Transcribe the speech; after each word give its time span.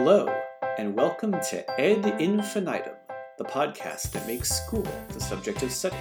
Hello, 0.00 0.32
and 0.78 0.94
welcome 0.94 1.32
to 1.32 1.80
Ed 1.80 2.20
Infinitum, 2.20 2.94
the 3.36 3.44
podcast 3.44 4.12
that 4.12 4.28
makes 4.28 4.48
school 4.48 4.86
the 5.08 5.18
subject 5.20 5.64
of 5.64 5.72
study. 5.72 5.96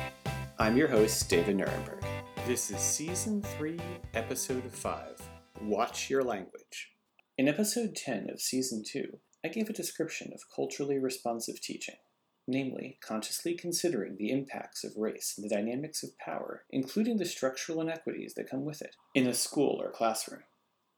I'm 0.59 0.77
your 0.77 0.87
host, 0.87 1.27
David 1.27 1.57
Nurenberg. 1.57 2.03
This 2.45 2.69
is 2.69 2.79
Season 2.79 3.41
3, 3.41 3.79
Episode 4.13 4.71
5 4.71 5.29
Watch 5.63 6.11
Your 6.11 6.23
Language. 6.23 6.91
In 7.39 7.47
Episode 7.47 7.95
10 7.95 8.29
of 8.29 8.39
Season 8.39 8.83
2, 8.87 9.17
I 9.43 9.47
gave 9.47 9.67
a 9.67 9.73
description 9.73 10.31
of 10.31 10.43
culturally 10.55 10.99
responsive 10.99 11.59
teaching, 11.59 11.95
namely, 12.47 12.99
consciously 13.01 13.55
considering 13.55 14.15
the 14.15 14.29
impacts 14.29 14.83
of 14.83 14.91
race 14.95 15.33
and 15.35 15.43
the 15.43 15.55
dynamics 15.55 16.03
of 16.03 16.15
power, 16.19 16.65
including 16.69 17.17
the 17.17 17.25
structural 17.25 17.81
inequities 17.81 18.35
that 18.35 18.47
come 18.47 18.63
with 18.63 18.83
it, 18.83 18.95
in 19.15 19.25
a 19.25 19.33
school 19.33 19.81
or 19.81 19.89
classroom. 19.89 20.43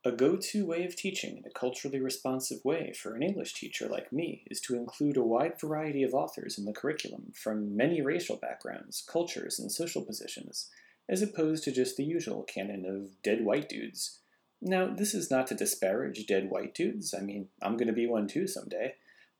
A 0.05 0.13
go 0.13 0.37
to 0.37 0.65
way 0.65 0.85
of 0.85 0.95
teaching 0.95 1.37
in 1.37 1.45
a 1.45 1.49
culturally 1.49 1.99
responsive 1.99 2.63
way 2.63 2.93
for 2.93 3.15
an 3.15 3.21
English 3.21 3.53
teacher 3.53 3.85
like 3.89 4.13
me 4.13 4.45
is 4.49 4.61
to 4.61 4.77
include 4.77 5.17
a 5.17 5.23
wide 5.23 5.59
variety 5.59 6.03
of 6.03 6.13
authors 6.13 6.57
in 6.57 6.63
the 6.63 6.71
curriculum 6.71 7.33
from 7.35 7.75
many 7.75 8.01
racial 8.01 8.37
backgrounds, 8.37 9.03
cultures, 9.05 9.59
and 9.59 9.69
social 9.69 10.01
positions, 10.01 10.69
as 11.09 11.21
opposed 11.21 11.65
to 11.65 11.73
just 11.73 11.97
the 11.97 12.05
usual 12.05 12.43
canon 12.43 12.85
of 12.85 13.21
dead 13.23 13.43
white 13.43 13.67
dudes. 13.67 14.19
Now, 14.61 14.87
this 14.87 15.13
is 15.13 15.29
not 15.29 15.47
to 15.47 15.55
disparage 15.55 16.25
dead 16.25 16.49
white 16.49 16.73
dudes, 16.73 17.13
I 17.13 17.19
mean, 17.19 17.49
I'm 17.61 17.75
going 17.75 17.87
to 17.87 17.93
be 17.93 18.07
one 18.07 18.27
too 18.27 18.47
someday, 18.47 18.95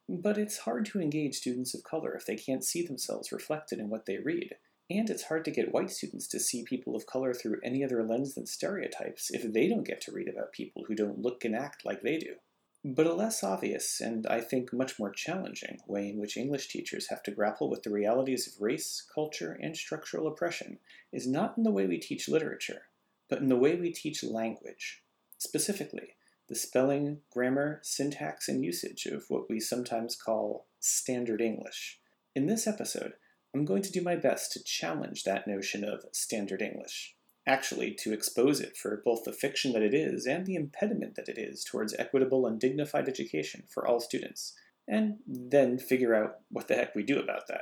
but 0.10 0.38
it's 0.38 0.60
hard 0.60 0.86
to 0.88 1.00
engage 1.00 1.36
students 1.36 1.74
of 1.74 1.86
color 1.86 2.14
if 2.14 2.26
they 2.26 2.36
can't 2.36 2.66
see 2.66 2.86
themselves 2.86 3.32
reflected 3.32 3.80
in 3.80 3.90
what 3.90 4.06
they 4.06 4.18
read 4.18 4.56
and 4.90 5.10
it's 5.10 5.24
hard 5.24 5.46
to 5.46 5.52
get 5.52 5.74
white 5.74 5.92
students 5.92 6.28
to 6.28 6.40
see 6.40 6.64
people 6.64 6.96
of 6.96 7.06
color 7.06 7.34
through 7.34 7.60
any 7.64 7.84
other 7.84 8.04
lens 8.04 8.36
than 8.36 8.46
stereotypes 8.46 9.30
if 9.32 9.54
they 9.54 9.68
don't 9.68 9.88
get 9.88 10.02
to 10.02 10.12
read 10.12 10.28
about 10.28 10.52
people 10.52 10.86
who 10.88 10.96
don't 10.96 11.22
look 11.22 11.46
and 11.46 11.56
act 11.56 11.86
like 11.86 12.02
they 12.02 12.18
do. 12.18 12.36
But 12.84 13.08
a 13.08 13.14
less 13.14 13.44
obvious, 13.44 14.00
and 14.00 14.26
I 14.26 14.40
think 14.40 14.72
much 14.72 14.98
more 14.98 15.12
challenging, 15.12 15.80
way 15.86 16.08
in 16.10 16.18
which 16.18 16.38
English 16.38 16.70
teachers 16.70 17.10
have 17.10 17.22
to 17.24 17.32
grapple 17.32 17.70
with 17.70 17.84
the 17.84 17.90
realities 17.90 18.48
of 18.48 18.62
race, 18.62 19.06
culture, 19.14 19.60
and 19.62 19.76
structural 19.76 20.28
oppression 20.28 20.80
is 21.12 21.28
not 21.28 21.58
in 21.58 21.64
the 21.64 21.72
way 21.72 21.86
we 21.86 21.98
teach 21.98 22.30
literature, 22.30 22.84
but 23.30 23.40
in 23.40 23.50
the 23.50 23.58
way 23.58 23.76
we 23.76 23.92
teach 23.92 24.24
language. 24.24 25.04
Specifically, 25.38 26.16
the 26.48 26.56
spelling, 26.56 27.20
grammar, 27.32 27.80
syntax, 27.84 28.48
and 28.48 28.64
usage 28.64 29.06
of 29.06 29.26
what 29.30 29.50
we 29.50 29.60
sometimes 29.60 30.16
call 30.16 30.66
standard 30.80 31.42
English. 31.42 32.00
In 32.34 32.48
this 32.48 32.66
episode, 32.66 33.14
I'm 33.54 33.66
going 33.66 33.82
to 33.82 33.92
do 33.92 34.02
my 34.02 34.16
best 34.16 34.52
to 34.54 34.64
challenge 34.64 35.24
that 35.24 35.48
notion 35.48 35.84
of 35.84 36.06
standard 36.12 36.62
English. 36.62 37.16
Actually, 37.48 37.96
to 37.96 38.14
expose 38.14 38.60
it 38.60 38.78
for 38.78 39.02
both 39.04 39.24
the 39.24 39.34
fiction 39.34 39.74
that 39.74 39.82
it 39.82 39.94
is 39.94 40.28
and 40.28 40.46
the 40.46 40.56
impediment 40.56 41.16
that 41.16 41.28
it 41.28 41.38
is 41.40 41.64
towards 41.64 41.96
equitable 41.98 42.46
and 42.46 42.60
dignified 42.60 43.10
education 43.10 43.64
for 43.68 43.88
all 43.88 44.00
students, 44.00 44.54
and 44.88 45.18
then 45.26 45.80
figure 45.80 46.14
out 46.14 46.42
what 46.50 46.68
the 46.68 46.76
heck 46.76 46.94
we 46.94 47.02
do 47.02 47.20
about 47.20 47.48
that. 47.48 47.62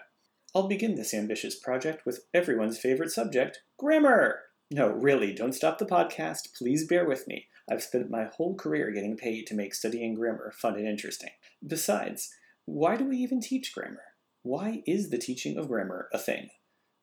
I'll 0.54 0.68
begin 0.68 0.96
this 0.96 1.14
ambitious 1.14 1.56
project 1.58 2.06
with 2.06 2.26
everyone's 2.34 2.80
favorite 2.80 3.12
subject 3.12 3.62
grammar! 3.78 4.42
No, 4.70 4.90
really, 4.90 5.34
don't 5.34 5.56
stop 5.56 5.78
the 5.78 5.86
podcast. 5.86 6.54
Please 6.58 6.86
bear 6.86 7.06
with 7.06 7.26
me. 7.28 7.48
I've 7.72 7.84
spent 7.84 8.10
my 8.10 8.26
whole 8.26 8.56
career 8.56 8.92
getting 8.92 9.16
paid 9.16 9.48
to 9.48 9.56
make 9.56 9.74
studying 9.74 10.16
grammar 10.16 10.52
fun 10.52 10.76
and 10.76 10.88
interesting. 10.88 11.30
Besides, 11.66 12.34
why 12.66 12.98
do 12.98 13.06
we 13.06 13.18
even 13.18 13.40
teach 13.40 13.74
grammar? 13.74 14.02
Why 14.48 14.82
is 14.88 15.10
the 15.10 15.18
teaching 15.18 15.58
of 15.58 15.68
grammar 15.68 16.08
a 16.14 16.18
thing? 16.18 16.50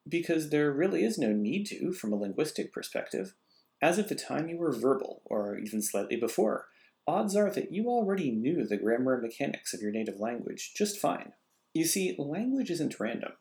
Because 0.09 0.51
there 0.51 0.73
really 0.73 1.05
is 1.05 1.19
no 1.19 1.33
need 1.33 1.67
to 1.67 1.93
from 1.93 2.13
a 2.13 2.17
linguistic 2.17 2.73
perspective. 2.73 3.35
As 3.83 3.99
of 3.99 4.09
the 4.09 4.15
time 4.15 4.49
you 4.49 4.57
were 4.57 4.73
verbal, 4.73 5.23
or 5.27 5.59
even 5.59 5.83
slightly 5.83 6.17
before, 6.17 6.67
odds 7.07 7.37
are 7.37 7.51
that 7.51 7.73
you 7.73 7.89
already 7.89 8.31
knew 8.31 8.67
the 8.67 8.79
grammar 8.79 9.15
and 9.15 9.23
mechanics 9.23 9.75
of 9.75 9.83
your 9.83 9.91
native 9.91 10.19
language 10.19 10.73
just 10.75 10.99
fine. 10.99 11.33
You 11.75 11.85
see, 11.85 12.17
language 12.19 12.71
isn't 12.71 12.99
random. 12.99 13.33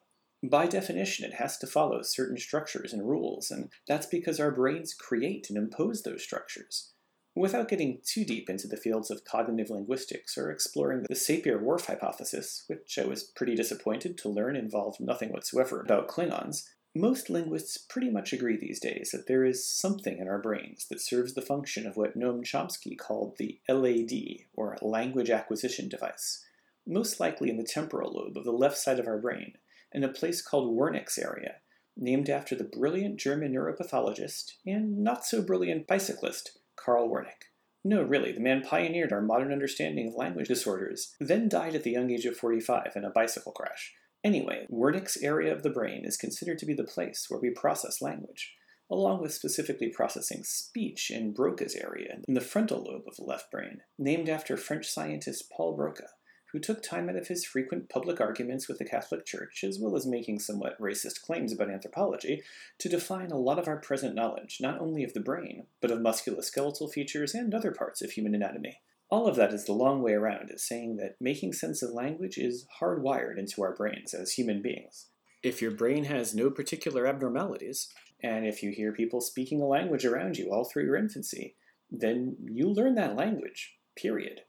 By 0.43 0.67
definition, 0.67 1.25
it 1.25 1.35
has 1.35 1.57
to 1.59 1.67
follow 1.67 2.01
certain 2.01 2.37
structures 2.37 2.91
and 2.91 3.07
rules, 3.07 3.49
and 3.49 3.69
that's 3.87 4.07
because 4.07 4.39
our 4.39 4.51
brains 4.51 4.93
create 4.93 5.47
and 5.49 5.57
impose 5.57 6.03
those 6.03 6.23
structures. 6.23 6.92
Without 7.35 7.67
getting 7.67 7.99
too 8.05 8.23
deep 8.23 8.47
into 8.47 8.67
the 8.67 8.77
fields 8.77 9.09
of 9.09 9.25
cognitive 9.25 9.71
linguistics 9.71 10.37
or 10.37 10.51
exploring 10.51 11.03
the 11.09 11.15
Sapir-Whorf 11.15 11.87
hypothesis, 11.87 12.63
which 12.67 12.99
I 12.99 13.05
was 13.05 13.23
pretty 13.23 13.55
disappointed 13.55 14.19
to 14.19 14.29
learn 14.29 14.55
involved 14.55 14.99
nothing 14.99 15.29
whatsoever 15.29 15.81
about 15.81 16.07
Klingons, 16.07 16.69
most 16.95 17.31
linguists 17.31 17.79
pretty 17.79 18.11
much 18.11 18.33
agree 18.33 18.55
these 18.55 18.79
days 18.79 19.09
that 19.11 19.25
there 19.25 19.43
is 19.43 19.67
something 19.67 20.19
in 20.19 20.27
our 20.27 20.37
brains 20.37 20.85
that 20.91 21.01
serves 21.01 21.33
the 21.33 21.41
function 21.41 21.87
of 21.87 21.97
what 21.97 22.15
Noam 22.15 22.43
Chomsky 22.43 22.95
called 22.95 23.37
the 23.37 23.59
LAD, 23.67 24.45
or 24.53 24.77
language 24.83 25.31
acquisition 25.31 25.89
device, 25.89 26.45
most 26.85 27.19
likely 27.19 27.49
in 27.49 27.57
the 27.57 27.63
temporal 27.63 28.13
lobe 28.13 28.37
of 28.37 28.43
the 28.43 28.51
left 28.51 28.77
side 28.77 28.99
of 28.99 29.07
our 29.07 29.17
brain, 29.17 29.53
in 29.91 30.03
a 30.03 30.07
place 30.07 30.43
called 30.43 30.77
Wernicke's 30.77 31.17
area, 31.17 31.55
named 31.97 32.29
after 32.29 32.55
the 32.55 32.63
brilliant 32.63 33.17
German 33.17 33.53
neuropathologist 33.53 34.51
and 34.67 34.99
not 34.99 35.25
so 35.25 35.41
brilliant 35.41 35.87
bicyclist 35.87 36.59
Karl 36.83 37.09
Wernicke. 37.09 37.49
No, 37.85 38.01
really, 38.01 38.31
the 38.31 38.39
man 38.39 38.61
pioneered 38.61 39.11
our 39.11 39.21
modern 39.21 39.51
understanding 39.51 40.07
of 40.07 40.15
language 40.15 40.47
disorders, 40.47 41.15
then 41.19 41.49
died 41.49 41.75
at 41.75 41.83
the 41.83 41.91
young 41.91 42.11
age 42.11 42.25
of 42.25 42.37
45 42.37 42.93
in 42.95 43.03
a 43.03 43.09
bicycle 43.09 43.51
crash. 43.51 43.93
Anyway, 44.23 44.65
Wernicke's 44.71 45.21
area 45.21 45.53
of 45.53 45.63
the 45.63 45.69
brain 45.69 46.05
is 46.05 46.15
considered 46.15 46.57
to 46.59 46.65
be 46.65 46.73
the 46.73 46.85
place 46.85 47.25
where 47.27 47.41
we 47.41 47.49
process 47.49 48.01
language, 48.01 48.53
along 48.89 49.21
with 49.21 49.33
specifically 49.33 49.89
processing 49.89 50.43
speech 50.43 51.11
in 51.11 51.33
Broca's 51.33 51.75
area 51.75 52.19
in 52.25 52.33
the 52.33 52.41
frontal 52.41 52.83
lobe 52.83 53.03
of 53.07 53.17
the 53.17 53.25
left 53.25 53.51
brain, 53.51 53.81
named 53.97 54.29
after 54.29 54.55
French 54.55 54.87
scientist 54.87 55.51
Paul 55.51 55.75
Broca, 55.75 56.07
who 56.53 56.59
took 56.59 56.83
time 56.83 57.09
out 57.09 57.15
of 57.15 57.27
his 57.27 57.43
frequent 57.43 57.89
public 57.89 58.21
arguments 58.21 58.67
with 58.67 58.77
the 58.77 58.85
Catholic 58.85 59.25
Church, 59.25 59.63
as 59.63 59.79
well 59.79 59.95
as 59.95 60.05
making 60.05 60.39
somewhat 60.39 60.79
racist 60.79 61.21
claims 61.23 61.51
about 61.51 61.71
anthropology, 61.71 62.43
to 62.77 62.87
define 62.87 63.31
a 63.31 63.37
lot 63.37 63.57
of 63.57 63.67
our 63.67 63.77
present 63.77 64.13
knowledge, 64.13 64.59
not 64.61 64.79
only 64.79 65.03
of 65.03 65.13
the 65.13 65.19
brain, 65.19 65.65
but 65.81 65.89
of 65.89 65.99
musculoskeletal 65.99 66.93
features 66.93 67.33
and 67.33 67.53
other 67.53 67.71
parts 67.71 68.03
of 68.03 68.11
human 68.11 68.35
anatomy. 68.35 68.79
All 69.09 69.27
of 69.27 69.35
that 69.35 69.51
is 69.51 69.65
the 69.65 69.73
long 69.73 70.03
way 70.03 70.13
around 70.13 70.51
as 70.51 70.63
saying 70.63 70.97
that 70.97 71.15
making 71.19 71.53
sense 71.53 71.81
of 71.81 71.91
language 71.91 72.37
is 72.37 72.67
hardwired 72.79 73.37
into 73.37 73.63
our 73.63 73.75
brains 73.75 74.13
as 74.13 74.33
human 74.33 74.61
beings. 74.61 75.07
If 75.41 75.61
your 75.61 75.71
brain 75.71 76.05
has 76.05 76.35
no 76.35 76.51
particular 76.51 77.07
abnormalities, 77.07 77.89
and 78.21 78.45
if 78.45 78.61
you 78.61 78.71
hear 78.71 78.93
people 78.93 79.21
speaking 79.21 79.59
a 79.59 79.65
language 79.65 80.05
around 80.05 80.37
you 80.37 80.51
all 80.51 80.65
through 80.65 80.85
your 80.85 80.95
infancy, 80.95 81.55
then 81.91 82.37
you 82.45 82.69
learn 82.69 82.95
that 82.95 83.15
language, 83.15 83.75
period. 83.95 84.41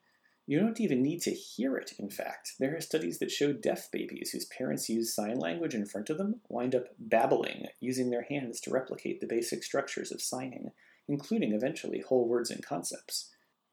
You 0.47 0.61
don't 0.61 0.81
even 0.81 1.03
need 1.03 1.23
to 1.23 1.31
hear 1.31 1.77
it, 1.77 1.93
in 1.99 2.11
fact. 2.11 2.55
There 2.61 2.77
are 2.77 2.81
studies 2.81 3.19
that 3.19 3.31
show 3.31 3.55
deaf 3.55 3.91
babies 3.91 4.31
whose 4.31 4.45
parents 4.45 4.91
use 4.91 5.15
sign 5.15 5.39
language 5.39 5.75
in 5.75 5.87
front 5.87 6.11
of 6.11 6.19
them 6.19 6.41
wind 6.51 6.75
up 6.75 6.89
babbling, 6.99 7.69
using 7.81 8.11
their 8.11 8.27
hands 8.29 8.61
to 8.61 8.71
replicate 8.71 9.21
the 9.21 9.27
basic 9.27 9.63
structures 9.63 10.13
of 10.13 10.21
signing, 10.21 10.73
including 11.09 11.53
eventually 11.53 12.01
whole 12.01 12.29
words 12.29 12.51
and 12.51 12.65
concepts. 12.65 13.31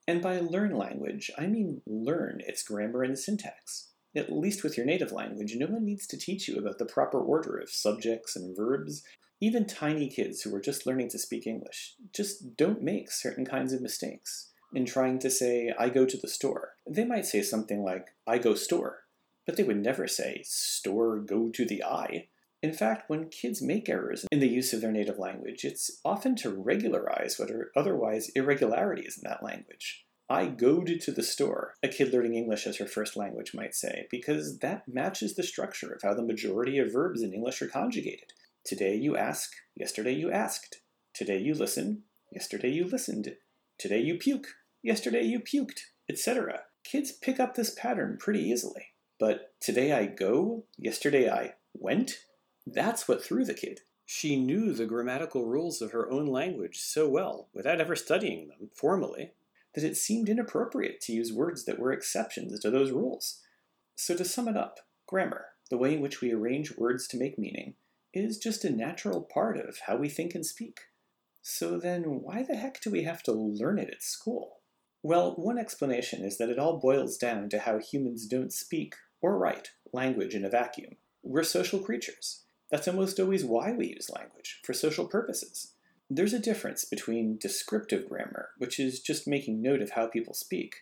And 0.07 0.21
by 0.21 0.39
learn 0.39 0.77
language, 0.77 1.29
I 1.37 1.47
mean 1.47 1.81
learn 1.85 2.41
its 2.47 2.63
grammar 2.63 3.03
and 3.03 3.19
syntax. 3.19 3.89
At 4.15 4.31
least 4.31 4.63
with 4.63 4.77
your 4.77 4.85
native 4.85 5.11
language, 5.11 5.55
no 5.57 5.67
one 5.67 5.83
needs 5.85 6.07
to 6.07 6.17
teach 6.17 6.47
you 6.47 6.57
about 6.57 6.77
the 6.77 6.85
proper 6.85 7.19
order 7.19 7.57
of 7.57 7.69
subjects 7.69 8.37
and 8.37 8.55
verbs. 8.55 9.03
Even 9.41 9.65
tiny 9.65 10.07
kids 10.07 10.41
who 10.41 10.55
are 10.55 10.61
just 10.61 10.85
learning 10.85 11.09
to 11.09 11.19
speak 11.19 11.45
English 11.45 11.95
just 12.13 12.55
don't 12.55 12.81
make 12.81 13.11
certain 13.11 13.45
kinds 13.45 13.73
of 13.73 13.81
mistakes 13.81 14.50
in 14.73 14.85
trying 14.85 15.19
to 15.19 15.29
say, 15.29 15.73
I 15.77 15.89
go 15.89 16.05
to 16.05 16.17
the 16.17 16.27
store. 16.27 16.69
They 16.87 17.05
might 17.05 17.25
say 17.25 17.41
something 17.41 17.83
like, 17.83 18.07
I 18.27 18.37
go 18.37 18.55
store, 18.55 18.99
but 19.45 19.57
they 19.57 19.63
would 19.63 19.81
never 19.81 20.07
say, 20.07 20.41
store 20.45 21.17
go 21.19 21.49
to 21.49 21.65
the 21.65 21.83
eye. 21.83 22.27
In 22.63 22.73
fact, 22.73 23.09
when 23.09 23.29
kids 23.29 23.61
make 23.61 23.89
errors 23.89 24.25
in 24.31 24.39
the 24.39 24.47
use 24.47 24.71
of 24.71 24.81
their 24.81 24.91
native 24.91 25.17
language, 25.17 25.65
it's 25.65 25.99
often 26.05 26.35
to 26.37 26.51
regularize 26.51 27.39
what 27.39 27.49
are 27.49 27.71
otherwise 27.75 28.29
irregularities 28.35 29.17
in 29.17 29.27
that 29.27 29.43
language. 29.43 30.05
I 30.29 30.45
go 30.45 30.81
to 30.83 31.11
the 31.11 31.23
store, 31.23 31.73
a 31.83 31.89
kid 31.89 32.13
learning 32.13 32.35
English 32.35 32.65
as 32.65 32.77
her 32.77 32.85
first 32.85 33.17
language 33.17 33.53
might 33.53 33.75
say, 33.75 34.07
because 34.09 34.59
that 34.59 34.87
matches 34.87 35.35
the 35.35 35.43
structure 35.43 35.91
of 35.91 36.03
how 36.03 36.13
the 36.13 36.21
majority 36.21 36.77
of 36.77 36.93
verbs 36.93 37.21
in 37.21 37.33
English 37.33 37.61
are 37.61 37.67
conjugated. 37.67 38.31
Today 38.63 38.95
you 38.95 39.17
ask, 39.17 39.51
yesterday 39.75 40.13
you 40.13 40.31
asked. 40.31 40.81
Today 41.13 41.39
you 41.39 41.55
listen, 41.55 42.03
yesterday 42.31 42.69
you 42.69 42.85
listened. 42.85 43.35
Today 43.77 43.99
you 43.99 44.17
puke, 44.17 44.47
yesterday 44.83 45.23
you 45.23 45.39
puked, 45.39 45.81
etc. 46.09 46.61
Kids 46.83 47.11
pick 47.11 47.39
up 47.39 47.55
this 47.55 47.73
pattern 47.73 48.17
pretty 48.19 48.41
easily. 48.41 48.87
But 49.19 49.53
today 49.61 49.93
I 49.93 50.07
go, 50.07 50.65
yesterday 50.77 51.29
I 51.29 51.53
went, 51.73 52.25
that's 52.65 53.07
what 53.07 53.23
threw 53.23 53.45
the 53.45 53.53
kid. 53.53 53.81
She 54.05 54.35
knew 54.35 54.73
the 54.73 54.85
grammatical 54.85 55.45
rules 55.45 55.81
of 55.81 55.91
her 55.91 56.11
own 56.11 56.25
language 56.25 56.79
so 56.79 57.07
well, 57.07 57.47
without 57.53 57.79
ever 57.79 57.95
studying 57.95 58.47
them 58.47 58.69
formally, 58.75 59.31
that 59.73 59.83
it 59.83 59.95
seemed 59.95 60.27
inappropriate 60.27 60.99
to 61.01 61.13
use 61.13 61.31
words 61.31 61.65
that 61.65 61.79
were 61.79 61.93
exceptions 61.93 62.59
to 62.59 62.69
those 62.69 62.91
rules. 62.91 63.39
So, 63.95 64.15
to 64.15 64.25
sum 64.25 64.47
it 64.47 64.57
up, 64.57 64.79
grammar, 65.07 65.45
the 65.69 65.77
way 65.77 65.93
in 65.93 66.01
which 66.01 66.19
we 66.19 66.33
arrange 66.33 66.75
words 66.77 67.07
to 67.09 67.17
make 67.17 67.39
meaning, 67.39 67.75
is 68.13 68.37
just 68.37 68.65
a 68.65 68.69
natural 68.69 69.21
part 69.21 69.57
of 69.57 69.79
how 69.87 69.95
we 69.95 70.09
think 70.09 70.35
and 70.35 70.45
speak. 70.45 70.79
So 71.41 71.79
then, 71.79 72.21
why 72.21 72.43
the 72.43 72.55
heck 72.55 72.81
do 72.81 72.91
we 72.91 73.03
have 73.03 73.23
to 73.23 73.31
learn 73.31 73.79
it 73.79 73.89
at 73.89 74.03
school? 74.03 74.60
Well, 75.03 75.33
one 75.35 75.57
explanation 75.57 76.23
is 76.23 76.37
that 76.37 76.49
it 76.49 76.59
all 76.59 76.77
boils 76.77 77.17
down 77.17 77.49
to 77.49 77.59
how 77.59 77.79
humans 77.79 78.27
don't 78.27 78.53
speak 78.53 78.95
or 79.21 79.37
write 79.37 79.71
language 79.91 80.35
in 80.35 80.45
a 80.45 80.49
vacuum. 80.49 80.95
We're 81.23 81.43
social 81.43 81.79
creatures. 81.79 82.43
That's 82.69 82.87
almost 82.87 83.19
always 83.19 83.43
why 83.43 83.71
we 83.71 83.87
use 83.87 84.09
language, 84.09 84.59
for 84.63 84.73
social 84.73 85.05
purposes. 85.05 85.73
There's 86.09 86.33
a 86.33 86.39
difference 86.39 86.85
between 86.85 87.37
descriptive 87.37 88.07
grammar, 88.07 88.49
which 88.57 88.79
is 88.79 88.99
just 88.99 89.27
making 89.27 89.61
note 89.61 89.81
of 89.81 89.91
how 89.91 90.07
people 90.07 90.33
speak, 90.33 90.77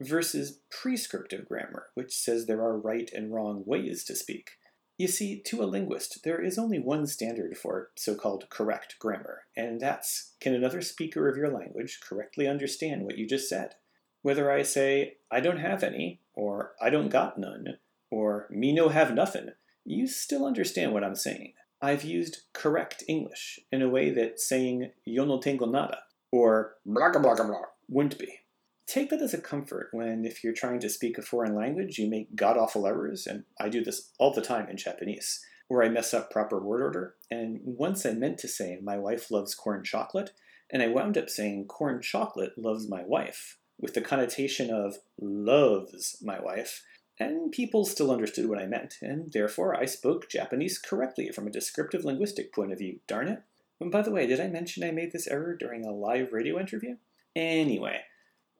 versus 0.00 0.58
prescriptive 0.70 1.48
grammar, 1.48 1.86
which 1.94 2.14
says 2.14 2.46
there 2.46 2.62
are 2.62 2.78
right 2.78 3.10
and 3.12 3.32
wrong 3.32 3.62
ways 3.66 4.04
to 4.04 4.14
speak. 4.14 4.52
You 4.96 5.08
see, 5.08 5.40
to 5.46 5.62
a 5.62 5.66
linguist, 5.66 6.22
there 6.22 6.40
is 6.40 6.56
only 6.56 6.78
one 6.78 7.06
standard 7.06 7.56
for 7.56 7.90
so 7.96 8.14
called 8.14 8.48
correct 8.48 8.96
grammar, 9.00 9.42
and 9.56 9.80
that's 9.80 10.34
can 10.38 10.54
another 10.54 10.82
speaker 10.82 11.28
of 11.28 11.36
your 11.36 11.50
language 11.50 12.00
correctly 12.00 12.46
understand 12.46 13.02
what 13.02 13.18
you 13.18 13.26
just 13.26 13.48
said? 13.48 13.74
Whether 14.22 14.52
I 14.52 14.62
say, 14.62 15.16
I 15.32 15.40
don't 15.40 15.58
have 15.58 15.82
any, 15.82 16.20
or 16.32 16.74
I 16.80 16.90
don't 16.90 17.08
got 17.08 17.38
none, 17.38 17.78
or 18.08 18.46
me 18.50 18.72
no 18.72 18.88
have 18.88 19.12
nothin', 19.12 19.54
you 19.84 20.06
still 20.06 20.46
understand 20.46 20.92
what 20.92 21.02
I'm 21.02 21.16
saying. 21.16 21.54
I've 21.82 22.04
used 22.04 22.42
correct 22.52 23.02
English 23.08 23.58
in 23.72 23.82
a 23.82 23.88
way 23.88 24.10
that 24.10 24.40
saying 24.40 24.92
yo 25.04 25.24
no 25.24 25.40
tengo 25.40 25.66
nada, 25.66 26.04
or 26.30 26.76
blah 26.86 27.10
blah 27.10 27.20
blah 27.20 27.34
blah 27.34 27.62
wouldn't 27.88 28.18
be. 28.18 28.43
Take 28.86 29.10
that 29.10 29.22
as 29.22 29.32
a 29.32 29.40
comfort 29.40 29.88
when, 29.92 30.24
if 30.24 30.44
you're 30.44 30.52
trying 30.52 30.80
to 30.80 30.90
speak 30.90 31.16
a 31.16 31.22
foreign 31.22 31.54
language, 31.54 31.98
you 31.98 32.08
make 32.08 32.36
god 32.36 32.58
awful 32.58 32.86
errors, 32.86 33.26
and 33.26 33.44
I 33.58 33.68
do 33.68 33.82
this 33.82 34.10
all 34.18 34.32
the 34.32 34.42
time 34.42 34.68
in 34.68 34.76
Japanese, 34.76 35.44
where 35.68 35.82
I 35.82 35.88
mess 35.88 36.12
up 36.12 36.30
proper 36.30 36.60
word 36.60 36.82
order. 36.82 37.14
And 37.30 37.60
once 37.62 38.04
I 38.04 38.12
meant 38.12 38.38
to 38.38 38.48
say, 38.48 38.78
my 38.82 38.98
wife 38.98 39.30
loves 39.30 39.54
corn 39.54 39.84
chocolate, 39.84 40.32
and 40.70 40.82
I 40.82 40.88
wound 40.88 41.16
up 41.16 41.30
saying, 41.30 41.66
corn 41.66 42.02
chocolate 42.02 42.58
loves 42.58 42.88
my 42.88 43.02
wife, 43.04 43.58
with 43.80 43.94
the 43.94 44.00
connotation 44.00 44.70
of 44.70 44.98
loves 45.18 46.18
my 46.22 46.38
wife, 46.40 46.82
and 47.18 47.52
people 47.52 47.84
still 47.84 48.10
understood 48.10 48.48
what 48.48 48.58
I 48.58 48.66
meant, 48.66 48.96
and 49.00 49.32
therefore 49.32 49.74
I 49.74 49.86
spoke 49.86 50.28
Japanese 50.28 50.78
correctly 50.78 51.30
from 51.30 51.46
a 51.46 51.50
descriptive 51.50 52.04
linguistic 52.04 52.52
point 52.52 52.72
of 52.72 52.78
view, 52.78 53.00
darn 53.06 53.28
it. 53.28 53.42
And 53.80 53.90
by 53.90 54.02
the 54.02 54.10
way, 54.10 54.26
did 54.26 54.40
I 54.40 54.48
mention 54.48 54.84
I 54.84 54.90
made 54.90 55.12
this 55.12 55.26
error 55.26 55.56
during 55.56 55.84
a 55.84 55.92
live 55.92 56.32
radio 56.32 56.58
interview? 56.58 56.96
Anyway, 57.34 58.00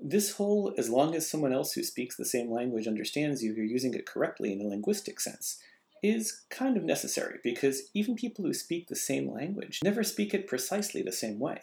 this 0.07 0.33
whole, 0.33 0.75
as 0.77 0.91
long 0.91 1.15
as 1.15 1.29
someone 1.29 1.55
else 1.55 1.73
who 1.73 1.83
speaks 1.83 2.15
the 2.15 2.27
same 2.27 2.53
language 2.53 2.87
understands 2.87 3.43
you, 3.43 3.55
you're 3.55 3.65
using 3.65 3.95
it 3.95 4.05
correctly 4.05 4.53
in 4.53 4.61
a 4.61 4.69
linguistic 4.69 5.19
sense, 5.19 5.59
is 6.03 6.43
kind 6.51 6.77
of 6.77 6.85
necessary 6.85 7.39
because 7.43 7.89
even 7.95 8.15
people 8.15 8.45
who 8.45 8.53
speak 8.53 8.87
the 8.87 8.95
same 8.95 9.33
language 9.33 9.81
never 9.83 10.05
speak 10.05 10.35
it 10.35 10.47
precisely 10.47 11.01
the 11.01 11.11
same 11.11 11.39
way. 11.39 11.59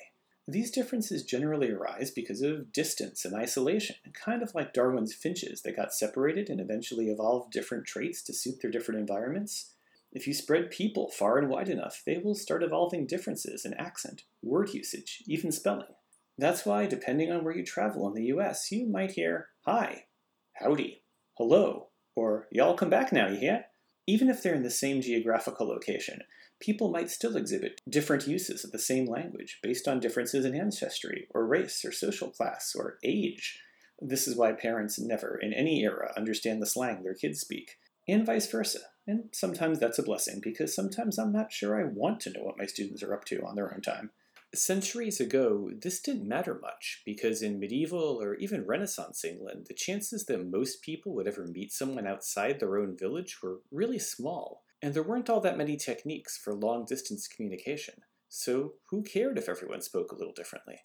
These 0.48 0.72
differences 0.72 1.24
generally 1.24 1.70
arise 1.70 2.10
because 2.10 2.42
of 2.42 2.74
distance 2.74 3.26
and 3.26 3.36
isolation, 3.36 3.98
kind 4.14 4.42
of 4.42 4.56
like 4.56 4.74
Darwin's 4.74 5.14
finches 5.14 5.62
that 5.62 5.76
got 5.76 5.94
separated 5.94 6.50
and 6.50 6.60
eventually 6.60 7.12
evolved 7.12 7.52
different 7.52 7.86
traits 7.86 8.24
to 8.24 8.34
suit 8.34 8.60
their 8.60 8.72
different 8.72 9.00
environments. 9.00 9.74
If 10.12 10.26
you 10.26 10.34
spread 10.34 10.72
people 10.72 11.12
far 11.12 11.38
and 11.38 11.48
wide 11.48 11.70
enough, 11.70 12.02
they 12.08 12.18
will 12.18 12.34
start 12.34 12.64
evolving 12.64 13.06
differences 13.06 13.66
in 13.66 13.76
accent, 13.76 14.24
word 14.42 14.74
usage, 14.74 15.22
even 15.28 15.52
spelling. 15.52 15.94
That's 16.42 16.66
why, 16.66 16.88
depending 16.88 17.32
on 17.32 17.44
where 17.44 17.56
you 17.56 17.64
travel 17.64 18.08
in 18.08 18.16
the 18.16 18.34
US, 18.34 18.72
you 18.72 18.88
might 18.88 19.12
hear 19.12 19.50
hi, 19.64 20.06
howdy, 20.54 21.04
hello, 21.38 21.90
or 22.16 22.48
y'all 22.52 22.74
come 22.74 22.90
back 22.90 23.14
now, 23.14 23.28
you 23.28 23.38
hear? 23.38 23.66
Even 24.08 24.28
if 24.28 24.42
they're 24.42 24.56
in 24.56 24.64
the 24.64 24.72
same 24.72 25.04
geographical 25.04 25.68
location, 25.68 26.22
people 26.60 26.90
might 26.90 27.12
still 27.12 27.38
exhibit 27.38 27.80
different 27.88 28.26
uses 28.26 28.66
of 28.66 28.72
the 28.72 28.80
same 28.80 29.06
language 29.06 29.60
based 29.62 29.88
on 29.88 30.00
differences 30.00 30.44
in 30.44 30.56
ancestry, 30.56 31.28
or 31.30 31.46
race, 31.46 31.86
or 31.86 31.92
social 31.92 32.32
class, 32.32 32.74
or 32.76 32.98
age. 33.04 33.62
This 34.00 34.28
is 34.28 34.36
why 34.36 34.54
parents 34.54 35.00
never, 35.00 35.38
in 35.40 35.54
any 35.54 35.84
era, 35.84 36.12
understand 36.18 36.60
the 36.60 36.66
slang 36.66 37.04
their 37.04 37.14
kids 37.14 37.40
speak, 37.40 37.78
and 38.08 38.26
vice 38.26 38.50
versa. 38.50 38.80
And 39.06 39.26
sometimes 39.32 39.78
that's 39.78 40.00
a 40.00 40.04
blessing, 40.04 40.40
because 40.42 40.76
sometimes 40.76 41.20
I'm 41.20 41.32
not 41.32 41.52
sure 41.52 41.80
I 41.80 41.84
want 41.84 42.20
to 42.22 42.32
know 42.32 42.42
what 42.42 42.58
my 42.58 42.66
students 42.66 43.04
are 43.04 43.14
up 43.14 43.26
to 43.26 43.46
on 43.46 43.54
their 43.54 43.72
own 43.72 43.82
time. 43.82 44.10
Centuries 44.54 45.22
ago, 45.22 45.70
this 45.74 46.02
didn't 46.02 46.28
matter 46.28 46.60
much, 46.62 47.04
because 47.06 47.42
in 47.42 47.58
medieval 47.58 48.22
or 48.22 48.36
even 48.36 48.66
Renaissance 48.66 49.24
England, 49.24 49.68
the 49.70 49.74
chances 49.74 50.26
that 50.26 50.46
most 50.46 50.82
people 50.82 51.14
would 51.16 51.26
ever 51.26 51.48
meet 51.48 51.72
someone 51.72 52.06
outside 52.06 52.60
their 52.60 52.78
own 52.78 52.98
village 52.98 53.42
were 53.42 53.62
really 53.72 53.98
small, 53.98 54.66
and 54.82 54.94
there 54.94 55.04
weren't 55.04 55.30
all 55.30 55.40
that 55.40 55.58
many 55.58 55.78
techniques 55.78 56.38
for 56.38 56.54
long 56.54 56.84
distance 56.84 57.30
communication, 57.30 57.94
so 58.28 58.74
who 58.90 59.04
cared 59.04 59.38
if 59.38 59.48
everyone 59.48 59.82
spoke 59.82 60.12
a 60.12 60.16
little 60.16 60.34
differently? 60.34 60.80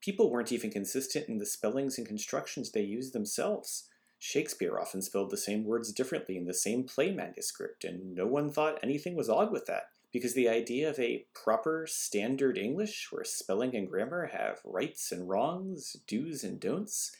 People 0.00 0.30
weren't 0.30 0.52
even 0.52 0.70
consistent 0.70 1.28
in 1.28 1.38
the 1.38 1.46
spellings 1.46 1.98
and 1.98 2.06
constructions 2.06 2.70
they 2.70 2.82
used 2.82 3.12
themselves. 3.12 3.88
Shakespeare 4.20 4.78
often 4.78 5.02
spelled 5.02 5.30
the 5.30 5.36
same 5.36 5.64
words 5.64 5.92
differently 5.92 6.36
in 6.36 6.44
the 6.44 6.54
same 6.54 6.84
play 6.84 7.10
manuscript, 7.10 7.82
and 7.82 8.14
no 8.14 8.28
one 8.28 8.52
thought 8.52 8.78
anything 8.84 9.16
was 9.16 9.28
odd 9.28 9.50
with 9.50 9.66
that 9.66 9.86
because 10.12 10.34
the 10.34 10.48
idea 10.48 10.88
of 10.88 10.98
a 10.98 11.24
proper 11.34 11.86
standard 11.88 12.58
English 12.58 13.08
where 13.10 13.24
spelling 13.24 13.74
and 13.76 13.88
grammar 13.88 14.26
have 14.26 14.60
rights 14.64 15.12
and 15.12 15.28
wrongs, 15.28 15.96
do's 16.06 16.44
and 16.44 16.60
don'ts, 16.60 17.12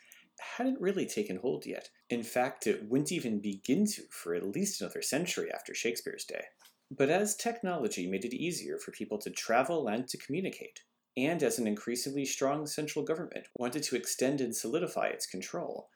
hadn't 0.56 0.80
really 0.80 1.06
taken 1.06 1.36
hold 1.36 1.66
yet. 1.66 1.90
In 2.08 2.22
fact, 2.22 2.66
it 2.66 2.88
wouldn't 2.88 3.12
even 3.12 3.40
begin 3.40 3.86
to 3.86 4.02
for 4.10 4.34
at 4.34 4.46
least 4.46 4.80
another 4.80 5.02
century 5.02 5.50
after 5.52 5.74
Shakespeare's 5.74 6.24
day. 6.24 6.44
But 6.90 7.10
as 7.10 7.36
technology 7.36 8.08
made 8.08 8.24
it 8.24 8.34
easier 8.34 8.78
for 8.78 8.90
people 8.90 9.18
to 9.18 9.30
travel 9.30 9.86
and 9.86 10.08
to 10.08 10.18
communicate, 10.18 10.80
and 11.16 11.42
as 11.42 11.58
an 11.58 11.66
increasingly 11.66 12.24
strong 12.24 12.66
central 12.66 13.04
government 13.04 13.46
wanted 13.56 13.82
to 13.84 13.96
extend 13.96 14.40
and 14.40 14.56
solidify 14.56 15.08
its 15.08 15.26
control, 15.26 15.88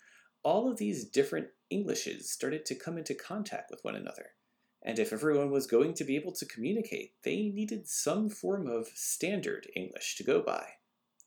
all 0.43 0.71
of 0.71 0.77
these 0.77 1.07
different 1.07 1.49
Englishes 1.71 2.31
started 2.31 2.65
to 2.67 2.75
come 2.75 2.99
into 2.99 3.15
contact 3.15 3.71
with 3.71 3.83
one 3.83 3.97
another. 3.97 4.27
And 4.85 4.99
if 4.99 5.13
everyone 5.13 5.51
was 5.51 5.67
going 5.67 5.95
to 5.95 6.05
be 6.05 6.17
able 6.17 6.33
to 6.33 6.47
communicate, 6.47 7.13
they 7.23 7.51
needed 7.55 7.89
some 7.89 8.29
form 8.29 8.67
of 8.67 8.89
standard 8.95 9.67
English 9.75 10.17
to 10.17 10.25
go 10.25 10.43
by. 10.43 10.65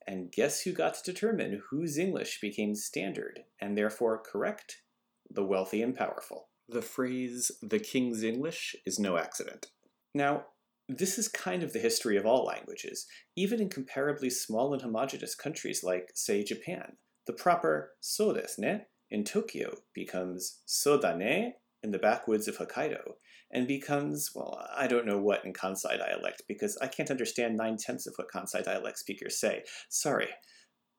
And 0.06 0.31
guess 0.31 0.62
who 0.62 0.71
got 0.71 0.94
to 0.94 1.12
determine 1.12 1.62
whose 1.69 1.98
English 1.98 2.39
became 2.39 2.75
standard, 2.75 3.44
and 3.59 3.77
therefore 3.77 4.21
correct? 4.21 4.83
The 5.30 5.44
wealthy 5.44 5.81
and 5.81 5.95
powerful. 5.95 6.50
The 6.69 6.81
phrase, 6.81 7.51
the 7.62 7.80
king's 7.80 8.24
English, 8.24 8.75
is 8.86 9.00
no 9.00 9.18
accident. 9.18 9.68
Now, 10.13 10.45
this 10.88 11.18
is 11.18 11.27
kind 11.27 11.63
of 11.63 11.74
the 11.74 11.80
history 11.80 12.15
of 12.15 12.25
all 12.25 12.45
languages, 12.45 13.07
even 13.36 13.60
in 13.60 13.69
comparably 13.69 14.31
small 14.31 14.74
and 14.74 14.81
homogeneous 14.81 15.36
countries 15.36 15.83
like, 15.83 16.12
say, 16.13 16.44
Japan. 16.44 16.94
The 17.25 17.33
proper 17.33 17.92
so 18.00 18.33
desu 18.33 18.60
ne 18.60 18.81
in 19.10 19.25
Tokyo 19.25 19.80
becomes 19.94 20.60
so 20.65 20.98
da 20.98 21.13
ne 21.15 21.55
in 21.84 21.91
the 21.91 22.00
backwoods 22.00 22.48
of 22.48 22.58
Hokkaido, 22.58 23.15
and 23.51 23.68
becomes, 23.68 24.32
well, 24.36 24.68
I 24.75 24.88
don't 24.88 25.06
know 25.06 25.20
what 25.20 25.46
in 25.46 25.54
Kansai 25.54 25.98
dialect, 25.98 26.44
because 26.48 26.77
I 26.82 26.88
can't 26.88 27.12
understand 27.12 27.56
nine 27.56 27.77
tenths 27.77 28.08
of 28.08 28.13
what 28.18 28.32
Kansai 28.34 28.63
dialect 28.63 29.00
speakers 29.00 29.39
say. 29.39 29.63
Sorry. 29.89 30.27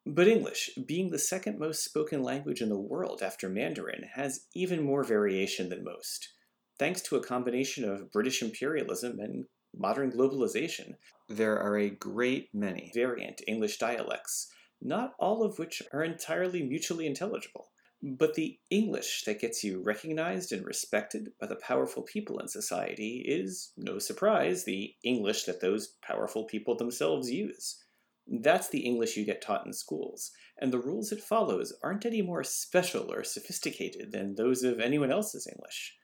But 0.07 0.28
English, 0.28 0.71
being 0.87 1.11
the 1.11 1.19
second 1.19 1.59
most 1.59 1.85
spoken 1.85 2.23
language 2.23 2.62
in 2.62 2.71
the 2.71 2.81
world 2.81 3.21
after 3.23 3.49
Mandarin, 3.49 4.05
has 4.14 4.47
even 4.55 4.83
more 4.83 5.05
variation 5.05 5.69
than 5.69 5.85
most. 5.85 6.33
Thanks 6.78 7.02
to 7.02 7.17
a 7.17 7.23
combination 7.23 7.85
of 7.85 8.11
British 8.11 8.40
imperialism 8.40 9.19
and 9.19 9.45
modern 9.76 10.11
globalization, 10.11 10.93
there 11.28 11.59
are 11.59 11.76
a 11.76 11.90
great 11.90 12.49
many 12.55 12.90
variant 12.95 13.43
English 13.47 13.78
dialects, 13.78 14.49
not 14.81 15.12
all 15.19 15.43
of 15.43 15.59
which 15.59 15.83
are 15.93 16.02
entirely 16.02 16.62
mutually 16.62 17.07
intelligible. 17.07 17.67
But 18.00 18.35
the 18.35 18.61
English 18.71 19.25
that 19.25 19.40
gets 19.40 19.64
you 19.64 19.83
recognized 19.83 20.52
and 20.52 20.64
respected 20.64 21.33
by 21.40 21.49
the 21.49 21.57
powerful 21.57 22.02
people 22.02 22.38
in 22.38 22.47
society 22.47 23.25
is, 23.26 23.73
no 23.76 23.99
surprise, 23.99 24.64
the 24.64 24.95
English 25.02 25.45
that 25.45 25.61
those 25.61 25.97
powerful 26.00 26.45
people 26.45 26.76
themselves 26.76 27.28
use. 27.31 27.83
That's 28.26 28.69
the 28.69 28.81
English 28.81 29.17
you 29.17 29.25
get 29.25 29.43
taught 29.43 29.67
in 29.67 29.73
schools, 29.73 30.31
and 30.61 30.73
the 30.73 30.78
rules 30.78 31.11
it 31.11 31.23
follows 31.23 31.73
aren't 31.83 32.07
any 32.07 32.23
more 32.23 32.45
special 32.45 33.12
or 33.12 33.25
sophisticated 33.25 34.12
than 34.12 34.35
those 34.35 34.62
of 34.62 34.78
anyone 34.78 35.11
else's 35.11 35.47
English. 35.47 35.97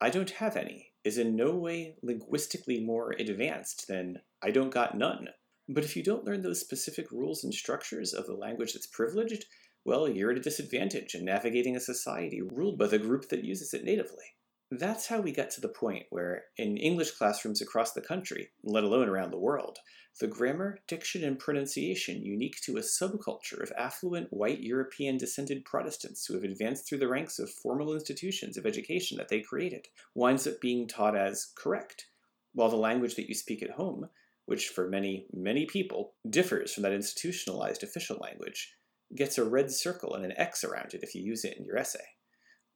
I 0.00 0.10
don't 0.10 0.30
have 0.30 0.56
any 0.56 0.92
is 1.04 1.18
in 1.18 1.36
no 1.36 1.54
way 1.54 1.96
linguistically 2.02 2.80
more 2.80 3.12
advanced 3.18 3.86
than 3.88 4.22
I 4.42 4.50
don't 4.50 4.70
got 4.70 4.96
none. 4.96 5.28
But 5.68 5.84
if 5.84 5.96
you 5.96 6.02
don't 6.02 6.24
learn 6.24 6.42
those 6.42 6.60
specific 6.60 7.10
rules 7.10 7.44
and 7.44 7.52
structures 7.52 8.14
of 8.14 8.26
the 8.26 8.34
language 8.34 8.72
that's 8.72 8.86
privileged, 8.86 9.46
well, 9.84 10.08
you're 10.08 10.30
at 10.30 10.38
a 10.38 10.40
disadvantage 10.40 11.14
in 11.14 11.24
navigating 11.24 11.76
a 11.76 11.80
society 11.80 12.40
ruled 12.40 12.78
by 12.78 12.86
the 12.86 12.98
group 12.98 13.28
that 13.28 13.44
uses 13.44 13.74
it 13.74 13.84
natively. 13.84 14.24
That's 14.70 15.06
how 15.06 15.20
we 15.20 15.30
got 15.30 15.50
to 15.50 15.60
the 15.60 15.68
point 15.68 16.06
where, 16.10 16.44
in 16.56 16.78
English 16.78 17.12
classrooms 17.12 17.60
across 17.60 17.92
the 17.92 18.00
country, 18.00 18.48
let 18.64 18.82
alone 18.82 19.08
around 19.08 19.30
the 19.30 19.38
world, 19.38 19.78
the 20.20 20.26
grammar, 20.26 20.78
diction, 20.88 21.22
and 21.22 21.38
pronunciation 21.38 22.24
unique 22.24 22.60
to 22.62 22.76
a 22.76 22.80
subculture 22.80 23.62
of 23.62 23.72
affluent 23.76 24.32
white 24.32 24.60
European 24.60 25.18
descended 25.18 25.64
Protestants 25.64 26.24
who 26.24 26.34
have 26.34 26.44
advanced 26.44 26.88
through 26.88 26.98
the 26.98 27.08
ranks 27.08 27.38
of 27.38 27.50
formal 27.50 27.92
institutions 27.94 28.56
of 28.56 28.64
education 28.64 29.18
that 29.18 29.28
they 29.28 29.40
created 29.40 29.86
winds 30.14 30.46
up 30.46 30.60
being 30.60 30.88
taught 30.88 31.16
as 31.16 31.52
correct, 31.56 32.06
while 32.52 32.70
the 32.70 32.76
language 32.76 33.16
that 33.16 33.28
you 33.28 33.34
speak 33.34 33.62
at 33.62 33.72
home, 33.72 34.08
which 34.46 34.68
for 34.68 34.88
many, 34.88 35.26
many 35.32 35.66
people 35.66 36.14
differs 36.28 36.72
from 36.72 36.84
that 36.84 36.92
institutionalized 36.92 37.82
official 37.82 38.16
language, 38.18 38.74
gets 39.14 39.38
a 39.38 39.44
red 39.44 39.70
circle 39.70 40.14
and 40.14 40.24
an 40.24 40.32
X 40.36 40.64
around 40.64 40.94
it 40.94 41.02
if 41.02 41.14
you 41.14 41.22
use 41.22 41.44
it 41.44 41.56
in 41.58 41.64
your 41.64 41.76
essay. 41.76 42.04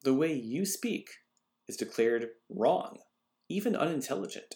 The 0.03 0.15
way 0.15 0.33
you 0.33 0.65
speak 0.65 1.09
is 1.69 1.77
declared 1.77 2.29
wrong, 2.49 2.99
even 3.49 3.75
unintelligent. 3.75 4.55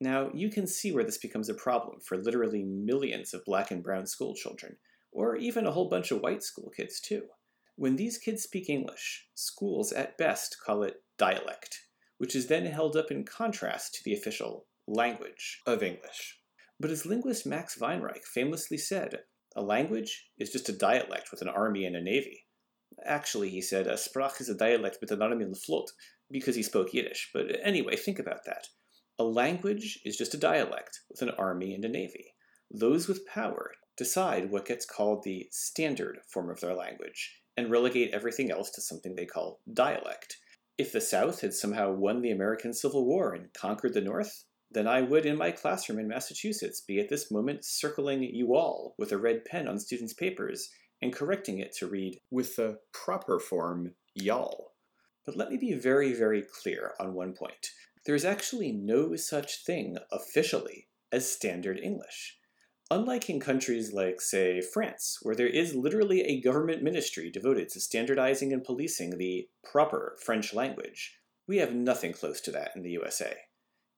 Now, 0.00 0.30
you 0.32 0.50
can 0.50 0.66
see 0.66 0.92
where 0.92 1.04
this 1.04 1.18
becomes 1.18 1.48
a 1.48 1.54
problem 1.54 2.00
for 2.00 2.16
literally 2.16 2.64
millions 2.64 3.34
of 3.34 3.44
black 3.44 3.70
and 3.70 3.82
brown 3.82 4.06
school 4.06 4.34
children, 4.34 4.76
or 5.12 5.36
even 5.36 5.66
a 5.66 5.72
whole 5.72 5.88
bunch 5.88 6.10
of 6.10 6.20
white 6.20 6.42
school 6.42 6.70
kids 6.74 7.00
too. 7.00 7.24
When 7.76 7.96
these 7.96 8.18
kids 8.18 8.42
speak 8.42 8.68
English, 8.68 9.26
schools 9.34 9.92
at 9.92 10.18
best 10.18 10.56
call 10.64 10.82
it 10.82 11.02
dialect, 11.18 11.80
which 12.18 12.34
is 12.34 12.46
then 12.46 12.66
held 12.66 12.96
up 12.96 13.10
in 13.10 13.24
contrast 13.24 13.94
to 13.94 14.04
the 14.04 14.14
official 14.14 14.66
language 14.86 15.60
of 15.66 15.82
English. 15.82 16.38
But 16.78 16.90
as 16.90 17.06
linguist 17.06 17.46
Max 17.46 17.76
Weinreich 17.78 18.24
famously 18.24 18.78
said, 18.78 19.20
a 19.56 19.62
language 19.62 20.30
is 20.38 20.50
just 20.50 20.68
a 20.68 20.76
dialect 20.76 21.30
with 21.30 21.42
an 21.42 21.48
army 21.48 21.84
and 21.84 21.96
a 21.96 22.00
navy. 22.00 22.46
Actually, 23.04 23.50
he 23.50 23.60
said, 23.60 23.86
a 23.86 23.94
Sprach 23.94 24.40
is 24.40 24.48
a 24.48 24.54
dialect 24.54 24.98
with 25.00 25.10
an 25.10 25.22
army 25.22 25.44
and 25.44 25.54
a 25.54 25.58
float, 25.58 25.90
because 26.30 26.54
he 26.54 26.62
spoke 26.62 26.92
Yiddish. 26.92 27.30
But 27.32 27.46
anyway, 27.62 27.96
think 27.96 28.18
about 28.18 28.44
that. 28.46 28.68
A 29.18 29.24
language 29.24 30.00
is 30.04 30.16
just 30.16 30.34
a 30.34 30.38
dialect 30.38 31.00
with 31.10 31.22
an 31.22 31.30
army 31.30 31.74
and 31.74 31.84
a 31.84 31.88
navy. 31.88 32.34
Those 32.70 33.08
with 33.08 33.26
power 33.26 33.72
decide 33.96 34.50
what 34.50 34.66
gets 34.66 34.86
called 34.86 35.22
the 35.24 35.48
standard 35.50 36.20
form 36.28 36.50
of 36.50 36.60
their 36.60 36.74
language, 36.74 37.42
and 37.56 37.70
relegate 37.70 38.14
everything 38.14 38.50
else 38.50 38.70
to 38.70 38.80
something 38.80 39.14
they 39.14 39.26
call 39.26 39.60
dialect. 39.72 40.36
If 40.78 40.92
the 40.92 41.00
South 41.00 41.40
had 41.42 41.52
somehow 41.52 41.92
won 41.92 42.22
the 42.22 42.30
American 42.30 42.72
Civil 42.72 43.04
War 43.04 43.34
and 43.34 43.52
conquered 43.52 43.92
the 43.92 44.00
North, 44.00 44.44
then 44.72 44.86
I 44.86 45.02
would, 45.02 45.26
in 45.26 45.36
my 45.36 45.50
classroom 45.50 45.98
in 45.98 46.06
Massachusetts, 46.06 46.80
be 46.80 47.00
at 47.00 47.08
this 47.08 47.30
moment 47.30 47.64
circling 47.64 48.22
you 48.22 48.54
all 48.54 48.94
with 48.98 49.10
a 49.10 49.18
red 49.18 49.44
pen 49.44 49.66
on 49.66 49.80
students' 49.80 50.12
papers 50.12 50.70
and 51.02 51.12
correcting 51.12 51.58
it 51.58 51.74
to 51.76 51.88
read 51.88 52.20
with 52.30 52.56
the 52.56 52.78
proper 52.92 53.40
form 53.40 53.94
y'all. 54.14 54.72
But 55.26 55.36
let 55.36 55.50
me 55.50 55.56
be 55.56 55.74
very, 55.74 56.12
very 56.12 56.42
clear 56.42 56.92
on 57.00 57.14
one 57.14 57.32
point. 57.32 57.70
There 58.06 58.14
is 58.14 58.24
actually 58.24 58.72
no 58.72 59.16
such 59.16 59.64
thing 59.64 59.98
officially 60.12 60.88
as 61.12 61.30
Standard 61.30 61.80
English. 61.80 62.36
Unlike 62.92 63.30
in 63.30 63.40
countries 63.40 63.92
like, 63.92 64.20
say, 64.20 64.60
France, 64.60 65.18
where 65.22 65.34
there 65.34 65.46
is 65.46 65.74
literally 65.74 66.22
a 66.22 66.40
government 66.40 66.82
ministry 66.82 67.30
devoted 67.30 67.68
to 67.70 67.80
standardizing 67.80 68.52
and 68.52 68.64
policing 68.64 69.18
the 69.18 69.48
proper 69.62 70.16
French 70.22 70.52
language, 70.54 71.18
we 71.46 71.58
have 71.58 71.74
nothing 71.74 72.12
close 72.12 72.40
to 72.40 72.50
that 72.52 72.72
in 72.74 72.82
the 72.82 72.90
USA. 72.90 73.36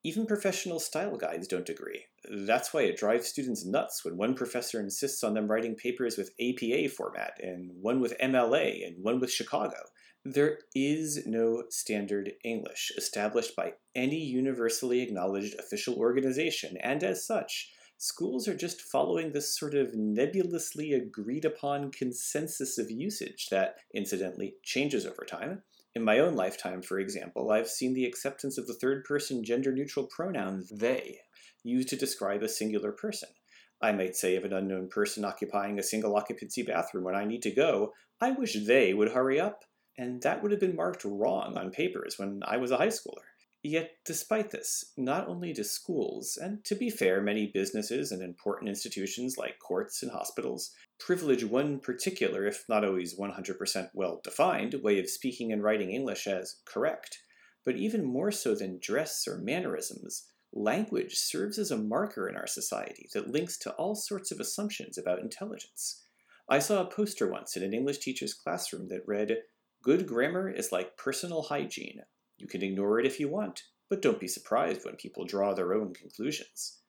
Even 0.05 0.27
professional 0.27 0.81
style 0.81 1.17
guides 1.17 1.47
don't 1.47 1.69
agree. 1.69 2.07
That's 2.29 2.75
why 2.75 2.83
it 2.83 2.97
drives 2.97 3.29
students 3.29 3.65
nuts 3.65 4.05
when 4.05 4.17
one 4.17 4.35
professor 4.35 4.81
insists 4.81 5.23
on 5.23 5.35
them 5.35 5.49
writing 5.49 5.77
papers 5.77 6.17
with 6.17 6.35
APA 6.41 6.89
format, 6.89 7.39
and 7.41 7.71
one 7.81 8.01
with 8.01 8.19
MLA, 8.19 8.85
and 8.85 9.03
one 9.05 9.21
with 9.21 9.31
Chicago. 9.31 9.77
There 10.25 10.59
is 10.75 11.25
no 11.27 11.65
standard 11.71 12.33
English 12.45 12.93
established 12.97 13.55
by 13.55 13.75
any 13.95 14.19
universally 14.19 15.03
acknowledged 15.03 15.55
official 15.59 15.95
organization, 15.97 16.77
and 16.79 17.05
as 17.05 17.25
such, 17.25 17.71
schools 17.99 18.49
are 18.49 18.57
just 18.57 18.81
following 18.81 19.31
this 19.31 19.57
sort 19.57 19.75
of 19.75 19.95
nebulously 19.95 20.93
agreed 20.93 21.45
upon 21.45 21.93
consensus 21.93 22.77
of 22.77 22.91
usage 22.91 23.49
that, 23.51 23.77
incidentally, 23.95 24.55
changes 24.65 25.07
over 25.07 25.25
time. 25.25 25.63
In 25.95 26.05
my 26.05 26.21
own 26.21 26.35
lifetime, 26.35 26.81
for 26.81 26.99
example, 26.99 27.51
I've 27.51 27.69
seen 27.69 27.93
the 27.93 28.07
acceptance 28.07 28.57
of 28.57 28.67
the 28.67 28.75
third 28.75 29.05
person 29.05 29.45
gender 29.45 29.73
neutral 29.73 30.07
pronoun 30.07 30.65
they 30.73 31.19
used 31.63 31.89
to 31.89 31.97
describe 31.97 32.43
a 32.43 32.49
singular 32.49 32.93
person. 32.93 33.29
I 33.83 33.93
might 33.93 34.17
say 34.17 34.37
of 34.37 34.45
an 34.45 34.53
unknown 34.53 34.89
person 34.89 35.25
occupying 35.25 35.79
a 35.79 35.83
single 35.83 36.17
occupancy 36.17 36.63
bathroom 36.63 37.05
when 37.05 37.15
I 37.15 37.25
need 37.25 37.43
to 37.43 37.51
go, 37.51 37.93
I 38.21 38.31
wish 38.31 38.55
they 38.55 38.95
would 38.95 39.13
hurry 39.13 39.39
up. 39.39 39.65
And 39.99 40.23
that 40.23 40.43
would 40.43 40.51
have 40.53 40.61
been 40.61 40.77
marked 40.77 41.05
wrong 41.05 41.59
on 41.59 41.71
papers 41.71 42.19
when 42.19 42.41
I 42.47 42.57
was 42.57 42.71
a 42.71 42.79
high 42.79 42.89
schooler. 42.89 43.32
Yet, 43.65 43.99
despite 44.05 44.51
this, 44.51 44.93
not 44.97 45.29
only 45.29 45.53
do 45.53 45.63
schools, 45.63 46.37
and 46.37 46.65
to 46.65 46.75
be 46.75 46.91
fair, 46.91 47.21
many 47.21 47.47
businesses 47.47 48.11
and 48.11 48.21
important 48.21 48.69
institutions 48.69 49.39
like 49.39 49.61
courts 49.61 50.03
and 50.03 50.11
hospitals, 50.11 50.75
privilege 50.99 51.45
one 51.45 51.79
particular, 51.79 52.45
if 52.45 52.65
not 52.69 52.85
always 52.85 53.17
100% 53.17 53.91
well 53.95 54.21
defined, 54.25 54.75
way 54.83 54.99
of 54.99 55.09
speaking 55.09 55.53
and 55.53 55.63
writing 55.63 55.93
English 55.93 56.27
as 56.27 56.57
correct, 56.65 57.21
but 57.65 57.77
even 57.77 58.05
more 58.05 58.33
so 58.33 58.57
than 58.57 58.81
dress 58.83 59.29
or 59.29 59.39
mannerisms, 59.39 60.27
language 60.53 61.15
serves 61.15 61.57
as 61.57 61.71
a 61.71 61.79
marker 61.79 62.29
in 62.29 62.37
our 62.37 62.49
society 62.49 63.09
that 63.15 63.31
links 63.31 63.57
to 63.59 63.71
all 63.75 63.95
sorts 63.95 64.33
of 64.33 64.41
assumptions 64.41 64.99
about 64.99 65.21
intelligence. 65.21 66.05
I 66.49 66.59
saw 66.59 66.83
a 66.83 66.91
poster 66.91 67.31
once 67.31 67.57
in 67.57 67.63
an 67.63 67.73
English 67.73 67.99
teacher's 67.99 68.35
classroom 68.35 68.89
that 68.89 69.07
read, 69.07 69.39
Good 69.83 70.07
grammar 70.09 70.51
is 70.51 70.73
like 70.73 70.97
personal 70.97 71.43
hygiene. 71.43 72.03
You 72.43 72.49
can 72.49 72.63
ignore 72.65 72.99
it 72.99 73.07
if 73.07 73.21
you 73.21 73.29
want, 73.29 73.63
but 73.89 74.03
don't 74.03 74.19
be 74.19 74.27
surprised 74.27 74.85
when 74.85 74.97
people 74.97 75.25
draw 75.25 75.55
their 75.55 75.75
own 75.75 75.95
conclusions. 75.95 76.81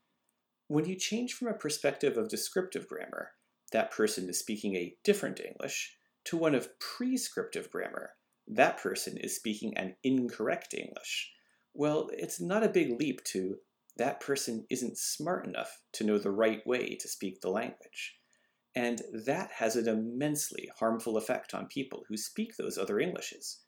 When 0.67 0.85
you 0.85 0.95
change 0.95 1.33
from 1.33 1.47
a 1.47 1.53
perspective 1.53 2.17
of 2.17 2.27
descriptive 2.27 2.87
grammar, 2.87 3.33
that 3.71 3.91
person 3.91 4.27
is 4.27 4.39
speaking 4.39 4.75
a 4.75 4.97
different 5.03 5.39
English, 5.39 5.95
to 6.25 6.37
one 6.37 6.55
of 6.55 6.79
prescriptive 6.79 7.69
grammar, 7.69 8.13
that 8.47 8.79
person 8.79 9.15
is 9.17 9.35
speaking 9.35 9.77
an 9.77 9.95
incorrect 10.03 10.73
English. 10.73 11.31
Well, 11.75 12.09
it's 12.13 12.41
not 12.41 12.63
a 12.63 12.69
big 12.69 12.99
leap 12.99 13.23
to 13.25 13.57
that 13.97 14.19
person 14.19 14.65
isn't 14.71 14.97
smart 14.97 15.45
enough 15.45 15.83
to 15.93 16.03
know 16.03 16.17
the 16.17 16.31
right 16.31 16.65
way 16.65 16.95
to 16.95 17.07
speak 17.07 17.41
the 17.41 17.51
language. 17.51 18.17
And 18.73 19.03
that 19.25 19.51
has 19.51 19.75
an 19.75 19.87
immensely 19.87 20.71
harmful 20.79 21.15
effect 21.17 21.53
on 21.53 21.67
people 21.67 22.05
who 22.09 22.17
speak 22.17 22.57
those 22.57 22.79
other 22.79 22.99
Englishes. 22.99 23.59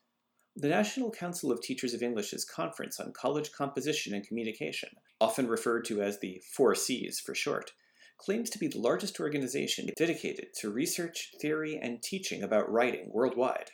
The 0.57 0.69
National 0.69 1.11
Council 1.11 1.51
of 1.51 1.59
Teachers 1.59 1.93
of 1.93 2.01
English's 2.01 2.45
Conference 2.45 2.97
on 3.01 3.11
College 3.11 3.51
Composition 3.51 4.13
and 4.13 4.25
Communication, 4.25 4.87
often 5.19 5.49
referred 5.49 5.83
to 5.83 6.01
as 6.01 6.19
the 6.19 6.41
Four 6.55 6.75
Cs 6.75 7.19
for 7.19 7.35
short, 7.35 7.73
claims 8.17 8.49
to 8.51 8.57
be 8.57 8.69
the 8.69 8.79
largest 8.79 9.19
organization 9.19 9.89
dedicated 9.97 10.53
to 10.61 10.71
research, 10.71 11.33
theory, 11.41 11.77
and 11.77 12.01
teaching 12.01 12.41
about 12.41 12.71
writing 12.71 13.11
worldwide. 13.11 13.71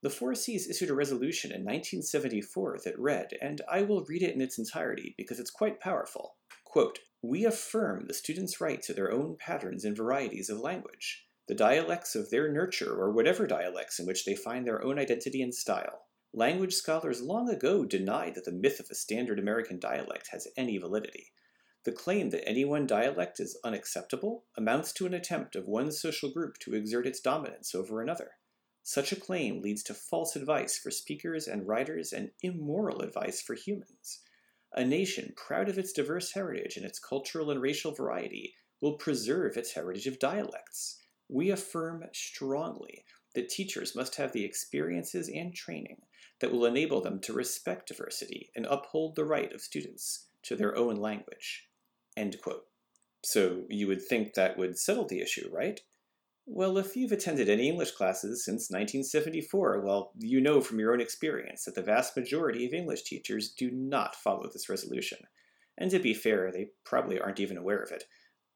The 0.00 0.08
Four 0.08 0.34
Cs 0.34 0.70
issued 0.70 0.88
a 0.88 0.94
resolution 0.94 1.50
in 1.50 1.66
1974 1.66 2.78
that 2.86 2.98
read, 2.98 3.32
and 3.42 3.60
I 3.70 3.82
will 3.82 4.06
read 4.06 4.22
it 4.22 4.34
in 4.34 4.40
its 4.40 4.58
entirety 4.58 5.14
because 5.18 5.38
it's 5.38 5.50
quite 5.50 5.80
powerful. 5.80 6.36
Quote, 6.64 7.00
We 7.20 7.44
affirm 7.44 8.06
the 8.06 8.14
students' 8.14 8.58
right 8.58 8.80
to 8.84 8.94
their 8.94 9.12
own 9.12 9.36
patterns 9.38 9.84
and 9.84 9.94
varieties 9.94 10.48
of 10.48 10.60
language, 10.60 11.26
the 11.46 11.54
dialects 11.54 12.14
of 12.14 12.30
their 12.30 12.50
nurture 12.50 12.94
or 12.94 13.12
whatever 13.12 13.46
dialects 13.46 13.98
in 13.98 14.06
which 14.06 14.24
they 14.24 14.34
find 14.34 14.66
their 14.66 14.82
own 14.82 14.98
identity 14.98 15.42
and 15.42 15.54
style. 15.54 16.06
Language 16.34 16.72
scholars 16.72 17.20
long 17.20 17.50
ago 17.50 17.84
denied 17.84 18.36
that 18.36 18.46
the 18.46 18.52
myth 18.52 18.80
of 18.80 18.88
a 18.90 18.94
standard 18.94 19.38
American 19.38 19.78
dialect 19.78 20.28
has 20.28 20.48
any 20.56 20.78
validity. 20.78 21.30
The 21.84 21.92
claim 21.92 22.30
that 22.30 22.48
any 22.48 22.64
one 22.64 22.86
dialect 22.86 23.38
is 23.38 23.58
unacceptable 23.62 24.46
amounts 24.56 24.94
to 24.94 25.04
an 25.04 25.12
attempt 25.12 25.56
of 25.56 25.68
one 25.68 25.92
social 25.92 26.32
group 26.32 26.56
to 26.60 26.74
exert 26.74 27.06
its 27.06 27.20
dominance 27.20 27.74
over 27.74 28.00
another. 28.00 28.30
Such 28.82 29.12
a 29.12 29.20
claim 29.20 29.60
leads 29.60 29.82
to 29.82 29.94
false 29.94 30.34
advice 30.34 30.78
for 30.78 30.90
speakers 30.90 31.46
and 31.46 31.68
writers 31.68 32.14
and 32.14 32.30
immoral 32.40 33.02
advice 33.02 33.42
for 33.42 33.52
humans. 33.52 34.20
A 34.72 34.86
nation 34.86 35.34
proud 35.36 35.68
of 35.68 35.76
its 35.76 35.92
diverse 35.92 36.32
heritage 36.32 36.78
and 36.78 36.86
its 36.86 36.98
cultural 36.98 37.50
and 37.50 37.60
racial 37.60 37.92
variety 37.92 38.54
will 38.80 38.94
preserve 38.94 39.58
its 39.58 39.72
heritage 39.74 40.06
of 40.06 40.18
dialects. 40.18 41.02
We 41.28 41.50
affirm 41.50 42.04
strongly 42.14 43.04
that 43.34 43.50
teachers 43.50 43.94
must 43.94 44.14
have 44.16 44.32
the 44.32 44.46
experiences 44.46 45.28
and 45.28 45.54
training 45.54 46.00
that 46.42 46.52
will 46.52 46.66
enable 46.66 47.00
them 47.00 47.20
to 47.20 47.32
respect 47.32 47.86
diversity 47.86 48.50
and 48.56 48.66
uphold 48.66 49.14
the 49.14 49.24
right 49.24 49.52
of 49.52 49.60
students 49.60 50.26
to 50.42 50.56
their 50.56 50.76
own 50.76 50.96
language. 50.96 51.68
End 52.16 52.36
quote. 52.42 52.64
So 53.24 53.62
you 53.70 53.86
would 53.86 54.02
think 54.02 54.34
that 54.34 54.58
would 54.58 54.76
settle 54.76 55.06
the 55.06 55.20
issue, 55.20 55.48
right? 55.52 55.80
Well, 56.44 56.78
if 56.78 56.96
you've 56.96 57.12
attended 57.12 57.48
any 57.48 57.68
English 57.68 57.92
classes 57.92 58.44
since 58.44 58.70
1974, 58.70 59.82
well, 59.82 60.10
you 60.18 60.40
know 60.40 60.60
from 60.60 60.80
your 60.80 60.92
own 60.92 61.00
experience 61.00 61.64
that 61.64 61.76
the 61.76 61.82
vast 61.82 62.16
majority 62.16 62.66
of 62.66 62.74
English 62.74 63.04
teachers 63.04 63.52
do 63.52 63.70
not 63.70 64.16
follow 64.16 64.50
this 64.52 64.68
resolution. 64.68 65.18
And 65.78 65.92
to 65.92 66.00
be 66.00 66.12
fair, 66.12 66.50
they 66.50 66.70
probably 66.84 67.20
aren't 67.20 67.38
even 67.38 67.56
aware 67.56 67.80
of 67.80 67.92
it. 67.92 68.02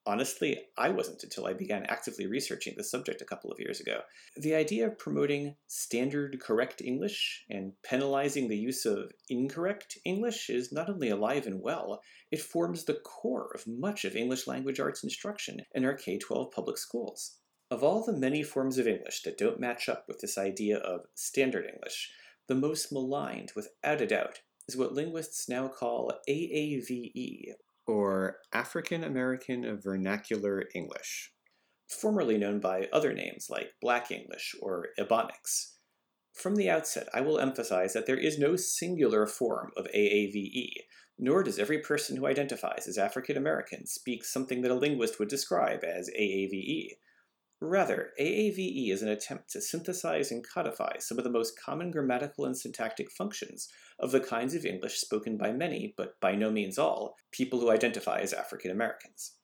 Honestly, 0.09 0.69
I 0.79 0.91
wasn't 0.91 1.25
until 1.25 1.47
I 1.47 1.53
began 1.53 1.85
actively 1.87 2.29
researching 2.29 2.75
the 2.77 2.85
subject 2.85 3.21
a 3.21 3.25
couple 3.25 3.51
of 3.51 3.59
years 3.59 3.81
ago. 3.81 4.03
The 4.37 4.55
idea 4.55 4.87
of 4.87 4.99
promoting 4.99 5.57
standard 5.67 6.41
correct 6.41 6.81
English 6.81 7.45
and 7.51 7.73
penalizing 7.83 8.47
the 8.47 8.57
use 8.57 8.87
of 8.87 9.11
incorrect 9.29 9.99
English 10.05 10.49
is 10.49 10.71
not 10.71 10.89
only 10.89 11.09
alive 11.09 11.49
and 11.49 11.61
well, 11.61 12.03
it 12.31 12.41
forms 12.41 12.85
the 12.85 12.95
core 12.95 13.51
of 13.53 13.67
much 13.67 14.05
of 14.05 14.15
English 14.15 14.47
language 14.47 14.79
arts 14.79 15.03
instruction 15.03 15.63
in 15.75 15.85
our 15.85 15.95
K 15.95 16.19
12 16.19 16.53
public 16.53 16.79
schools. 16.79 17.39
Of 17.69 17.83
all 17.83 18.05
the 18.05 18.13
many 18.13 18.45
forms 18.45 18.79
of 18.79 18.87
English 18.87 19.23
that 19.23 19.39
don't 19.39 19.59
match 19.59 19.89
up 19.89 20.05
with 20.07 20.21
this 20.21 20.39
idea 20.39 20.79
of 20.79 21.07
standard 21.17 21.67
English, 21.67 22.13
the 22.47 22.55
most 22.55 22.93
maligned, 22.93 23.51
without 23.57 24.01
a 24.01 24.07
doubt, 24.07 24.43
is 24.69 24.77
what 24.77 24.93
linguists 24.93 25.49
now 25.49 25.67
call 25.67 26.13
AAVE, 26.29 27.55
or 27.87 28.39
African 28.53 29.05
American 29.05 29.79
Vernacular 29.81 30.65
English. 30.75 31.33
formerly 31.89 32.37
known 32.37 32.59
by 32.59 32.89
other 32.93 33.13
names 33.13 33.49
like 33.49 33.71
Black 33.81 34.11
English 34.11 34.55
or 34.61 34.89
Ebonics. 34.99 35.75
From 36.33 36.57
the 36.57 36.69
outset, 36.69 37.09
I 37.15 37.21
will 37.21 37.39
emphasize 37.39 37.93
that 37.93 38.07
there 38.07 38.19
is 38.19 38.39
no 38.39 38.57
singular 38.57 39.27
form 39.27 39.71
of 39.77 39.87
AAVE, 39.95 40.73
nor 41.19 41.43
does 41.43 41.59
every 41.59 41.79
person 41.79 42.17
who 42.17 42.27
identifies 42.27 42.87
as 42.87 42.99
African 42.99 43.37
American 43.37 43.87
speak 43.87 44.25
something 44.25 44.63
that 44.63 44.71
a 44.71 44.75
linguist 44.75 45.19
would 45.19 45.29
describe 45.29 45.83
as 45.85 46.11
AAVE. 46.11 46.97
Rather, 47.61 48.13
AAVE 48.21 48.93
is 48.93 49.01
an 49.01 49.09
attempt 49.09 49.51
to 49.51 49.63
synthesize 49.63 50.31
and 50.31 50.47
codify 50.47 50.99
some 50.99 51.17
of 51.17 51.25
the 51.25 51.31
most 51.31 51.59
common 51.59 51.91
grammatical 51.91 52.45
and 52.45 52.57
syntactic 52.57 53.11
functions 53.11 53.69
of 53.99 54.13
the 54.13 54.21
kinds 54.21 54.55
of 54.55 54.67
English 54.67 54.99
spoken 54.99 55.39
by 55.39 55.53
many, 55.53 55.95
but 55.97 56.21
by 56.21 56.35
no 56.35 56.51
means 56.51 56.79
all, 56.79 57.17
people 57.33 57.59
who 57.59 57.71
identify 57.71 58.19
as 58.19 58.35
African 58.35 58.71
Americans. 58.71 59.37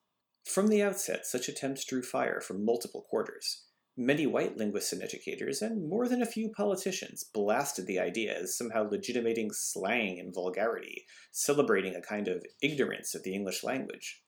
From 0.45 0.69
the 0.69 0.83
outset, 0.83 1.25
such 1.25 1.49
attempts 1.49 1.87
drew 1.87 2.03
fire 2.03 2.41
from 2.43 2.65
multiple 2.65 3.07
quarters. 3.09 3.65
Many 3.97 4.27
white 4.27 4.59
linguists 4.59 4.93
and 4.93 5.03
educators, 5.03 5.63
and 5.63 5.89
more 5.89 6.07
than 6.07 6.21
a 6.21 6.27
few 6.27 6.51
politicians, 6.51 7.25
blasted 7.25 7.87
the 7.87 7.99
idea 7.99 8.39
as 8.39 8.57
somehow 8.57 8.89
legitimating 8.91 9.53
slang 9.53 10.19
and 10.19 10.35
vulgarity, 10.35 11.07
celebrating 11.31 11.95
a 11.95 12.03
kind 12.03 12.29
of 12.29 12.45
ignorance 12.63 13.15
of 13.15 13.23
the 13.23 13.35
English 13.35 13.65
language. 13.65 14.23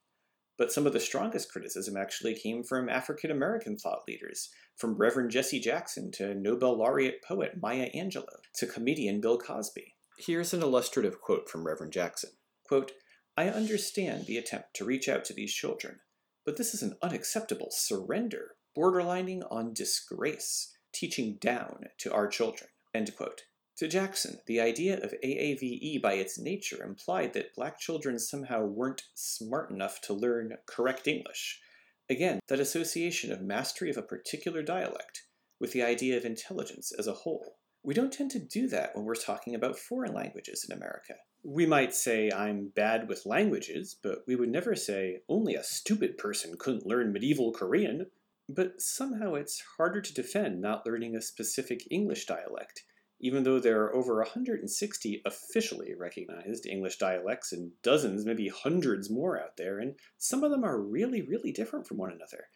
But 0.56 0.72
some 0.72 0.86
of 0.86 0.92
the 0.92 1.00
strongest 1.00 1.50
criticism 1.50 1.96
actually 1.96 2.34
came 2.34 2.62
from 2.62 2.88
African 2.88 3.30
American 3.30 3.76
thought 3.76 4.02
leaders, 4.06 4.50
from 4.76 4.96
Reverend 4.96 5.30
Jesse 5.30 5.58
Jackson 5.58 6.10
to 6.12 6.34
Nobel 6.34 6.76
laureate 6.76 7.22
poet 7.22 7.60
Maya 7.60 7.90
Angelou 7.94 8.38
to 8.56 8.66
comedian 8.66 9.20
Bill 9.20 9.38
Cosby. 9.38 9.94
Here's 10.18 10.54
an 10.54 10.62
illustrative 10.62 11.20
quote 11.20 11.48
from 11.48 11.66
Reverend 11.66 11.92
Jackson. 11.92 12.30
Quote, 12.66 12.92
I 13.36 13.48
understand 13.48 14.26
the 14.26 14.38
attempt 14.38 14.74
to 14.74 14.84
reach 14.84 15.08
out 15.08 15.24
to 15.24 15.34
these 15.34 15.52
children, 15.52 15.98
but 16.44 16.56
this 16.56 16.72
is 16.72 16.82
an 16.82 16.96
unacceptable 17.02 17.68
surrender, 17.70 18.52
borderlining 18.76 19.42
on 19.50 19.74
disgrace, 19.74 20.76
teaching 20.92 21.38
down 21.40 21.86
to 21.98 22.12
our 22.12 22.28
children. 22.28 22.70
End 22.94 23.14
quote. 23.16 23.42
To 23.78 23.88
Jackson, 23.88 24.38
the 24.46 24.60
idea 24.60 25.00
of 25.00 25.14
AAVE 25.24 26.00
by 26.00 26.12
its 26.12 26.38
nature 26.38 26.84
implied 26.84 27.32
that 27.32 27.56
black 27.56 27.80
children 27.80 28.20
somehow 28.20 28.64
weren't 28.64 29.02
smart 29.14 29.70
enough 29.72 30.00
to 30.02 30.12
learn 30.12 30.56
correct 30.64 31.08
English. 31.08 31.60
Again, 32.08 32.38
that 32.46 32.60
association 32.60 33.32
of 33.32 33.40
mastery 33.40 33.90
of 33.90 33.96
a 33.96 34.02
particular 34.02 34.62
dialect 34.62 35.26
with 35.58 35.72
the 35.72 35.82
idea 35.82 36.16
of 36.16 36.24
intelligence 36.24 36.92
as 36.96 37.08
a 37.08 37.12
whole. 37.14 37.56
We 37.82 37.94
don't 37.94 38.12
tend 38.12 38.30
to 38.30 38.38
do 38.38 38.68
that 38.68 38.94
when 38.94 39.04
we're 39.04 39.16
talking 39.16 39.56
about 39.56 39.78
foreign 39.78 40.14
languages 40.14 40.64
in 40.68 40.76
America. 40.76 41.14
We 41.42 41.66
might 41.66 41.94
say, 41.94 42.30
I'm 42.30 42.68
bad 42.76 43.08
with 43.08 43.26
languages, 43.26 43.96
but 44.00 44.18
we 44.28 44.36
would 44.36 44.50
never 44.50 44.76
say, 44.76 45.22
only 45.28 45.56
a 45.56 45.64
stupid 45.64 46.16
person 46.16 46.54
couldn't 46.58 46.86
learn 46.86 47.12
medieval 47.12 47.52
Korean. 47.52 48.06
But 48.48 48.80
somehow 48.80 49.34
it's 49.34 49.62
harder 49.78 50.00
to 50.00 50.14
defend 50.14 50.60
not 50.60 50.86
learning 50.86 51.16
a 51.16 51.20
specific 51.20 51.88
English 51.90 52.26
dialect 52.26 52.84
even 53.20 53.42
though 53.42 53.60
there 53.60 53.82
are 53.82 53.94
over 53.94 54.16
160 54.16 55.22
officially 55.24 55.94
recognized 55.94 56.66
English 56.66 56.98
dialects 56.98 57.52
and 57.52 57.72
dozens, 57.82 58.24
maybe 58.24 58.48
hundreds 58.48 59.10
more 59.10 59.40
out 59.40 59.56
there, 59.56 59.78
and 59.78 59.94
some 60.18 60.44
of 60.44 60.50
them 60.50 60.64
are 60.64 60.80
really, 60.80 61.22
really 61.22 61.52
different 61.52 61.86
from 61.86 61.98
one 61.98 62.12
another. 62.12 62.48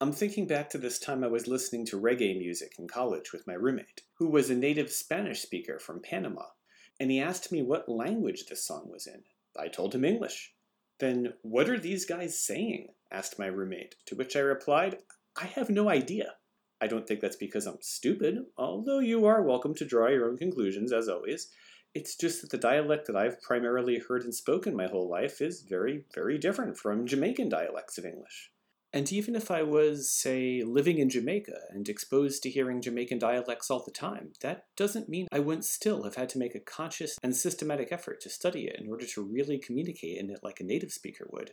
I'm 0.00 0.12
thinking 0.12 0.46
back 0.46 0.70
to 0.70 0.78
this 0.78 0.98
time 0.98 1.24
I 1.24 1.28
was 1.28 1.48
listening 1.48 1.86
to 1.86 2.00
reggae 2.00 2.36
music 2.36 2.74
in 2.78 2.88
college 2.88 3.32
with 3.32 3.46
my 3.46 3.54
roommate, 3.54 4.02
who 4.18 4.28
was 4.28 4.50
a 4.50 4.54
native 4.54 4.90
Spanish 4.90 5.40
speaker 5.40 5.78
from 5.78 6.02
Panama, 6.02 6.46
and 7.00 7.10
he 7.10 7.20
asked 7.20 7.50
me 7.50 7.62
what 7.62 7.88
language 7.88 8.46
this 8.46 8.64
song 8.64 8.88
was 8.90 9.06
in. 9.06 9.22
I 9.58 9.68
told 9.68 9.94
him 9.94 10.04
English. 10.04 10.52
Then, 10.98 11.34
what 11.42 11.68
are 11.68 11.78
these 11.78 12.04
guys 12.04 12.38
saying? 12.38 12.88
asked 13.10 13.38
my 13.38 13.46
roommate, 13.46 13.94
to 14.06 14.16
which 14.16 14.36
I 14.36 14.40
replied, 14.40 14.98
I 15.40 15.46
have 15.46 15.70
no 15.70 15.88
idea. 15.88 16.34
I 16.84 16.86
don't 16.86 17.08
think 17.08 17.20
that's 17.20 17.36
because 17.36 17.64
I'm 17.64 17.80
stupid, 17.80 18.44
although 18.58 18.98
you 18.98 19.24
are 19.24 19.42
welcome 19.42 19.74
to 19.76 19.86
draw 19.86 20.08
your 20.08 20.28
own 20.28 20.36
conclusions, 20.36 20.92
as 20.92 21.08
always. 21.08 21.48
It's 21.94 22.14
just 22.14 22.42
that 22.42 22.50
the 22.50 22.58
dialect 22.58 23.06
that 23.06 23.16
I've 23.16 23.40
primarily 23.40 24.00
heard 24.06 24.22
and 24.22 24.34
spoken 24.34 24.76
my 24.76 24.86
whole 24.86 25.08
life 25.08 25.40
is 25.40 25.62
very, 25.62 26.04
very 26.14 26.36
different 26.36 26.76
from 26.76 27.06
Jamaican 27.06 27.48
dialects 27.48 27.96
of 27.96 28.04
English. 28.04 28.50
And 28.92 29.10
even 29.10 29.34
if 29.34 29.50
I 29.50 29.62
was, 29.62 30.12
say, 30.12 30.62
living 30.62 30.98
in 30.98 31.08
Jamaica 31.08 31.56
and 31.70 31.88
exposed 31.88 32.42
to 32.42 32.50
hearing 32.50 32.82
Jamaican 32.82 33.18
dialects 33.18 33.70
all 33.70 33.82
the 33.82 33.90
time, 33.90 34.34
that 34.42 34.66
doesn't 34.76 35.08
mean 35.08 35.26
I 35.32 35.38
wouldn't 35.38 35.64
still 35.64 36.02
have 36.02 36.16
had 36.16 36.28
to 36.28 36.38
make 36.38 36.54
a 36.54 36.60
conscious 36.60 37.16
and 37.22 37.34
systematic 37.34 37.92
effort 37.92 38.20
to 38.20 38.28
study 38.28 38.66
it 38.66 38.78
in 38.78 38.90
order 38.90 39.06
to 39.06 39.22
really 39.22 39.58
communicate 39.58 40.18
in 40.18 40.28
it 40.28 40.40
like 40.42 40.60
a 40.60 40.64
native 40.64 40.92
speaker 40.92 41.26
would. 41.32 41.52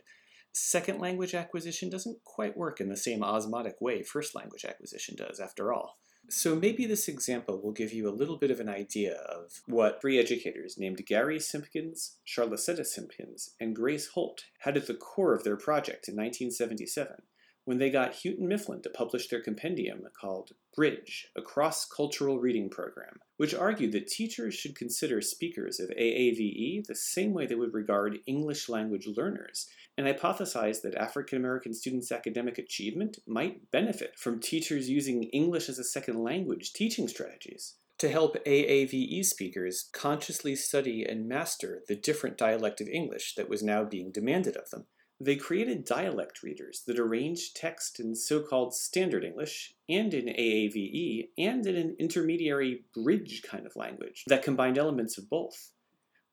Second 0.52 1.00
language 1.00 1.34
acquisition 1.34 1.88
doesn't 1.88 2.22
quite 2.24 2.56
work 2.56 2.80
in 2.80 2.88
the 2.88 2.96
same 2.96 3.22
osmotic 3.22 3.80
way 3.80 4.02
first 4.02 4.34
language 4.34 4.64
acquisition 4.64 5.16
does, 5.16 5.40
after 5.40 5.72
all. 5.72 5.98
So 6.28 6.54
maybe 6.54 6.86
this 6.86 7.08
example 7.08 7.60
will 7.60 7.72
give 7.72 7.92
you 7.92 8.08
a 8.08 8.14
little 8.14 8.36
bit 8.38 8.50
of 8.50 8.60
an 8.60 8.68
idea 8.68 9.14
of 9.14 9.60
what 9.66 10.00
three 10.00 10.18
educators 10.18 10.78
named 10.78 11.04
Gary 11.04 11.40
Simpkins, 11.40 12.18
Charlesetta 12.26 12.86
Simpkins, 12.86 13.54
and 13.60 13.74
Grace 13.74 14.08
Holt 14.08 14.44
had 14.60 14.76
at 14.76 14.86
the 14.86 14.94
core 14.94 15.34
of 15.34 15.42
their 15.42 15.56
project 15.56 16.08
in 16.08 16.14
1977 16.14 17.16
when 17.64 17.78
they 17.78 17.90
got 17.90 18.14
Houghton 18.14 18.48
Mifflin 18.48 18.82
to 18.82 18.90
publish 18.90 19.28
their 19.28 19.42
compendium 19.42 20.02
called 20.20 20.50
Bridge, 20.74 21.28
a 21.36 21.42
cross-cultural 21.42 22.40
reading 22.40 22.68
program, 22.68 23.20
which 23.36 23.54
argued 23.54 23.92
that 23.92 24.08
teachers 24.08 24.54
should 24.54 24.76
consider 24.76 25.20
speakers 25.20 25.78
of 25.78 25.90
AAVE 25.90 26.84
the 26.86 26.94
same 26.94 27.32
way 27.32 27.46
they 27.46 27.54
would 27.54 27.74
regard 27.74 28.18
English 28.26 28.68
language 28.68 29.06
learners, 29.06 29.68
and 29.96 30.06
hypothesized 30.06 30.82
that 30.82 30.94
African 30.94 31.38
American 31.38 31.74
students' 31.74 32.10
academic 32.10 32.58
achievement 32.58 33.18
might 33.26 33.70
benefit 33.70 34.18
from 34.18 34.40
teachers 34.40 34.88
using 34.88 35.24
English 35.24 35.68
as 35.68 35.78
a 35.78 35.84
second 35.84 36.18
language 36.18 36.72
teaching 36.72 37.06
strategies 37.06 37.76
to 37.98 38.08
help 38.08 38.36
AAVE 38.44 39.24
speakers 39.24 39.88
consciously 39.92 40.56
study 40.56 41.04
and 41.04 41.28
master 41.28 41.82
the 41.86 41.94
different 41.94 42.36
dialect 42.36 42.80
of 42.80 42.88
English 42.88 43.34
that 43.36 43.48
was 43.48 43.62
now 43.62 43.84
being 43.84 44.10
demanded 44.10 44.56
of 44.56 44.70
them. 44.70 44.86
They 45.20 45.36
created 45.36 45.84
dialect 45.84 46.42
readers 46.42 46.82
that 46.86 46.98
arranged 46.98 47.56
text 47.56 48.00
in 48.00 48.14
so-called 48.14 48.74
Standard 48.74 49.24
English 49.24 49.74
and 49.88 50.12
in 50.12 50.26
AAVE 50.26 51.28
and 51.38 51.64
in 51.66 51.76
an 51.76 51.96
intermediary 51.98 52.84
bridge 52.94 53.42
kind 53.42 53.64
of 53.66 53.76
language 53.76 54.24
that 54.26 54.42
combined 54.42 54.78
elements 54.78 55.18
of 55.18 55.30
both. 55.30 55.70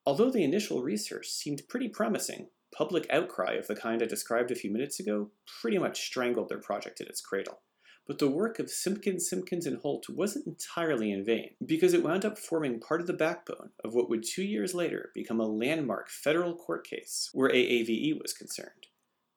Although 0.06 0.32
the 0.32 0.44
initial 0.44 0.82
research 0.82 1.28
seemed 1.28 1.68
pretty 1.68 1.88
promising, 1.88 2.50
public 2.72 3.06
outcry 3.12 3.54
of 3.54 3.68
the 3.68 3.76
kind 3.76 4.02
I 4.02 4.06
described 4.06 4.52
a 4.52 4.56
few 4.56 4.72
minutes 4.72 5.00
ago 5.00 5.30
pretty 5.62 5.78
much 5.78 6.06
strangled 6.06 6.50
their 6.50 6.60
project 6.60 7.00
in 7.00 7.08
its 7.08 7.22
cradle. 7.22 7.62
But 8.10 8.18
the 8.18 8.28
work 8.28 8.58
of 8.58 8.72
Simpkins, 8.72 9.30
Simpkins, 9.30 9.68
and 9.68 9.78
Holt 9.78 10.10
wasn't 10.10 10.48
entirely 10.48 11.12
in 11.12 11.24
vain, 11.24 11.52
because 11.64 11.94
it 11.94 12.04
wound 12.04 12.26
up 12.26 12.40
forming 12.40 12.80
part 12.80 13.02
of 13.02 13.06
the 13.06 13.14
backbone 13.14 13.70
of 13.84 13.94
what 13.94 14.10
would 14.10 14.24
two 14.24 14.42
years 14.42 14.74
later 14.74 15.12
become 15.14 15.40
a 15.40 15.46
landmark 15.46 16.10
federal 16.10 16.56
court 16.56 16.88
case 16.88 17.30
where 17.34 17.52
AAVE 17.52 18.20
was 18.20 18.34
concerned. 18.34 18.88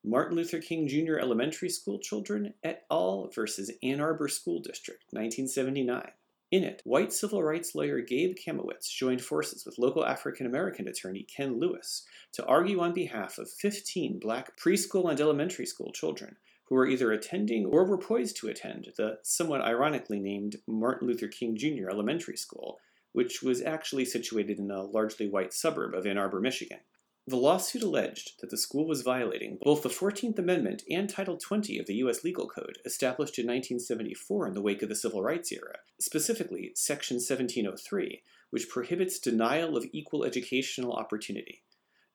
Martin 0.02 0.38
Luther 0.38 0.58
King 0.58 0.88
Jr. 0.88 1.18
Elementary 1.18 1.68
School 1.68 1.98
Children 1.98 2.54
et 2.64 2.86
al. 2.90 3.30
versus 3.34 3.70
Ann 3.82 4.00
Arbor 4.00 4.28
School 4.28 4.62
District, 4.62 5.04
1979. 5.10 6.08
In 6.50 6.64
it, 6.64 6.80
white 6.84 7.12
civil 7.12 7.42
rights 7.42 7.74
lawyer 7.74 8.00
Gabe 8.00 8.36
Kaimowitz 8.36 8.88
joined 8.88 9.20
forces 9.20 9.66
with 9.66 9.78
local 9.78 10.06
African 10.06 10.46
American 10.46 10.88
attorney 10.88 11.24
Ken 11.24 11.60
Lewis 11.60 12.06
to 12.32 12.46
argue 12.46 12.80
on 12.80 12.94
behalf 12.94 13.36
of 13.36 13.50
15 13.50 14.18
black 14.18 14.56
preschool 14.56 15.10
and 15.10 15.20
elementary 15.20 15.66
school 15.66 15.92
children 15.92 16.36
who 16.64 16.74
were 16.74 16.86
either 16.86 17.12
attending 17.12 17.66
or 17.66 17.84
were 17.84 17.98
poised 17.98 18.36
to 18.36 18.48
attend 18.48 18.88
the 18.96 19.18
somewhat 19.22 19.62
ironically 19.62 20.20
named 20.20 20.56
Martin 20.66 21.08
Luther 21.08 21.28
King 21.28 21.56
Jr. 21.56 21.90
Elementary 21.90 22.36
School, 22.36 22.78
which 23.12 23.42
was 23.42 23.62
actually 23.62 24.04
situated 24.04 24.58
in 24.58 24.70
a 24.70 24.82
largely 24.82 25.28
white 25.28 25.52
suburb 25.52 25.94
of 25.94 26.06
Ann 26.06 26.18
Arbor, 26.18 26.40
Michigan. 26.40 26.80
The 27.26 27.36
lawsuit 27.36 27.82
alleged 27.82 28.40
that 28.40 28.50
the 28.50 28.56
school 28.56 28.84
was 28.84 29.02
violating 29.02 29.58
both 29.62 29.82
the 29.82 29.88
14th 29.88 30.40
Amendment 30.40 30.82
and 30.90 31.08
Title 31.08 31.36
20 31.36 31.78
of 31.78 31.86
the 31.86 31.94
U.S. 31.96 32.24
Legal 32.24 32.48
Code, 32.48 32.78
established 32.84 33.38
in 33.38 33.46
1974 33.46 34.48
in 34.48 34.54
the 34.54 34.60
wake 34.60 34.82
of 34.82 34.88
the 34.88 34.96
Civil 34.96 35.22
Rights 35.22 35.52
era, 35.52 35.76
specifically 36.00 36.72
Section 36.74 37.16
1703, 37.16 38.22
which 38.50 38.68
prohibits 38.68 39.20
denial 39.20 39.76
of 39.76 39.86
equal 39.92 40.24
educational 40.24 40.94
opportunity. 40.94 41.62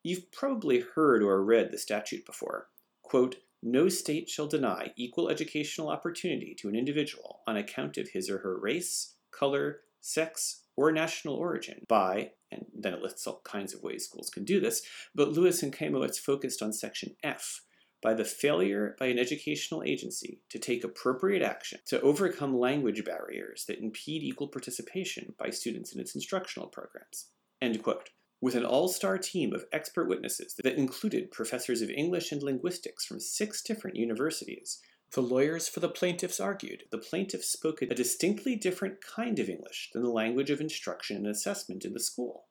You've 0.03 0.29
probably 0.31 0.81
heard 0.81 1.23
or 1.23 1.41
read 1.41 1.71
the 1.71 1.77
statute 1.77 2.25
before. 2.25 2.67
Quote, 3.01 3.37
no 3.63 3.89
state 3.89 4.29
shall 4.29 4.47
deny 4.47 4.91
equal 4.95 5.29
educational 5.29 5.89
opportunity 5.89 6.55
to 6.59 6.69
an 6.69 6.75
individual 6.75 7.41
on 7.47 7.57
account 7.57 7.97
of 7.97 8.09
his 8.09 8.29
or 8.29 8.39
her 8.39 8.59
race, 8.59 9.15
color, 9.31 9.81
sex, 10.01 10.63
or 10.75 10.91
national 10.91 11.35
origin 11.35 11.83
by, 11.87 12.31
and 12.51 12.65
then 12.77 12.93
it 12.93 13.01
lists 13.01 13.25
all 13.25 13.41
kinds 13.43 13.73
of 13.73 13.81
ways 13.81 14.05
schools 14.05 14.29
can 14.29 14.45
do 14.45 14.59
this, 14.59 14.81
but 15.15 15.31
Lewis 15.31 15.63
and 15.63 15.75
Kaimowitz 15.75 16.19
focused 16.19 16.61
on 16.61 16.71
section 16.71 17.15
F, 17.23 17.61
by 18.01 18.13
the 18.13 18.25
failure 18.25 18.95
by 18.99 19.07
an 19.07 19.19
educational 19.19 19.83
agency 19.83 20.41
to 20.49 20.59
take 20.59 20.83
appropriate 20.83 21.41
action 21.41 21.79
to 21.87 21.99
overcome 22.01 22.57
language 22.57 23.03
barriers 23.03 23.65
that 23.67 23.79
impede 23.79 24.23
equal 24.23 24.47
participation 24.47 25.33
by 25.39 25.49
students 25.49 25.93
in 25.93 25.99
its 25.99 26.15
instructional 26.15 26.67
programs. 26.67 27.27
End 27.61 27.81
quote 27.81 28.09
with 28.39 28.55
an 28.55 28.65
all-star 28.65 29.17
team 29.17 29.53
of 29.53 29.65
expert 29.71 30.07
witnesses 30.07 30.53
that 30.63 30.77
included 30.77 31.31
professors 31.31 31.81
of 31.81 31.89
English 31.89 32.31
and 32.31 32.43
linguistics 32.43 33.05
from 33.05 33.19
six 33.19 33.61
different 33.61 33.97
universities. 33.97 34.79
The 35.11 35.21
lawyers 35.21 35.67
for 35.67 35.79
the 35.79 35.89
plaintiffs 35.89 36.39
argued 36.39 36.83
the 36.91 36.97
plaintiffs 36.97 37.47
spoke 37.47 37.81
a 37.81 37.87
distinctly 37.87 38.55
different 38.55 39.01
kind 39.01 39.39
of 39.39 39.49
English 39.49 39.89
than 39.93 40.03
the 40.03 40.09
language 40.09 40.49
of 40.49 40.61
instruction 40.61 41.17
and 41.17 41.27
assessment 41.27 41.85
in 41.85 41.93
the 41.93 41.99
school. 41.99 42.45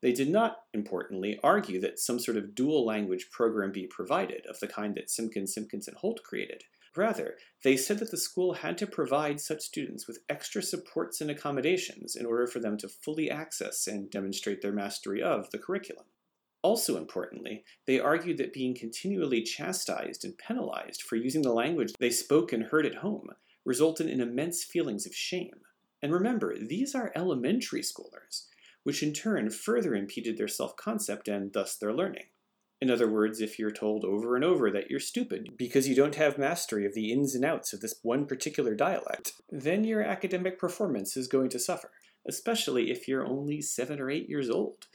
They 0.00 0.12
did 0.12 0.30
not, 0.30 0.58
importantly, 0.72 1.38
argue 1.42 1.80
that 1.80 1.98
some 1.98 2.18
sort 2.18 2.36
of 2.36 2.54
dual 2.54 2.86
language 2.86 3.30
program 3.30 3.72
be 3.72 3.86
provided, 3.86 4.46
of 4.46 4.60
the 4.60 4.68
kind 4.68 4.94
that 4.94 5.10
Simpkins, 5.10 5.52
Simpkins, 5.52 5.88
and 5.88 5.96
Holt 5.96 6.22
created. 6.22 6.64
Rather, 6.96 7.36
they 7.62 7.76
said 7.76 7.98
that 7.98 8.10
the 8.10 8.16
school 8.16 8.54
had 8.54 8.78
to 8.78 8.86
provide 8.86 9.40
such 9.40 9.60
students 9.60 10.06
with 10.06 10.20
extra 10.28 10.62
supports 10.62 11.20
and 11.20 11.30
accommodations 11.30 12.16
in 12.16 12.26
order 12.26 12.46
for 12.46 12.60
them 12.60 12.76
to 12.78 12.88
fully 12.88 13.30
access 13.30 13.86
and 13.86 14.10
demonstrate 14.10 14.62
their 14.62 14.72
mastery 14.72 15.22
of 15.22 15.50
the 15.50 15.58
curriculum. 15.58 16.06
Also 16.62 16.96
importantly, 16.96 17.64
they 17.86 18.00
argued 18.00 18.38
that 18.38 18.52
being 18.52 18.74
continually 18.74 19.42
chastised 19.42 20.24
and 20.24 20.36
penalized 20.38 21.02
for 21.02 21.16
using 21.16 21.42
the 21.42 21.52
language 21.52 21.92
they 21.98 22.10
spoke 22.10 22.52
and 22.52 22.64
heard 22.64 22.84
at 22.84 22.96
home 22.96 23.30
resulted 23.64 24.08
in 24.08 24.20
immense 24.20 24.64
feelings 24.64 25.06
of 25.06 25.14
shame. 25.14 25.60
And 26.02 26.12
remember, 26.12 26.58
these 26.58 26.94
are 26.94 27.12
elementary 27.14 27.82
schoolers, 27.82 28.46
which 28.82 29.02
in 29.02 29.12
turn 29.12 29.50
further 29.50 29.94
impeded 29.94 30.36
their 30.36 30.48
self 30.48 30.76
concept 30.76 31.28
and 31.28 31.52
thus 31.52 31.76
their 31.76 31.92
learning. 31.92 32.26
In 32.80 32.90
other 32.90 33.08
words, 33.08 33.40
if 33.40 33.58
you're 33.58 33.72
told 33.72 34.04
over 34.04 34.36
and 34.36 34.44
over 34.44 34.70
that 34.70 34.88
you're 34.88 35.00
stupid 35.00 35.56
because 35.56 35.88
you 35.88 35.96
don't 35.96 36.14
have 36.14 36.38
mastery 36.38 36.86
of 36.86 36.94
the 36.94 37.10
ins 37.12 37.34
and 37.34 37.44
outs 37.44 37.72
of 37.72 37.80
this 37.80 37.96
one 38.02 38.24
particular 38.24 38.74
dialect, 38.76 39.32
then 39.50 39.82
your 39.82 40.02
academic 40.02 40.58
performance 40.58 41.16
is 41.16 41.26
going 41.26 41.48
to 41.50 41.58
suffer, 41.58 41.90
especially 42.28 42.90
if 42.90 43.08
you're 43.08 43.26
only 43.26 43.60
seven 43.60 43.98
or 44.00 44.10
eight 44.10 44.28
years 44.28 44.48
old. 44.48 44.86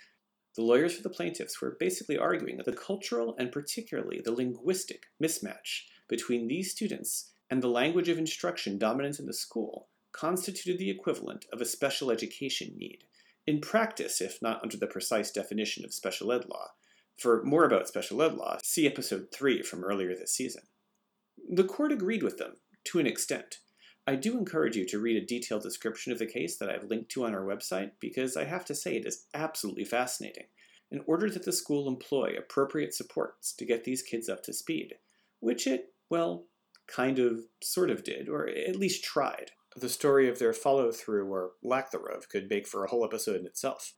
The 0.56 0.62
lawyers 0.62 0.96
for 0.96 1.04
the 1.04 1.10
plaintiffs 1.10 1.62
were 1.62 1.76
basically 1.78 2.17
arguing 2.17 2.58
that 2.58 2.65
the 2.65 2.74
cultural 2.74 3.36
and 3.38 3.52
particularly 3.52 4.22
the 4.24 4.32
linguistic 4.32 5.08
mismatch 5.22 5.82
between 6.08 6.48
these 6.48 6.72
students 6.72 7.32
and 7.50 7.62
the 7.62 7.67
language 7.67 8.08
of 8.08 8.17
instruction 8.17 8.78
dominant 8.78 9.19
in 9.19 9.26
the 9.26 9.34
school 9.34 9.89
constituted 10.13 10.78
the 10.78 10.89
equivalent 10.89 11.46
of 11.52 11.60
a 11.60 11.65
special 11.65 12.12
education 12.12 12.76
need. 12.78 13.04
In 13.46 13.60
practice, 13.60 14.22
if 14.22 14.41
not 14.41 14.62
under 14.63 14.78
the 14.78 14.88
precise 14.88 15.32
definition 15.32 15.84
of 15.84 15.93
special 15.93 16.32
ed 16.32 16.46
law. 16.48 16.69
For 17.17 17.43
more 17.43 17.65
about 17.65 17.88
special 17.88 18.21
ed 18.21 18.34
law, 18.34 18.58
see 18.63 18.88
episode 18.88 19.28
3 19.34 19.62
from 19.62 19.84
earlier 19.84 20.15
this 20.15 20.36
season. 20.36 20.63
The 21.49 21.63
court 21.63 21.91
agreed 21.91 22.23
with 22.23 22.38
them, 22.38 22.58
to 22.86 22.99
an 22.99 23.08
extent, 23.08 23.58
I 24.06 24.15
do 24.15 24.38
encourage 24.38 24.76
you 24.76 24.86
to 24.88 24.99
read 24.99 25.21
a 25.21 25.26
detailed 25.26 25.63
description 25.63 26.12
of 26.12 26.19
the 26.19 26.26
case 26.26 26.58
that 26.58 26.69
I've 26.69 26.89
linked 26.89 27.10
to 27.12 27.23
on 27.23 27.34
our 27.34 27.45
website 27.45 27.91
because 28.02 28.36
I 28.36 28.43
have 28.43 28.65
to 28.65 28.76
say 28.76 28.97
it 28.97 29.06
is 29.06 29.28
absolutely 29.34 29.86
fascinating. 29.86 30.47
In 30.91 31.02
order 31.08 31.30
that 31.30 31.45
the 31.45 31.54
school 31.54 31.88
employ 31.88 32.36
appropriate 32.38 32.93
supports 32.93 33.54
to 33.54 33.65
get 33.65 33.84
these 33.84 34.02
kids 34.02 34.28
up 34.28 34.43
to 34.43 34.54
speed, 34.54 34.95
which 35.39 35.65
it, 35.65 35.93
well, 36.10 36.45
kind 36.88 37.17
of, 37.17 37.39
sort 37.63 37.89
of 37.89 38.04
did, 38.04 38.28
or 38.28 38.47
at 38.47 38.76
least 38.76 39.04
tried. 39.04 39.52
The 39.76 39.89
story 39.89 40.30
of 40.30 40.38
their 40.38 40.54
follow 40.54 40.91
through 40.91 41.32
or 41.32 41.52
lack 41.63 41.91
thereof 41.91 42.28
could 42.30 42.49
make 42.49 42.67
for 42.67 42.84
a 42.84 42.89
whole 42.89 43.06
episode 43.06 43.39
in 43.39 43.47
itself. 43.47 43.93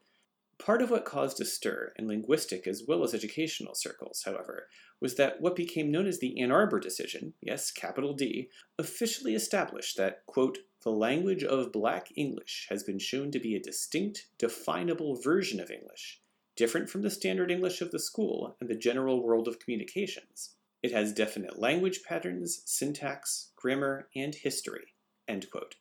Part 0.58 0.82
of 0.82 0.90
what 0.90 1.06
caused 1.06 1.42
a 1.42 1.46
stir 1.46 1.94
in 1.98 2.08
linguistic 2.08 2.66
as 2.66 2.84
well 2.88 3.04
as 3.04 3.14
educational 3.14 3.76
circles, 3.76 4.24
however, 4.26 4.68
was 5.02 5.16
that 5.16 5.42
what 5.42 5.56
became 5.56 5.92
known 5.92 6.08
as 6.08 6.20
the 6.20 6.40
Ann 6.42 6.52
Arbor 6.52 6.80
Decision, 6.80 7.34
yes, 7.42 7.72
capital 7.72 8.14
D, 8.14 8.50
officially 8.80 9.36
established 9.36 9.98
that, 9.98 10.26
quote, 10.26 10.60
the 10.84 10.92
language 10.92 11.44
of 11.44 11.72
Black 11.72 12.10
English 12.16 12.68
has 12.70 12.84
been 12.84 13.00
shown 13.00 13.32
to 13.32 13.40
be 13.40 13.56
a 13.56 13.62
distinct, 13.62 14.28
definable 14.38 15.16
version 15.22 15.60
of 15.60 15.70
English, 15.70 16.22
different 16.56 16.90
from 16.90 17.02
the 17.02 17.10
standard 17.10 17.52
English 17.52 17.82
of 17.82 17.92
the 17.92 18.00
school 18.00 18.56
and 18.62 18.70
the 18.70 18.76
general 18.76 19.22
world 19.22 19.48
of 19.48 19.60
communications. 19.60 20.56
It 20.82 20.92
has 20.92 21.12
definite 21.12 21.60
language 21.60 22.04
patterns, 22.04 22.62
syntax, 22.66 23.52
grammar, 23.56 24.08
and 24.16 24.34
history, 24.34 24.94
end 25.28 25.50
quote. 25.52 25.76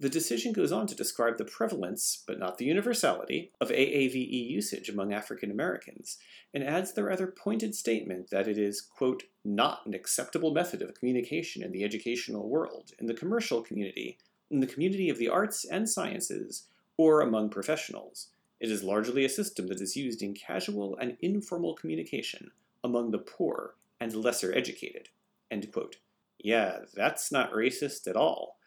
The 0.00 0.08
decision 0.08 0.52
goes 0.52 0.70
on 0.70 0.86
to 0.86 0.94
describe 0.94 1.38
the 1.38 1.44
prevalence, 1.44 2.22
but 2.24 2.38
not 2.38 2.58
the 2.58 2.64
universality, 2.64 3.50
of 3.60 3.70
AAVE 3.70 4.48
usage 4.48 4.88
among 4.88 5.12
African 5.12 5.50
Americans, 5.50 6.18
and 6.54 6.62
adds 6.62 6.92
the 6.92 7.02
rather 7.02 7.26
pointed 7.26 7.74
statement 7.74 8.30
that 8.30 8.46
it 8.46 8.56
is, 8.56 8.80
quote, 8.80 9.24
not 9.44 9.84
an 9.86 9.94
acceptable 9.94 10.52
method 10.52 10.82
of 10.82 10.94
communication 10.94 11.64
in 11.64 11.72
the 11.72 11.82
educational 11.82 12.48
world, 12.48 12.92
in 13.00 13.06
the 13.06 13.14
commercial 13.14 13.60
community, 13.60 14.18
in 14.50 14.60
the 14.60 14.68
community 14.68 15.10
of 15.10 15.18
the 15.18 15.28
arts 15.28 15.64
and 15.64 15.88
sciences, 15.88 16.68
or 16.96 17.20
among 17.20 17.50
professionals. 17.50 18.28
It 18.60 18.70
is 18.70 18.84
largely 18.84 19.24
a 19.24 19.28
system 19.28 19.66
that 19.66 19.80
is 19.80 19.96
used 19.96 20.22
in 20.22 20.34
casual 20.34 20.96
and 20.96 21.16
informal 21.20 21.74
communication 21.74 22.52
among 22.84 23.10
the 23.10 23.18
poor 23.18 23.74
and 24.00 24.14
lesser 24.14 24.54
educated. 24.54 25.08
End 25.50 25.72
quote. 25.72 25.96
Yeah, 26.38 26.80
that's 26.94 27.32
not 27.32 27.52
racist 27.52 28.06
at 28.06 28.16
all. 28.16 28.57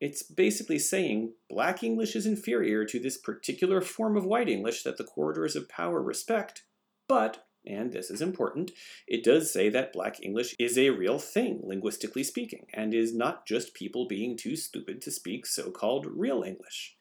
It's 0.00 0.22
basically 0.22 0.78
saying 0.78 1.34
black 1.50 1.82
English 1.82 2.16
is 2.16 2.24
inferior 2.24 2.86
to 2.86 2.98
this 2.98 3.18
particular 3.18 3.82
form 3.82 4.16
of 4.16 4.24
white 4.24 4.48
English 4.48 4.82
that 4.82 4.96
the 4.96 5.04
corridors 5.04 5.54
of 5.54 5.68
power 5.68 6.00
respect, 6.00 6.62
but, 7.06 7.46
and 7.66 7.92
this 7.92 8.10
is 8.10 8.22
important, 8.22 8.70
it 9.06 9.22
does 9.22 9.52
say 9.52 9.68
that 9.68 9.92
black 9.92 10.22
English 10.22 10.54
is 10.58 10.78
a 10.78 10.88
real 10.88 11.18
thing, 11.18 11.60
linguistically 11.62 12.24
speaking, 12.24 12.66
and 12.72 12.94
is 12.94 13.14
not 13.14 13.46
just 13.46 13.74
people 13.74 14.08
being 14.08 14.38
too 14.38 14.56
stupid 14.56 15.02
to 15.02 15.10
speak 15.10 15.44
so 15.44 15.70
called 15.70 16.06
real 16.06 16.42
English. 16.42 16.96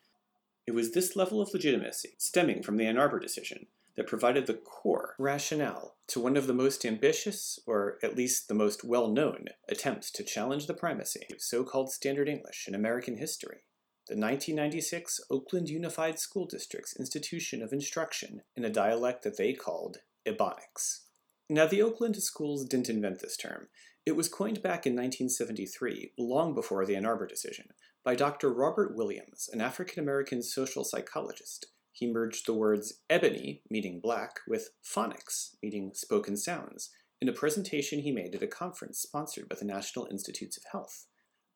It 0.67 0.71
was 0.71 0.91
this 0.91 1.15
level 1.15 1.41
of 1.41 1.53
legitimacy, 1.53 2.15
stemming 2.17 2.63
from 2.63 2.75
the 2.75 2.85
Ann 2.85 2.97
Arbor 2.97 3.19
decision, 3.19 3.67
that 3.95 4.07
provided 4.07 4.45
the 4.45 4.55
core 4.55 5.15
rationale 5.17 5.95
to 6.09 6.19
one 6.19 6.37
of 6.37 6.47
the 6.47 6.53
most 6.53 6.85
ambitious, 6.85 7.59
or 7.65 7.97
at 8.03 8.15
least 8.15 8.47
the 8.47 8.53
most 8.53 8.83
well 8.83 9.07
known, 9.07 9.45
attempts 9.67 10.11
to 10.11 10.23
challenge 10.23 10.67
the 10.67 10.73
primacy 10.73 11.25
of 11.31 11.41
so 11.41 11.63
called 11.63 11.91
Standard 11.91 12.27
English 12.27 12.65
in 12.67 12.75
American 12.75 13.17
history 13.17 13.63
the 14.09 14.15
1996 14.15 15.21
Oakland 15.29 15.69
Unified 15.69 16.17
School 16.17 16.47
District's 16.47 16.97
institution 16.97 17.61
of 17.61 17.71
instruction 17.71 18.41
in 18.55 18.65
a 18.65 18.69
dialect 18.69 19.23
that 19.23 19.37
they 19.37 19.53
called 19.53 19.97
Ebonics. 20.27 21.01
Now, 21.47 21.67
the 21.67 21.83
Oakland 21.83 22.15
schools 22.15 22.65
didn't 22.65 22.89
invent 22.89 23.19
this 23.19 23.37
term. 23.37 23.67
It 24.07 24.15
was 24.15 24.27
coined 24.27 24.63
back 24.63 24.87
in 24.87 24.93
1973, 24.93 26.13
long 26.17 26.55
before 26.55 26.87
the 26.87 26.95
Ann 26.95 27.05
Arbor 27.05 27.27
decision, 27.27 27.65
by 28.03 28.15
Dr. 28.15 28.51
Robert 28.51 28.95
Williams, 28.95 29.47
an 29.53 29.61
African 29.61 30.01
American 30.01 30.41
social 30.41 30.83
psychologist 30.83 31.67
he 31.91 32.11
merged 32.11 32.45
the 32.45 32.53
words 32.53 33.01
ebony, 33.09 33.63
meaning 33.69 33.99
black, 33.99 34.39
with 34.47 34.69
phonics, 34.83 35.55
meaning 35.61 35.91
spoken 35.93 36.37
sounds, 36.37 36.89
in 37.21 37.27
a 37.27 37.33
presentation 37.33 37.99
he 37.99 38.11
made 38.11 38.35
at 38.35 38.43
a 38.43 38.47
conference 38.47 38.99
sponsored 38.99 39.49
by 39.49 39.55
the 39.55 39.65
National 39.65 40.07
Institutes 40.09 40.57
of 40.57 40.63
Health. 40.71 41.07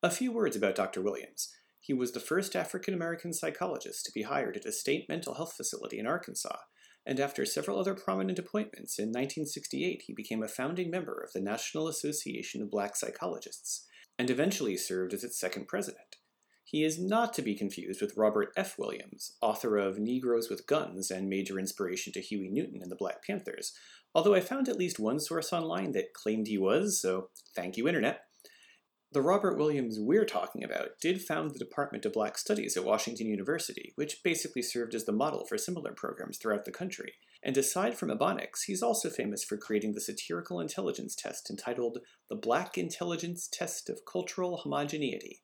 A 0.02 0.10
few 0.10 0.32
words 0.32 0.56
about 0.56 0.76
Dr. 0.76 1.02
Williams. 1.02 1.50
He 1.80 1.94
was 1.94 2.12
the 2.12 2.20
first 2.20 2.56
African 2.56 2.94
American 2.94 3.34
psychologist 3.34 4.06
to 4.06 4.12
be 4.14 4.24
hired 4.24 4.58
at 4.58 4.66
a 4.66 4.72
state 4.72 5.08
mental 5.08 5.36
health 5.36 5.54
facility 5.54 6.00
in 6.00 6.08
Arkansas, 6.08 6.58
and 7.06 7.20
after 7.20 7.46
several 7.46 7.80
other 7.80 7.94
prominent 7.94 8.40
appointments, 8.40 8.98
in 8.98 9.10
1968 9.10 10.04
he 10.08 10.14
became 10.14 10.44
a 10.44 10.48
founding 10.48 10.90
member 10.90 11.22
of 11.22 11.32
the 11.34 11.42
National 11.42 11.88
Association 11.88 12.62
of 12.62 12.72
Black 12.72 12.96
Psychologists, 12.96 13.86
and 14.18 14.30
eventually 14.30 14.78
served 14.78 15.14
as 15.14 15.24
its 15.24 15.40
second 15.40 15.68
president. 15.68 16.18
He 16.64 16.84
is 16.84 17.00
not 17.00 17.34
to 17.34 17.42
be 17.42 17.56
confused 17.56 18.02
with 18.02 18.18
Robert 18.18 18.52
F. 18.56 18.80
Williams, 18.80 19.36
author 19.42 19.78
of 19.78 20.00
Negroes 20.00 20.50
with 20.50 20.66
Guns 20.66 21.12
and 21.12 21.30
major 21.30 21.60
inspiration 21.60 22.14
to 22.14 22.22
Huey 22.22 22.50
Newton 22.50 22.82
and 22.82 22.92
the 22.92 22.96
Black 22.96 23.24
Panthers, 23.26 23.74
although 24.16 24.34
I 24.34 24.40
found 24.40 24.70
at 24.70 24.78
least 24.78 25.00
one 25.00 25.20
source 25.20 25.52
online 25.52 25.92
that 25.92 26.14
claimed 26.14 26.48
he 26.48 26.58
was, 26.58 27.02
so 27.02 27.30
thank 27.56 27.78
you, 27.78 27.88
Internet. 27.88 28.22
The 29.14 29.22
Robert 29.22 29.60
Williams 29.60 30.00
we're 30.00 30.26
talking 30.26 30.64
about 30.64 31.00
did 31.00 31.22
found 31.22 31.52
the 31.52 31.60
Department 31.60 32.04
of 32.04 32.14
Black 32.14 32.36
Studies 32.36 32.76
at 32.76 32.84
Washington 32.84 33.28
University, 33.28 33.94
which 33.96 34.24
basically 34.24 34.64
served 34.64 34.96
as 34.96 35.06
the 35.06 35.12
model 35.12 35.46
for 35.46 35.56
similar 35.56 35.92
programs 35.92 36.40
throughout 36.40 36.66
the 36.66 36.72
country. 36.72 37.14
And 37.44 37.56
aside 37.56 37.96
from 37.96 38.10
Ebonics, 38.10 38.64
he's 38.66 38.82
also 38.82 39.12
famous 39.12 39.44
for 39.44 39.56
creating 39.56 39.94
the 39.94 40.02
satirical 40.02 40.60
intelligence 40.60 41.16
test 41.16 41.52
entitled 41.52 42.00
The 42.28 42.36
Black 42.36 42.76
Intelligence 42.76 43.48
Test 43.54 43.88
of 43.88 44.00
Cultural 44.12 44.58
Homogeneity, 44.58 45.43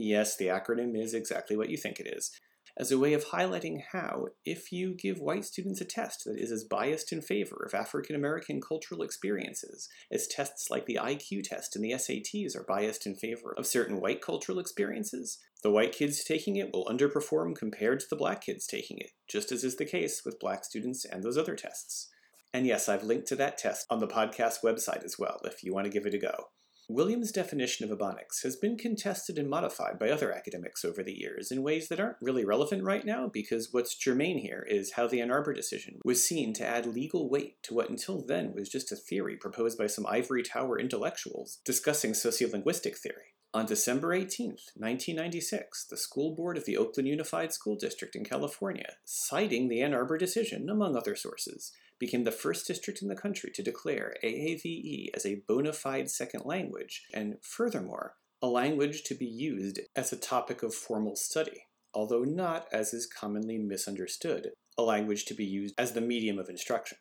Yes, 0.00 0.36
the 0.36 0.46
acronym 0.46 0.96
is 0.96 1.12
exactly 1.12 1.56
what 1.56 1.70
you 1.70 1.76
think 1.76 1.98
it 1.98 2.06
is, 2.06 2.30
as 2.78 2.92
a 2.92 2.98
way 2.98 3.14
of 3.14 3.26
highlighting 3.26 3.82
how, 3.90 4.26
if 4.44 4.70
you 4.70 4.94
give 4.94 5.18
white 5.18 5.44
students 5.44 5.80
a 5.80 5.84
test 5.84 6.24
that 6.24 6.38
is 6.38 6.52
as 6.52 6.62
biased 6.62 7.12
in 7.12 7.20
favor 7.20 7.66
of 7.66 7.74
African 7.74 8.14
American 8.14 8.60
cultural 8.60 9.02
experiences 9.02 9.88
as 10.12 10.28
tests 10.28 10.70
like 10.70 10.86
the 10.86 11.00
IQ 11.02 11.42
test 11.42 11.74
and 11.74 11.84
the 11.84 11.90
SATs 11.90 12.54
are 12.54 12.62
biased 12.62 13.06
in 13.06 13.16
favor 13.16 13.52
of 13.58 13.66
certain 13.66 14.00
white 14.00 14.22
cultural 14.22 14.60
experiences, 14.60 15.38
the 15.64 15.70
white 15.72 15.90
kids 15.90 16.22
taking 16.22 16.54
it 16.54 16.72
will 16.72 16.86
underperform 16.86 17.56
compared 17.56 17.98
to 17.98 18.06
the 18.08 18.14
black 18.14 18.42
kids 18.42 18.68
taking 18.68 18.98
it, 18.98 19.10
just 19.28 19.50
as 19.50 19.64
is 19.64 19.78
the 19.78 19.84
case 19.84 20.22
with 20.24 20.38
black 20.38 20.64
students 20.64 21.04
and 21.04 21.24
those 21.24 21.36
other 21.36 21.56
tests. 21.56 22.08
And 22.54 22.68
yes, 22.68 22.88
I've 22.88 23.02
linked 23.02 23.26
to 23.28 23.36
that 23.36 23.58
test 23.58 23.84
on 23.90 23.98
the 23.98 24.06
podcast 24.06 24.62
website 24.62 25.02
as 25.02 25.16
well 25.18 25.40
if 25.42 25.64
you 25.64 25.74
want 25.74 25.86
to 25.86 25.92
give 25.92 26.06
it 26.06 26.14
a 26.14 26.18
go. 26.18 26.50
Williams' 26.90 27.32
definition 27.32 27.84
of 27.84 27.96
Ebonics 27.96 28.42
has 28.44 28.56
been 28.56 28.78
contested 28.78 29.36
and 29.36 29.50
modified 29.50 29.98
by 29.98 30.08
other 30.08 30.32
academics 30.32 30.86
over 30.86 31.02
the 31.02 31.12
years 31.12 31.50
in 31.50 31.62
ways 31.62 31.88
that 31.88 32.00
aren't 32.00 32.16
really 32.22 32.46
relevant 32.46 32.82
right 32.82 33.04
now 33.04 33.28
because 33.28 33.68
what's 33.72 33.94
germane 33.94 34.38
here 34.38 34.66
is 34.66 34.92
how 34.92 35.06
the 35.06 35.20
Ann 35.20 35.30
Arbor 35.30 35.52
decision 35.52 36.00
was 36.02 36.26
seen 36.26 36.54
to 36.54 36.66
add 36.66 36.86
legal 36.86 37.28
weight 37.28 37.62
to 37.64 37.74
what 37.74 37.90
until 37.90 38.22
then 38.22 38.54
was 38.54 38.70
just 38.70 38.90
a 38.90 38.96
theory 38.96 39.36
proposed 39.36 39.76
by 39.76 39.86
some 39.86 40.06
ivory 40.06 40.42
tower 40.42 40.80
intellectuals 40.80 41.58
discussing 41.62 42.12
sociolinguistic 42.12 42.96
theory. 42.96 43.34
On 43.52 43.66
December 43.66 44.14
18, 44.14 44.48
1996, 44.48 45.86
the 45.86 45.96
school 45.98 46.34
board 46.34 46.56
of 46.56 46.64
the 46.64 46.78
Oakland 46.78 47.08
Unified 47.08 47.52
School 47.52 47.76
District 47.76 48.16
in 48.16 48.24
California, 48.24 48.94
citing 49.04 49.68
the 49.68 49.82
Ann 49.82 49.92
Arbor 49.92 50.16
decision, 50.16 50.70
among 50.70 50.96
other 50.96 51.16
sources, 51.16 51.72
became 51.98 52.24
the 52.24 52.30
first 52.32 52.66
district 52.66 53.02
in 53.02 53.08
the 53.08 53.16
country 53.16 53.50
to 53.54 53.62
declare 53.62 54.16
AAVE 54.22 55.10
as 55.14 55.26
a 55.26 55.42
bona 55.46 55.72
fide 55.72 56.10
second 56.10 56.44
language, 56.44 57.06
and 57.12 57.36
furthermore, 57.42 58.14
a 58.40 58.46
language 58.46 59.02
to 59.04 59.14
be 59.14 59.26
used 59.26 59.80
as 59.96 60.12
a 60.12 60.16
topic 60.16 60.62
of 60.62 60.74
formal 60.74 61.16
study, 61.16 61.64
although 61.92 62.22
not, 62.22 62.66
as 62.72 62.94
is 62.94 63.06
commonly 63.06 63.58
misunderstood, 63.58 64.50
a 64.76 64.82
language 64.82 65.24
to 65.24 65.34
be 65.34 65.44
used 65.44 65.74
as 65.76 65.92
the 65.92 66.00
medium 66.00 66.38
of 66.38 66.48
instruction. 66.48 66.98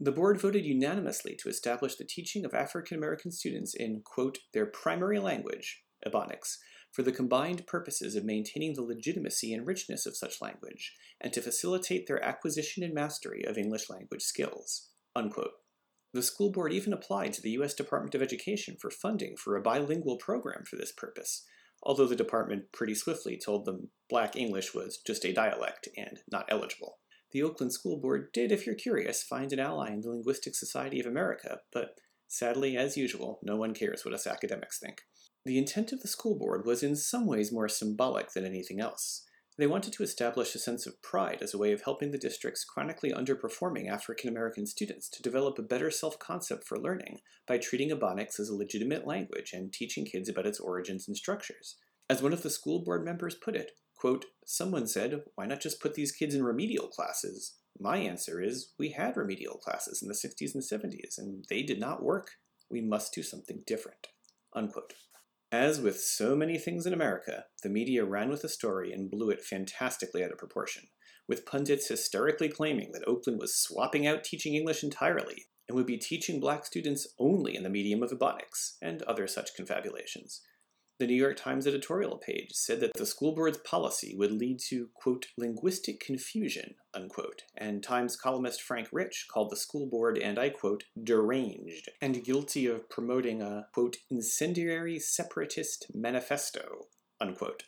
The 0.00 0.12
board 0.12 0.40
voted 0.40 0.64
unanimously 0.64 1.36
to 1.36 1.48
establish 1.48 1.96
the 1.96 2.04
teaching 2.04 2.44
of 2.44 2.54
African 2.54 2.96
American 2.96 3.30
students 3.30 3.74
in, 3.74 4.00
quote, 4.02 4.38
their 4.52 4.66
primary 4.66 5.18
language, 5.18 5.82
Ebonics, 6.06 6.56
for 6.90 7.02
the 7.02 7.12
combined 7.12 7.66
purposes 7.66 8.16
of 8.16 8.24
maintaining 8.24 8.74
the 8.74 8.82
legitimacy 8.82 9.52
and 9.54 9.66
richness 9.66 10.06
of 10.06 10.16
such 10.16 10.40
language, 10.40 10.94
and 11.20 11.32
to 11.32 11.40
facilitate 11.40 12.06
their 12.06 12.22
acquisition 12.24 12.82
and 12.82 12.94
mastery 12.94 13.44
of 13.44 13.56
English 13.56 13.88
language 13.88 14.22
skills. 14.22 14.88
Unquote. 15.14 15.52
The 16.12 16.22
school 16.22 16.50
board 16.50 16.72
even 16.72 16.92
applied 16.92 17.32
to 17.34 17.42
the 17.42 17.50
U.S. 17.50 17.74
Department 17.74 18.16
of 18.16 18.22
Education 18.22 18.76
for 18.80 18.90
funding 18.90 19.36
for 19.36 19.56
a 19.56 19.62
bilingual 19.62 20.16
program 20.16 20.64
for 20.64 20.76
this 20.76 20.90
purpose, 20.90 21.44
although 21.84 22.06
the 22.06 22.16
department 22.16 22.72
pretty 22.72 22.94
swiftly 22.94 23.38
told 23.38 23.64
them 23.64 23.90
black 24.08 24.34
English 24.34 24.74
was 24.74 24.98
just 25.06 25.24
a 25.24 25.32
dialect 25.32 25.88
and 25.96 26.18
not 26.30 26.46
eligible. 26.48 26.98
The 27.32 27.44
Oakland 27.44 27.72
School 27.72 27.96
Board 27.96 28.30
did, 28.32 28.50
if 28.50 28.66
you're 28.66 28.74
curious, 28.74 29.22
find 29.22 29.52
an 29.52 29.60
ally 29.60 29.92
in 29.92 30.00
the 30.00 30.10
Linguistic 30.10 30.56
Society 30.56 30.98
of 30.98 31.06
America, 31.06 31.60
but 31.72 31.94
sadly, 32.26 32.76
as 32.76 32.96
usual, 32.96 33.38
no 33.42 33.54
one 33.54 33.72
cares 33.72 34.04
what 34.04 34.14
us 34.14 34.26
academics 34.26 34.80
think. 34.80 35.02
The 35.46 35.56
intent 35.56 35.92
of 35.92 36.00
the 36.00 36.08
school 36.08 36.36
board 36.38 36.66
was 36.66 36.82
in 36.82 36.96
some 36.96 37.26
ways 37.26 37.50
more 37.50 37.68
symbolic 37.68 38.32
than 38.32 38.44
anything 38.44 38.78
else. 38.78 39.24
They 39.56 39.66
wanted 39.66 39.92
to 39.94 40.02
establish 40.02 40.54
a 40.54 40.58
sense 40.58 40.86
of 40.86 41.02
pride 41.02 41.38
as 41.42 41.54
a 41.54 41.58
way 41.58 41.72
of 41.72 41.82
helping 41.82 42.10
the 42.10 42.18
district's 42.18 42.64
chronically 42.64 43.10
underperforming 43.10 43.90
African 43.90 44.28
American 44.28 44.66
students 44.66 45.08
to 45.10 45.22
develop 45.22 45.58
a 45.58 45.62
better 45.62 45.90
self 45.90 46.18
concept 46.18 46.66
for 46.66 46.78
learning 46.78 47.20
by 47.46 47.58
treating 47.58 47.90
Ebonics 47.90 48.38
as 48.38 48.48
a 48.48 48.54
legitimate 48.54 49.06
language 49.06 49.52
and 49.52 49.72
teaching 49.72 50.04
kids 50.04 50.28
about 50.28 50.46
its 50.46 50.60
origins 50.60 51.08
and 51.08 51.16
structures. 51.16 51.76
As 52.08 52.22
one 52.22 52.32
of 52.32 52.42
the 52.42 52.50
school 52.50 52.82
board 52.82 53.04
members 53.04 53.34
put 53.34 53.56
it, 53.56 53.72
quote, 53.96 54.26
someone 54.44 54.86
said, 54.86 55.22
why 55.36 55.46
not 55.46 55.60
just 55.60 55.80
put 55.80 55.94
these 55.94 56.12
kids 56.12 56.34
in 56.34 56.42
remedial 56.42 56.88
classes? 56.88 57.58
My 57.78 57.98
answer 57.98 58.42
is, 58.42 58.72
we 58.78 58.90
had 58.90 59.16
remedial 59.16 59.56
classes 59.56 60.02
in 60.02 60.08
the 60.08 60.14
60s 60.14 60.54
and 60.54 60.62
70s, 60.62 61.18
and 61.18 61.44
they 61.48 61.62
did 61.62 61.78
not 61.80 62.02
work. 62.02 62.32
We 62.70 62.80
must 62.80 63.14
do 63.14 63.22
something 63.22 63.62
different. 63.66 64.08
Unquote. 64.54 64.94
As 65.52 65.80
with 65.80 66.00
so 66.00 66.36
many 66.36 66.58
things 66.58 66.86
in 66.86 66.92
America, 66.92 67.46
the 67.64 67.68
media 67.68 68.04
ran 68.04 68.28
with 68.28 68.42
the 68.42 68.48
story 68.48 68.92
and 68.92 69.10
blew 69.10 69.30
it 69.30 69.42
fantastically 69.42 70.22
out 70.22 70.30
of 70.30 70.38
proportion, 70.38 70.84
with 71.26 71.44
pundits 71.44 71.88
hysterically 71.88 72.48
claiming 72.48 72.92
that 72.92 73.06
Oakland 73.08 73.40
was 73.40 73.56
swapping 73.60 74.06
out 74.06 74.22
teaching 74.22 74.54
English 74.54 74.84
entirely 74.84 75.46
and 75.68 75.74
would 75.74 75.86
be 75.86 75.98
teaching 75.98 76.38
black 76.38 76.64
students 76.64 77.14
only 77.18 77.56
in 77.56 77.64
the 77.64 77.68
medium 77.68 78.00
of 78.00 78.12
Ebonics, 78.12 78.76
and 78.80 79.02
other 79.02 79.26
such 79.26 79.54
confabulations. 79.56 80.40
The 81.00 81.06
New 81.06 81.14
York 81.14 81.38
Times 81.38 81.66
editorial 81.66 82.18
page 82.18 82.52
said 82.52 82.80
that 82.80 82.92
the 82.92 83.06
school 83.06 83.34
board's 83.34 83.56
policy 83.56 84.14
would 84.18 84.32
lead 84.32 84.58
to, 84.68 84.90
quote, 84.92 85.28
linguistic 85.38 85.98
confusion, 85.98 86.74
unquote, 86.92 87.44
and 87.56 87.82
Times 87.82 88.16
columnist 88.16 88.60
Frank 88.60 88.88
Rich 88.92 89.26
called 89.32 89.48
the 89.48 89.56
school 89.56 89.86
board, 89.86 90.18
and 90.18 90.38
I 90.38 90.50
quote, 90.50 90.84
deranged, 91.02 91.88
and 92.02 92.22
guilty 92.22 92.66
of 92.66 92.90
promoting 92.90 93.40
a, 93.40 93.68
quote, 93.72 93.96
incendiary 94.10 94.98
separatist 94.98 95.86
manifesto, 95.94 96.88
unquote. 97.18 97.62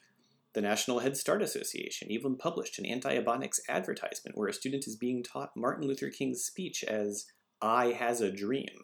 The 0.52 0.60
National 0.60 0.98
Head 0.98 1.16
Start 1.16 1.40
Association 1.40 2.10
even 2.10 2.36
published 2.36 2.78
an 2.78 2.84
anti 2.84 3.18
Ebonics 3.18 3.60
advertisement 3.66 4.36
where 4.36 4.48
a 4.48 4.52
student 4.52 4.86
is 4.86 4.96
being 4.96 5.22
taught 5.22 5.56
Martin 5.56 5.88
Luther 5.88 6.10
King's 6.10 6.44
speech 6.44 6.84
as, 6.84 7.24
I 7.62 7.92
has 7.92 8.20
a 8.20 8.30
dream 8.30 8.82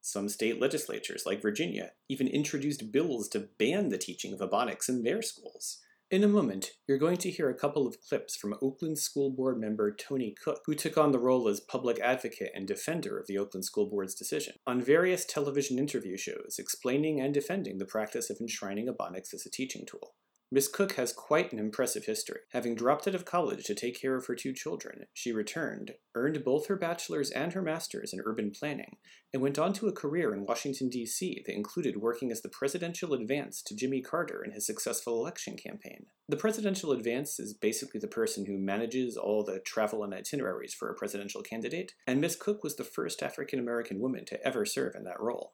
some 0.00 0.28
state 0.28 0.60
legislatures, 0.60 1.24
like 1.26 1.42
Virginia, 1.42 1.92
even 2.08 2.26
introduced 2.26 2.92
bills 2.92 3.28
to 3.28 3.48
ban 3.58 3.88
the 3.88 3.98
teaching 3.98 4.32
of 4.32 4.40
Ebonics 4.40 4.88
in 4.88 5.02
their 5.02 5.22
schools. 5.22 5.80
In 6.10 6.24
a 6.24 6.28
moment, 6.28 6.70
you're 6.86 6.96
going 6.96 7.18
to 7.18 7.30
hear 7.30 7.50
a 7.50 7.54
couple 7.54 7.86
of 7.86 8.00
clips 8.00 8.34
from 8.34 8.54
Oakland 8.62 8.98
School 8.98 9.30
Board 9.30 9.60
member 9.60 9.94
Toni 9.94 10.34
Cook, 10.42 10.62
who 10.64 10.74
took 10.74 10.96
on 10.96 11.12
the 11.12 11.18
role 11.18 11.48
as 11.48 11.60
public 11.60 12.00
advocate 12.00 12.50
and 12.54 12.66
defender 12.66 13.18
of 13.18 13.26
the 13.26 13.36
Oakland 13.36 13.66
School 13.66 13.90
Board's 13.90 14.14
decision, 14.14 14.54
on 14.66 14.80
various 14.80 15.26
television 15.26 15.78
interview 15.78 16.16
shows 16.16 16.56
explaining 16.58 17.20
and 17.20 17.34
defending 17.34 17.76
the 17.76 17.84
practice 17.84 18.30
of 18.30 18.38
enshrining 18.40 18.86
Ebonics 18.86 19.34
as 19.34 19.44
a 19.44 19.50
teaching 19.50 19.84
tool. 19.86 20.14
Miss 20.50 20.66
Cook 20.66 20.94
has 20.94 21.12
quite 21.12 21.52
an 21.52 21.58
impressive 21.58 22.06
history. 22.06 22.40
Having 22.52 22.76
dropped 22.76 23.06
out 23.06 23.14
of 23.14 23.26
college 23.26 23.64
to 23.64 23.74
take 23.74 24.00
care 24.00 24.16
of 24.16 24.26
her 24.26 24.34
two 24.34 24.54
children, 24.54 25.04
she 25.12 25.30
returned, 25.30 25.92
earned 26.14 26.42
both 26.42 26.68
her 26.68 26.76
bachelor's 26.76 27.30
and 27.30 27.52
her 27.52 27.60
master's 27.60 28.14
in 28.14 28.22
urban 28.24 28.50
planning, 28.50 28.96
and 29.34 29.42
went 29.42 29.58
on 29.58 29.74
to 29.74 29.88
a 29.88 29.92
career 29.92 30.32
in 30.32 30.46
Washington, 30.46 30.88
D.C. 30.88 31.42
that 31.44 31.54
included 31.54 31.98
working 31.98 32.32
as 32.32 32.40
the 32.40 32.48
presidential 32.48 33.12
advance 33.12 33.60
to 33.60 33.76
Jimmy 33.76 34.00
Carter 34.00 34.42
in 34.42 34.52
his 34.52 34.64
successful 34.64 35.20
election 35.20 35.54
campaign. 35.54 36.06
The 36.30 36.36
presidential 36.36 36.92
advance 36.92 37.38
is 37.38 37.52
basically 37.52 38.00
the 38.00 38.08
person 38.08 38.46
who 38.46 38.56
manages 38.56 39.18
all 39.18 39.44
the 39.44 39.60
travel 39.60 40.02
and 40.02 40.14
itineraries 40.14 40.72
for 40.72 40.88
a 40.88 40.94
presidential 40.94 41.42
candidate, 41.42 41.92
and 42.06 42.22
Miss 42.22 42.36
Cook 42.36 42.64
was 42.64 42.76
the 42.76 42.84
first 42.84 43.22
African 43.22 43.58
American 43.58 44.00
woman 44.00 44.24
to 44.24 44.42
ever 44.46 44.64
serve 44.64 44.94
in 44.94 45.04
that 45.04 45.20
role. 45.20 45.52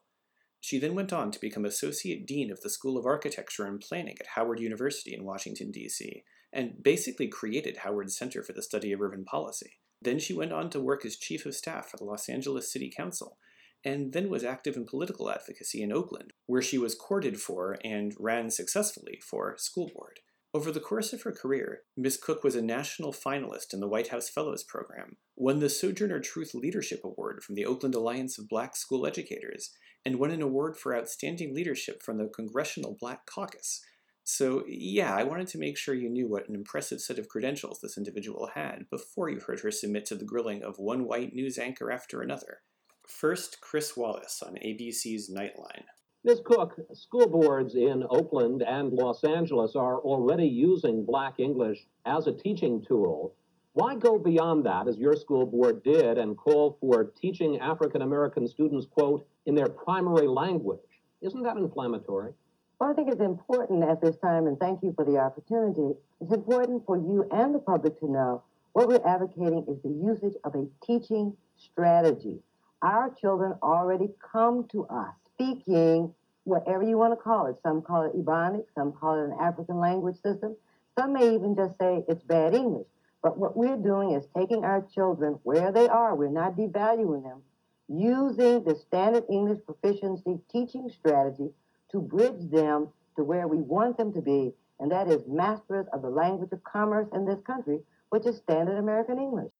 She 0.65 0.79
then 0.79 0.95
went 0.95 1.13
on 1.13 1.29
to 1.29 1.39
become 1.39 1.63
Associate 1.63 2.25
Dean 2.25 2.49
of 2.49 2.61
the 2.61 2.71
School 2.71 2.97
of 2.97 3.05
Architecture 3.05 3.67
and 3.67 3.79
Planning 3.79 4.17
at 4.19 4.29
Howard 4.33 4.59
University 4.59 5.13
in 5.13 5.23
Washington, 5.23 5.69
D.C., 5.69 6.23
and 6.51 6.81
basically 6.81 7.27
created 7.27 7.77
Howard's 7.77 8.17
Center 8.17 8.41
for 8.41 8.53
the 8.53 8.63
Study 8.63 8.91
of 8.91 8.99
Urban 8.99 9.25
Policy. 9.25 9.73
Then 10.01 10.17
she 10.17 10.33
went 10.33 10.51
on 10.51 10.71
to 10.71 10.79
work 10.79 11.05
as 11.05 11.17
Chief 11.17 11.45
of 11.45 11.53
Staff 11.53 11.89
for 11.89 11.97
the 11.97 12.03
Los 12.03 12.27
Angeles 12.27 12.73
City 12.73 12.89
Council, 12.89 13.37
and 13.83 14.11
then 14.11 14.27
was 14.27 14.43
active 14.43 14.75
in 14.75 14.87
political 14.87 15.29
advocacy 15.29 15.83
in 15.83 15.91
Oakland, 15.91 16.33
where 16.47 16.63
she 16.63 16.79
was 16.79 16.95
courted 16.95 17.39
for 17.39 17.77
and 17.83 18.15
ran 18.19 18.49
successfully 18.49 19.21
for 19.21 19.55
school 19.59 19.91
board. 19.93 20.21
Over 20.51 20.71
the 20.71 20.79
course 20.79 21.13
of 21.13 21.21
her 21.21 21.31
career, 21.31 21.81
Miss 21.95 22.17
Cook 22.17 22.43
was 22.43 22.55
a 22.55 22.61
national 22.63 23.13
finalist 23.13 23.71
in 23.71 23.81
the 23.81 23.87
White 23.87 24.07
House 24.07 24.29
Fellows 24.29 24.63
Program, 24.63 25.17
won 25.35 25.59
the 25.59 25.69
Sojourner 25.69 26.21
Truth 26.21 26.55
Leadership 26.55 27.01
Award 27.03 27.43
from 27.43 27.53
the 27.53 27.67
Oakland 27.67 27.93
Alliance 27.93 28.39
of 28.39 28.49
Black 28.49 28.75
School 28.75 29.05
Educators, 29.05 29.69
and 30.05 30.19
won 30.19 30.31
an 30.31 30.41
award 30.41 30.77
for 30.77 30.95
outstanding 30.95 31.53
leadership 31.53 32.03
from 32.03 32.17
the 32.17 32.27
Congressional 32.27 32.95
Black 32.99 33.25
Caucus. 33.25 33.81
So, 34.23 34.63
yeah, 34.67 35.15
I 35.15 35.23
wanted 35.23 35.47
to 35.49 35.59
make 35.59 35.77
sure 35.77 35.93
you 35.93 36.09
knew 36.09 36.27
what 36.27 36.49
an 36.49 36.55
impressive 36.55 36.99
set 36.99 37.19
of 37.19 37.27
credentials 37.27 37.79
this 37.79 37.97
individual 37.97 38.49
had 38.55 38.89
before 38.89 39.29
you 39.29 39.39
heard 39.39 39.59
her 39.59 39.71
submit 39.71 40.05
to 40.07 40.15
the 40.15 40.25
grilling 40.25 40.63
of 40.63 40.79
one 40.79 41.05
white 41.05 41.33
news 41.33 41.59
anchor 41.59 41.91
after 41.91 42.21
another. 42.21 42.61
First, 43.07 43.61
Chris 43.61 43.95
Wallace 43.95 44.41
on 44.41 44.55
ABC's 44.55 45.29
Nightline. 45.29 45.83
Ms. 46.23 46.41
Cook, 46.43 46.79
school 46.93 47.27
boards 47.27 47.75
in 47.75 48.03
Oakland 48.09 48.63
and 48.63 48.91
Los 48.91 49.23
Angeles 49.23 49.75
are 49.75 49.99
already 49.99 50.47
using 50.47 51.05
Black 51.05 51.39
English 51.39 51.85
as 52.03 52.25
a 52.25 52.33
teaching 52.33 52.83
tool. 52.87 53.35
Why 53.75 53.93
go 53.93 54.17
beyond 54.17 54.65
that, 54.67 54.87
as 54.87 54.97
your 54.97 55.17
school 55.17 55.45
board 55.45 55.83
did, 55.83 56.17
and 56.17 56.37
call 56.37 56.77
for 56.79 57.03
teaching 57.03 57.59
African 57.59 58.03
American 58.03 58.47
students, 58.47 58.85
quote, 58.85 59.27
in 59.47 59.53
their 59.53 59.67
primary 59.67 60.27
language? 60.27 60.79
Isn't 61.21 61.43
that 61.43 61.57
inflammatory? 61.57 62.31
Well, 62.79 62.89
I 62.89 62.93
think 62.93 63.11
it's 63.11 63.19
important 63.19 63.83
at 63.83 63.99
this 63.99 64.15
time, 64.15 64.47
and 64.47 64.57
thank 64.57 64.81
you 64.81 64.93
for 64.95 65.03
the 65.03 65.17
opportunity. 65.17 65.93
It's 66.21 66.31
important 66.31 66.85
for 66.85 66.95
you 66.95 67.27
and 67.33 67.53
the 67.53 67.59
public 67.59 67.99
to 67.99 68.09
know 68.09 68.43
what 68.71 68.87
we're 68.87 69.05
advocating 69.05 69.65
is 69.67 69.81
the 69.83 69.89
usage 69.89 70.35
of 70.45 70.55
a 70.55 70.67
teaching 70.81 71.35
strategy. 71.57 72.39
Our 72.81 73.13
children 73.13 73.55
already 73.61 74.07
come 74.31 74.69
to 74.71 74.85
us 74.85 75.13
speaking 75.33 76.13
whatever 76.45 76.83
you 76.83 76.97
want 76.97 77.11
to 77.11 77.21
call 77.21 77.47
it. 77.47 77.57
Some 77.61 77.81
call 77.81 78.03
it 78.03 78.15
Ebonics, 78.15 78.67
some 78.73 78.93
call 78.93 79.19
it 79.19 79.25
an 79.25 79.35
African 79.41 79.79
language 79.79 80.15
system. 80.21 80.55
Some 80.97 81.11
may 81.11 81.35
even 81.35 81.57
just 81.57 81.77
say 81.77 82.05
it's 82.07 82.23
bad 82.23 82.55
English. 82.55 82.87
But 83.25 83.39
what 83.39 83.57
we're 83.57 83.75
doing 83.75 84.11
is 84.11 84.27
taking 84.37 84.63
our 84.63 84.85
children 84.93 85.39
where 85.41 85.71
they 85.71 85.87
are, 85.87 86.13
we're 86.13 86.29
not 86.29 86.55
devaluing 86.55 87.23
them, 87.23 87.41
using 87.87 88.63
the 88.63 88.75
standard 88.75 89.23
English 89.31 89.65
proficiency 89.65 90.37
teaching 90.51 90.91
strategy 90.95 91.49
to 91.91 92.01
bridge 92.01 92.51
them 92.51 92.89
to 93.15 93.23
where 93.23 93.47
we 93.47 93.57
want 93.57 93.97
them 93.97 94.13
to 94.13 94.21
be, 94.21 94.53
and 94.79 94.91
that 94.91 95.07
is 95.07 95.23
masters 95.27 95.87
of 95.91 96.03
the 96.03 96.09
language 96.09 96.51
of 96.51 96.63
commerce 96.63 97.07
in 97.15 97.25
this 97.25 97.41
country, 97.41 97.79
which 98.11 98.27
is 98.27 98.37
standard 98.37 98.77
American 98.77 99.17
English. 99.17 99.51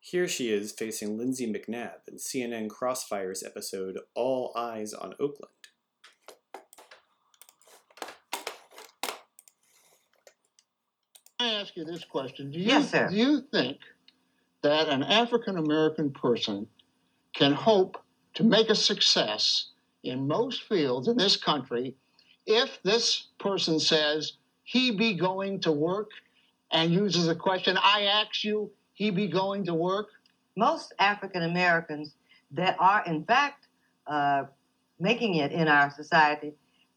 Here 0.00 0.28
she 0.28 0.52
is 0.52 0.72
facing 0.72 1.16
Lindsay 1.16 1.50
McNabb 1.50 2.06
in 2.08 2.16
CNN 2.16 2.68
Crossfire's 2.68 3.42
episode 3.42 4.00
All 4.14 4.52
Eyes 4.54 4.92
on 4.92 5.14
Oakland. 5.18 5.57
I 11.40 11.54
ask 11.54 11.76
you 11.76 11.84
this 11.84 12.04
question? 12.04 12.50
Do 12.50 12.58
you, 12.58 12.66
Yes, 12.66 12.90
sir. 12.90 13.08
Do 13.08 13.16
you 13.16 13.42
think 13.52 13.78
that 14.62 14.88
an 14.88 15.04
African 15.04 15.56
American 15.56 16.10
person 16.10 16.66
can 17.34 17.52
hope 17.52 18.02
to 18.34 18.44
make 18.44 18.70
a 18.70 18.74
success 18.74 19.68
in 20.02 20.26
most 20.26 20.62
fields 20.64 21.06
in 21.08 21.16
this 21.16 21.36
country 21.36 21.94
if 22.46 22.82
this 22.82 23.28
person 23.38 23.78
says 23.78 24.32
he 24.64 24.90
be 24.90 25.14
going 25.14 25.60
to 25.60 25.70
work 25.70 26.10
and 26.72 26.92
uses 26.92 27.26
the 27.26 27.34
question, 27.34 27.78
I 27.82 28.02
ask 28.02 28.42
you, 28.42 28.70
he 28.94 29.10
be 29.10 29.28
going 29.28 29.64
to 29.66 29.74
work? 29.74 30.08
Most 30.56 30.92
African 30.98 31.42
Americans 31.42 32.14
that 32.50 32.76
are, 32.80 33.04
in 33.06 33.24
fact, 33.24 33.66
uh, 34.06 34.44
making 34.98 35.36
it 35.36 35.52
in 35.52 35.68
our 35.68 35.90
society 35.90 36.52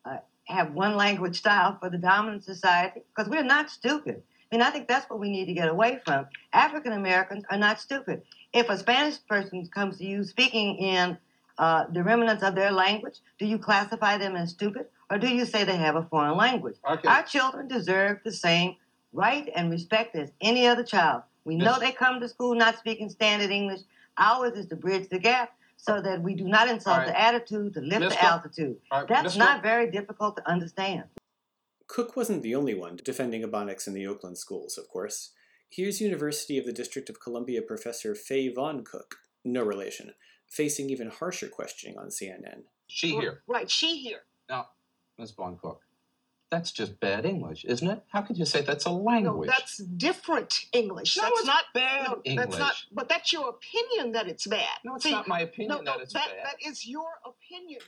uh, 0.06 0.17
have 0.45 0.73
one 0.73 0.95
language 0.95 1.38
style 1.38 1.77
for 1.80 1.89
the 1.89 1.97
dominant 1.97 2.43
society 2.43 3.01
because 3.13 3.30
we're 3.30 3.43
not 3.43 3.69
stupid. 3.69 4.23
I 4.52 4.56
mean, 4.56 4.62
I 4.64 4.70
think 4.70 4.88
that's 4.88 5.10
what 5.10 5.20
we 5.20 5.30
need 5.30 5.46
to 5.46 5.54
get 5.54 5.70
away 5.70 6.00
from. 6.04 6.28
African 6.52 6.92
Americans 6.92 7.46
are 7.50 7.58
not 7.58 7.80
stupid. 7.80 8.24
If 8.52 8.70
a 8.70 8.78
Spanish 8.78 9.16
person 9.28 9.66
comes 9.68 9.98
to 10.00 10.06
you 10.06 10.26
speaking 10.26 10.76
in 10.76 11.18
uh, 11.58 11.86
the 11.90 12.04
remnants 12.04 12.44
of 12.44 12.56
their 12.56 12.72
language, 12.72 13.20
do 13.40 13.46
you 13.46 13.58
classify 13.58 14.18
them 14.18 14.36
as 14.36 14.50
stupid 14.50 14.88
or 15.10 15.18
do 15.18 15.28
you 15.28 15.46
say 15.46 15.64
they 15.64 15.78
have 15.78 15.96
a 15.96 16.04
foreign 16.04 16.38
language? 16.38 16.76
Okay. 16.90 17.08
Our 17.08 17.24
children 17.24 17.68
deserve 17.68 18.20
the 18.24 18.32
same 18.32 18.76
right 19.14 19.50
and 19.56 19.70
respect 19.70 20.16
as 20.16 20.32
any 20.42 20.68
other 20.68 20.84
child. 20.84 21.24
We 21.44 21.56
know 21.56 21.72
Yes. 21.72 21.80
they 21.80 21.92
come 21.92 22.20
to 22.20 22.30
school 22.30 22.56
not 22.56 22.78
speaking 22.78 23.10
standard 23.10 23.52
English. 23.52 23.82
Ours 24.18 24.54
is 24.54 24.68
to 24.68 24.76
bridge 24.76 25.10
the 25.10 25.20
gap 25.20 25.54
so 25.78 26.02
that 26.02 26.22
we 26.22 26.36
do 26.36 26.46
not 26.46 26.70
insult 26.70 27.00
right. 27.00 27.08
the 27.08 27.20
attitude, 27.20 27.74
to 27.74 27.82
lift 27.82 28.02
Let's 28.02 28.16
the 28.16 28.24
altitude. 28.24 28.78
Right, 28.92 29.08
That's 29.08 29.24
let's 29.24 29.36
not 29.38 29.64
very 29.64 29.90
difficult 29.90 30.38
to 30.38 30.50
understand. 30.50 31.04
Cook 31.91 32.15
wasn't 32.15 32.41
the 32.41 32.56
only 32.56 32.73
one 32.73 32.97
defending 33.04 33.43
Ebonics 33.43 33.86
in 33.86 33.93
the 33.93 34.08
Oakland 34.08 34.38
schools, 34.38 34.77
of 34.77 34.88
course. 34.88 35.32
Here's 35.69 35.99
University 35.99 36.58
of 36.58 36.65
the 36.65 36.71
District 36.71 37.10
of 37.10 37.19
Columbia 37.19 37.62
professor 37.62 38.15
Faye 38.15 38.47
Vaughn-Cook, 38.47 39.17
no 39.43 39.62
relation, 39.62 40.13
facing 40.47 40.89
even 40.89 41.10
harsher 41.10 41.49
questioning 41.49 41.97
on 41.97 42.08
CNN. 42.08 42.62
She 42.88 43.10
here. 43.10 43.43
Right, 43.45 43.69
she 43.69 43.97
here. 43.97 44.21
Now, 44.47 44.67
Ms. 45.19 45.32
Vaughn-Cook, 45.32 45.82
that's 46.49 46.71
just 46.71 46.97
bad 47.01 47.25
English, 47.25 47.65
isn't 47.65 47.89
it? 47.89 48.01
How 48.08 48.21
could 48.21 48.38
you 48.38 48.45
say 48.45 48.62
that's 48.62 48.86
a 48.86 48.89
language? 48.89 49.23
No, 49.23 49.32
language? 49.32 49.49
that's 49.49 49.77
different 49.77 50.67
English. 50.71 51.17
No, 51.17 51.23
that's 51.23 51.39
it's 51.39 51.47
not 51.47 51.65
bad 51.73 52.08
no, 52.08 52.21
English. 52.23 52.47
That's 52.47 52.58
not. 52.58 52.75
But 52.93 53.10
that's 53.10 53.34
your 53.34 53.49
opinion 53.49 54.13
that 54.13 54.30
it's 54.30 54.47
bad. 54.47 54.77
No, 54.86 54.95
it's 54.95 55.04
See, 55.04 55.12
not 55.12 55.27
my 55.27 55.41
opinion 55.41 55.71
no, 55.71 55.77
that 55.80 55.97
no, 55.97 56.04
it's 56.04 56.13
that, 56.13 56.30
bad. 56.30 56.45
that 56.45 56.69
is 56.69 56.88
your 56.88 57.10
opinion. 57.25 57.82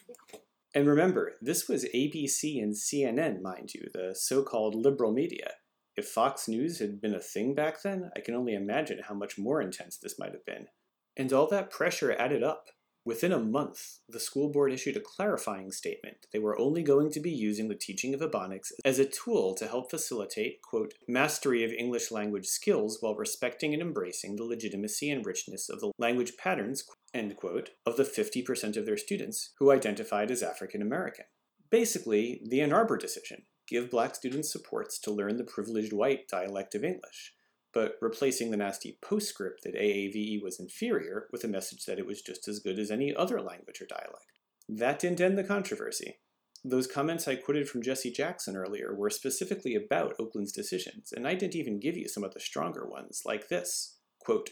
And 0.73 0.87
remember, 0.87 1.33
this 1.39 1.67
was 1.67 1.85
ABC 1.93 2.61
and 2.61 2.73
CNN, 2.73 3.41
mind 3.41 3.73
you, 3.73 3.89
the 3.93 4.15
so 4.15 4.43
called 4.43 4.73
liberal 4.73 5.11
media. 5.11 5.51
If 5.95 6.07
Fox 6.07 6.47
News 6.47 6.79
had 6.79 6.99
been 6.99 7.13
a 7.13 7.19
thing 7.19 7.53
back 7.53 7.83
then, 7.83 8.09
I 8.15 8.21
can 8.21 8.33
only 8.33 8.55
imagine 8.55 9.01
how 9.07 9.13
much 9.13 9.37
more 9.37 9.61
intense 9.61 9.97
this 9.97 10.17
might 10.17 10.31
have 10.31 10.45
been. 10.45 10.67
And 11.15 11.31
all 11.31 11.47
that 11.47 11.69
pressure 11.69 12.13
added 12.13 12.43
up. 12.43 12.69
Within 13.05 13.33
a 13.33 13.39
month, 13.39 13.99
the 14.07 14.19
school 14.19 14.49
board 14.49 14.71
issued 14.71 14.95
a 14.95 15.01
clarifying 15.01 15.73
statement. 15.73 16.25
They 16.31 16.39
were 16.39 16.57
only 16.57 16.81
going 16.83 17.11
to 17.11 17.19
be 17.19 17.31
using 17.31 17.67
the 17.67 17.75
teaching 17.75 18.13
of 18.13 18.21
Ebonics 18.21 18.71
as 18.85 18.97
a 18.97 19.05
tool 19.05 19.53
to 19.55 19.67
help 19.67 19.91
facilitate, 19.91 20.61
quote, 20.61 20.93
mastery 21.07 21.65
of 21.65 21.71
English 21.71 22.11
language 22.11 22.45
skills 22.45 22.99
while 23.01 23.15
respecting 23.15 23.73
and 23.73 23.81
embracing 23.81 24.37
the 24.37 24.45
legitimacy 24.45 25.11
and 25.11 25.25
richness 25.25 25.69
of 25.69 25.81
the 25.81 25.91
language 25.99 26.37
patterns, 26.37 26.85
end 27.13 27.35
quote, 27.35 27.71
of 27.85 27.97
the 27.97 28.03
50% 28.03 28.77
of 28.77 28.85
their 28.85 28.97
students 28.97 29.51
who 29.59 29.71
identified 29.71 30.31
as 30.31 30.43
African 30.43 30.81
American. 30.81 31.25
Basically, 31.69 32.41
the 32.47 32.61
Ann 32.61 32.73
Arbor 32.73 32.97
decision 32.97 33.43
give 33.67 33.91
black 33.91 34.15
students 34.15 34.51
supports 34.51 34.99
to 34.99 35.11
learn 35.11 35.37
the 35.37 35.43
privileged 35.43 35.93
white 35.93 36.27
dialect 36.27 36.75
of 36.75 36.83
English 36.83 37.33
but 37.73 37.97
replacing 37.99 38.51
the 38.51 38.57
nasty 38.57 38.97
postscript 39.01 39.63
that 39.63 39.75
AAVE 39.75 40.41
was 40.41 40.59
inferior 40.59 41.27
with 41.31 41.43
a 41.43 41.47
message 41.47 41.85
that 41.85 41.99
it 41.99 42.05
was 42.05 42.21
just 42.21 42.47
as 42.47 42.59
good 42.59 42.79
as 42.79 42.91
any 42.91 43.13
other 43.13 43.41
language 43.41 43.81
or 43.81 43.87
dialect. 43.87 44.39
That 44.69 44.99
didn't 44.99 45.21
end 45.21 45.37
the 45.37 45.43
controversy. 45.43 46.19
Those 46.63 46.87
comments 46.87 47.27
I 47.27 47.35
quoted 47.35 47.67
from 47.67 47.81
Jesse 47.81 48.11
Jackson 48.11 48.55
earlier 48.55 48.95
were 48.95 49.09
specifically 49.09 49.75
about 49.75 50.13
Oakland's 50.19 50.53
decisions, 50.53 51.11
and 51.11 51.27
I 51.27 51.33
didn't 51.33 51.55
even 51.55 51.79
give 51.79 51.97
you 51.97 52.07
some 52.07 52.23
of 52.23 52.33
the 52.33 52.39
stronger 52.39 52.87
ones, 52.87 53.23
like 53.25 53.49
this 53.49 53.97
quote, 54.19 54.51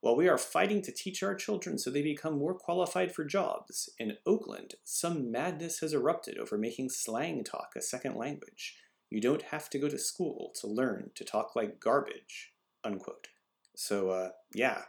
While 0.00 0.16
we 0.16 0.28
are 0.28 0.38
fighting 0.38 0.80
to 0.82 0.92
teach 0.92 1.22
our 1.22 1.34
children 1.34 1.78
so 1.78 1.90
they 1.90 2.02
become 2.02 2.38
more 2.38 2.54
qualified 2.54 3.12
for 3.12 3.24
jobs, 3.24 3.90
in 3.98 4.16
Oakland, 4.26 4.74
some 4.84 5.30
madness 5.30 5.80
has 5.80 5.92
erupted 5.92 6.38
over 6.38 6.56
making 6.56 6.88
slang 6.88 7.44
talk 7.44 7.72
a 7.76 7.82
second 7.82 8.16
language. 8.16 8.76
You 9.10 9.20
don't 9.20 9.42
have 9.42 9.68
to 9.70 9.78
go 9.78 9.88
to 9.88 9.98
school 9.98 10.52
to 10.60 10.66
learn 10.66 11.10
to 11.16 11.24
talk 11.24 11.54
like 11.54 11.80
garbage 11.80 12.52
unquote. 12.84 13.28
So, 13.76 14.10
uh, 14.10 14.30
yeah. 14.54 14.82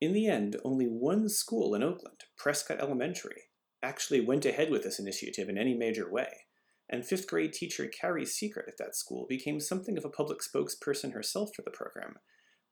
In 0.00 0.12
the 0.12 0.26
end, 0.26 0.56
only 0.64 0.86
one 0.86 1.28
school 1.28 1.74
in 1.74 1.82
Oakland, 1.82 2.24
Prescott 2.36 2.80
Elementary, 2.80 3.42
actually 3.82 4.20
went 4.20 4.44
ahead 4.44 4.70
with 4.70 4.82
this 4.82 4.98
initiative 4.98 5.48
in 5.48 5.58
any 5.58 5.74
major 5.74 6.10
way, 6.10 6.28
and 6.88 7.04
fifth 7.04 7.28
grade 7.28 7.52
teacher 7.52 7.86
Carrie 7.88 8.26
Secret 8.26 8.66
at 8.68 8.78
that 8.78 8.96
school 8.96 9.26
became 9.28 9.60
something 9.60 9.96
of 9.96 10.04
a 10.04 10.10
public 10.10 10.40
spokesperson 10.40 11.12
herself 11.12 11.50
for 11.54 11.62
the 11.62 11.70
program, 11.70 12.16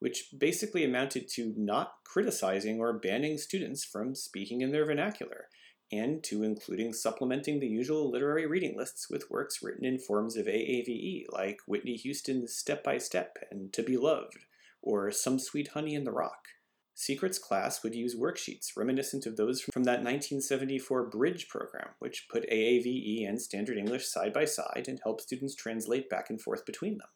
which 0.01 0.29
basically 0.35 0.83
amounted 0.83 1.27
to 1.29 1.53
not 1.55 1.93
criticizing 2.03 2.79
or 2.79 2.91
banning 2.91 3.37
students 3.37 3.85
from 3.85 4.15
speaking 4.15 4.61
in 4.61 4.71
their 4.71 4.83
vernacular, 4.83 5.45
and 5.91 6.23
to 6.23 6.41
including 6.41 6.91
supplementing 6.91 7.59
the 7.59 7.67
usual 7.67 8.09
literary 8.09 8.47
reading 8.47 8.75
lists 8.75 9.11
with 9.11 9.29
works 9.29 9.59
written 9.61 9.85
in 9.85 9.99
forms 9.99 10.35
of 10.35 10.47
AAVE, 10.47 11.25
like 11.31 11.59
Whitney 11.67 11.95
Houston's 11.97 12.51
Step 12.51 12.83
by 12.83 12.97
Step 12.97 13.37
and 13.51 13.71
To 13.73 13.83
Be 13.83 13.95
Loved, 13.95 14.39
or 14.81 15.11
Some 15.11 15.37
Sweet 15.37 15.67
Honey 15.69 15.93
in 15.93 16.03
the 16.03 16.11
Rock. 16.11 16.47
Secrets 16.95 17.37
class 17.37 17.83
would 17.83 17.93
use 17.93 18.15
worksheets 18.15 18.75
reminiscent 18.75 19.27
of 19.27 19.37
those 19.37 19.61
from 19.61 19.83
that 19.83 20.03
1974 20.03 21.09
Bridge 21.09 21.47
program, 21.47 21.89
which 21.99 22.27
put 22.31 22.49
AAVE 22.49 23.27
and 23.27 23.39
Standard 23.39 23.77
English 23.77 24.07
side 24.07 24.33
by 24.33 24.45
side 24.45 24.85
and 24.87 24.99
helped 25.03 25.21
students 25.21 25.53
translate 25.53 26.09
back 26.09 26.31
and 26.31 26.41
forth 26.41 26.65
between 26.65 26.97
them. 26.97 27.07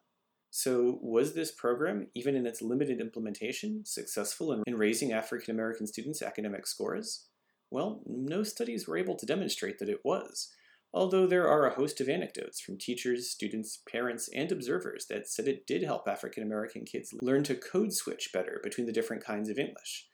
So, 0.58 1.00
was 1.02 1.34
this 1.34 1.52
program, 1.52 2.08
even 2.16 2.34
in 2.34 2.46
its 2.46 2.62
limited 2.62 3.02
implementation, 3.02 3.84
successful 3.84 4.54
in, 4.54 4.64
in 4.66 4.78
raising 4.78 5.12
African 5.12 5.54
American 5.54 5.86
students' 5.86 6.22
academic 6.22 6.66
scores? 6.66 7.26
Well, 7.70 8.02
no 8.06 8.42
studies 8.44 8.88
were 8.88 8.96
able 8.96 9.18
to 9.18 9.26
demonstrate 9.26 9.80
that 9.80 9.90
it 9.90 10.00
was, 10.06 10.54
although 10.94 11.28
there 11.28 11.50
are 11.50 11.68
a 11.68 11.76
host 11.76 12.00
of 12.00 12.08
anecdotes 12.08 12.62
from 12.62 12.78
teachers, 12.78 13.30
students, 13.30 13.80
parents, 13.92 14.30
and 14.34 14.50
observers 14.50 15.08
that 15.08 15.28
said 15.28 15.50
it 15.50 15.68
did 15.68 15.84
help 15.84 16.08
African 16.08 16.42
American 16.42 16.86
kids 16.86 17.14
learn 17.22 17.44
to 17.44 17.56
code 17.56 17.92
switch 17.92 18.30
better 18.32 18.62
between 18.64 18.88
the 18.88 18.94
different 18.94 19.26
kinds 19.26 19.50
of 19.50 19.60
English. 19.60 20.08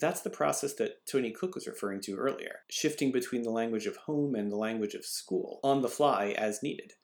That's 0.00 0.22
the 0.22 0.28
process 0.28 0.74
that 0.74 1.06
Toni 1.06 1.30
Cook 1.30 1.54
was 1.54 1.68
referring 1.68 2.00
to 2.00 2.16
earlier, 2.16 2.62
shifting 2.68 3.12
between 3.12 3.42
the 3.42 3.50
language 3.50 3.86
of 3.86 3.96
home 3.96 4.34
and 4.34 4.50
the 4.50 4.56
language 4.56 4.94
of 4.94 5.04
school, 5.04 5.60
on 5.62 5.82
the 5.82 5.88
fly 5.88 6.34
as 6.36 6.64
needed. 6.64 6.94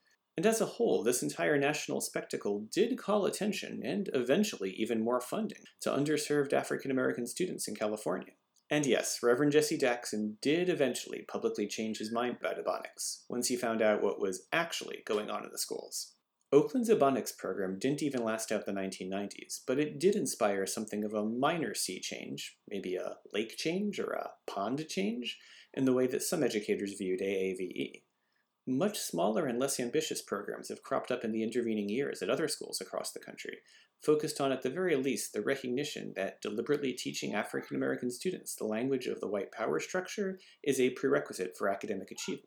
And 0.41 0.47
as 0.47 0.63
a 0.63 0.65
whole, 0.65 1.03
this 1.03 1.23
entire 1.23 1.59
national 1.59 2.01
spectacle 2.01 2.67
did 2.73 2.97
call 2.97 3.27
attention, 3.27 3.83
and 3.85 4.09
eventually 4.15 4.71
even 4.71 5.05
more 5.05 5.21
funding, 5.21 5.65
to 5.83 5.91
underserved 5.91 6.55
African 6.55 6.91
American 6.91 7.27
students 7.27 7.69
in 7.69 7.75
California. 7.75 8.33
And 8.71 8.87
yes, 8.87 9.19
Reverend 9.23 9.53
Jesse 9.53 9.77
Jackson 9.77 10.39
did 10.41 10.71
eventually 10.71 11.27
publicly 11.31 11.67
change 11.67 11.99
his 11.99 12.11
mind 12.11 12.39
about 12.41 12.57
Ebonics 12.57 13.25
once 13.29 13.49
he 13.49 13.57
found 13.57 13.83
out 13.83 14.03
what 14.03 14.19
was 14.19 14.47
actually 14.51 15.03
going 15.05 15.29
on 15.29 15.45
in 15.45 15.51
the 15.53 15.59
schools. 15.59 16.15
Oakland's 16.51 16.89
Ebonics 16.89 17.37
program 17.37 17.79
didn't 17.79 18.03
even 18.03 18.25
last 18.25 18.51
out 18.51 18.65
the 18.65 18.73
1990s, 18.73 19.61
but 19.67 19.79
it 19.79 20.01
did 20.01 20.17
inspire 20.17 20.65
something 20.65 21.05
of 21.05 21.13
a 21.13 21.23
minor 21.23 21.75
sea 21.75 22.01
change, 22.01 22.57
maybe 22.67 22.97
a 22.97 23.17
lake 23.35 23.59
change 23.59 24.01
or 24.01 24.13
a 24.13 24.31
pond 24.47 24.89
change, 24.89 25.37
in 25.75 25.85
the 25.85 25.93
way 25.93 26.07
that 26.07 26.23
some 26.23 26.43
educators 26.43 26.95
viewed 26.95 27.21
AAVE. 27.21 28.05
Much 28.71 28.99
smaller 28.99 29.47
and 29.47 29.59
less 29.59 29.81
ambitious 29.81 30.23
programs 30.23 30.69
have 30.69 30.85
cropped 30.85 31.11
up 31.11 31.25
in 31.25 31.33
the 31.33 31.43
intervening 31.43 31.89
years 31.89 32.23
at 32.23 32.31
other 32.31 32.47
schools 32.47 32.81
across 32.81 33.11
the 33.11 33.19
country, 33.19 33.59
focused 34.01 34.41
on, 34.41 34.53
at 34.53 34.63
the 34.63 34.71
very 34.71 34.95
least, 34.95 35.33
the 35.33 35.43
recognition 35.43 36.13
that 36.15 36.41
deliberately 36.41 36.93
teaching 36.93 37.35
African 37.35 37.77
American 37.77 38.13
students 38.13 38.55
the 38.55 38.65
language 38.65 39.07
of 39.09 39.19
the 39.19 39.27
white 39.27 39.51
power 39.51 39.81
structure 39.81 40.39
is 40.63 40.79
a 40.79 40.91
prerequisite 40.91 41.57
for 41.59 41.69
academic 41.69 42.13
achievement. 42.13 42.47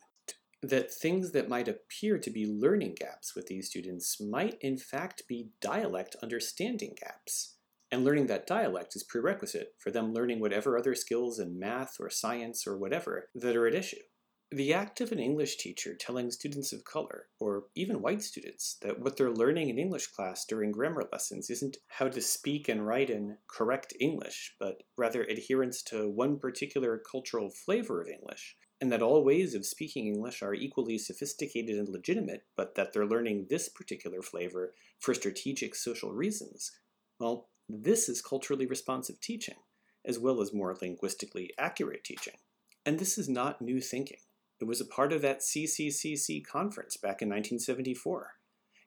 That 0.62 0.94
things 0.94 1.34
that 1.34 1.50
might 1.50 1.68
appear 1.68 2.18
to 2.18 2.32
be 2.32 2.46
learning 2.46 2.96
gaps 2.98 3.36
with 3.36 3.48
these 3.48 3.68
students 3.68 4.22
might, 4.22 4.58
in 4.62 4.78
fact, 4.78 5.24
be 5.28 5.50
dialect 5.60 6.16
understanding 6.24 6.96
gaps. 6.98 7.58
And 7.92 8.06
learning 8.06 8.28
that 8.28 8.48
dialect 8.48 8.96
is 8.96 9.04
prerequisite 9.04 9.76
for 9.78 9.92
them 9.92 10.14
learning 10.14 10.40
whatever 10.40 10.78
other 10.78 10.96
skills 10.96 11.38
in 11.38 11.60
math 11.60 11.98
or 12.00 12.10
science 12.10 12.66
or 12.66 12.78
whatever 12.78 13.28
that 13.36 13.58
are 13.58 13.68
at 13.68 13.76
issue. 13.76 13.98
The 14.54 14.72
act 14.72 15.02
of 15.02 15.12
an 15.12 15.18
English 15.18 15.58
teacher 15.58 15.96
telling 15.96 16.30
students 16.30 16.74
of 16.74 16.84
color, 16.84 17.26
or 17.40 17.64
even 17.74 18.04
white 18.04 18.22
students, 18.22 18.78
that 18.84 19.00
what 19.00 19.18
they're 19.18 19.34
learning 19.34 19.70
in 19.70 19.80
English 19.80 20.06
class 20.06 20.46
during 20.46 20.72
grammar 20.72 21.10
lessons 21.12 21.50
isn't 21.50 21.78
how 21.88 22.08
to 22.10 22.22
speak 22.22 22.70
and 22.70 22.86
write 22.86 23.10
in 23.10 23.40
correct 23.48 23.96
English, 24.00 24.56
but 24.60 24.84
rather 24.96 25.24
adherence 25.24 25.82
to 25.82 26.08
one 26.08 26.38
particular 26.38 27.00
cultural 27.00 27.50
flavor 27.50 28.00
of 28.00 28.08
English, 28.08 28.56
and 28.80 28.92
that 28.92 29.02
all 29.02 29.24
ways 29.24 29.56
of 29.56 29.66
speaking 29.66 30.06
English 30.06 30.44
are 30.44 30.54
equally 30.54 31.00
sophisticated 31.00 31.80
and 31.80 31.90
legitimate, 31.90 32.44
but 32.56 32.76
that 32.76 32.94
they're 32.94 33.08
learning 33.08 33.48
this 33.50 33.70
particular 33.70 34.22
flavor 34.22 34.76
for 35.00 35.16
strategic 35.16 35.74
social 35.74 36.14
reasons, 36.14 36.72
well, 37.20 37.50
this 37.68 38.08
is 38.08 38.22
culturally 38.22 38.68
responsive 38.68 39.20
teaching, 39.20 39.58
as 40.06 40.20
well 40.20 40.40
as 40.42 40.54
more 40.54 40.78
linguistically 40.80 41.52
accurate 41.58 42.04
teaching. 42.04 42.36
And 42.86 43.00
this 43.00 43.18
is 43.18 43.28
not 43.28 43.60
new 43.60 43.82
thinking. 43.82 44.20
It 44.64 44.68
was 44.68 44.80
a 44.80 44.86
part 44.86 45.12
of 45.12 45.22
that 45.24 45.42
CCCC 45.42 46.42
conference 46.42 46.96
back 46.96 47.22
in 47.22 47.28
1974. 47.28 48.36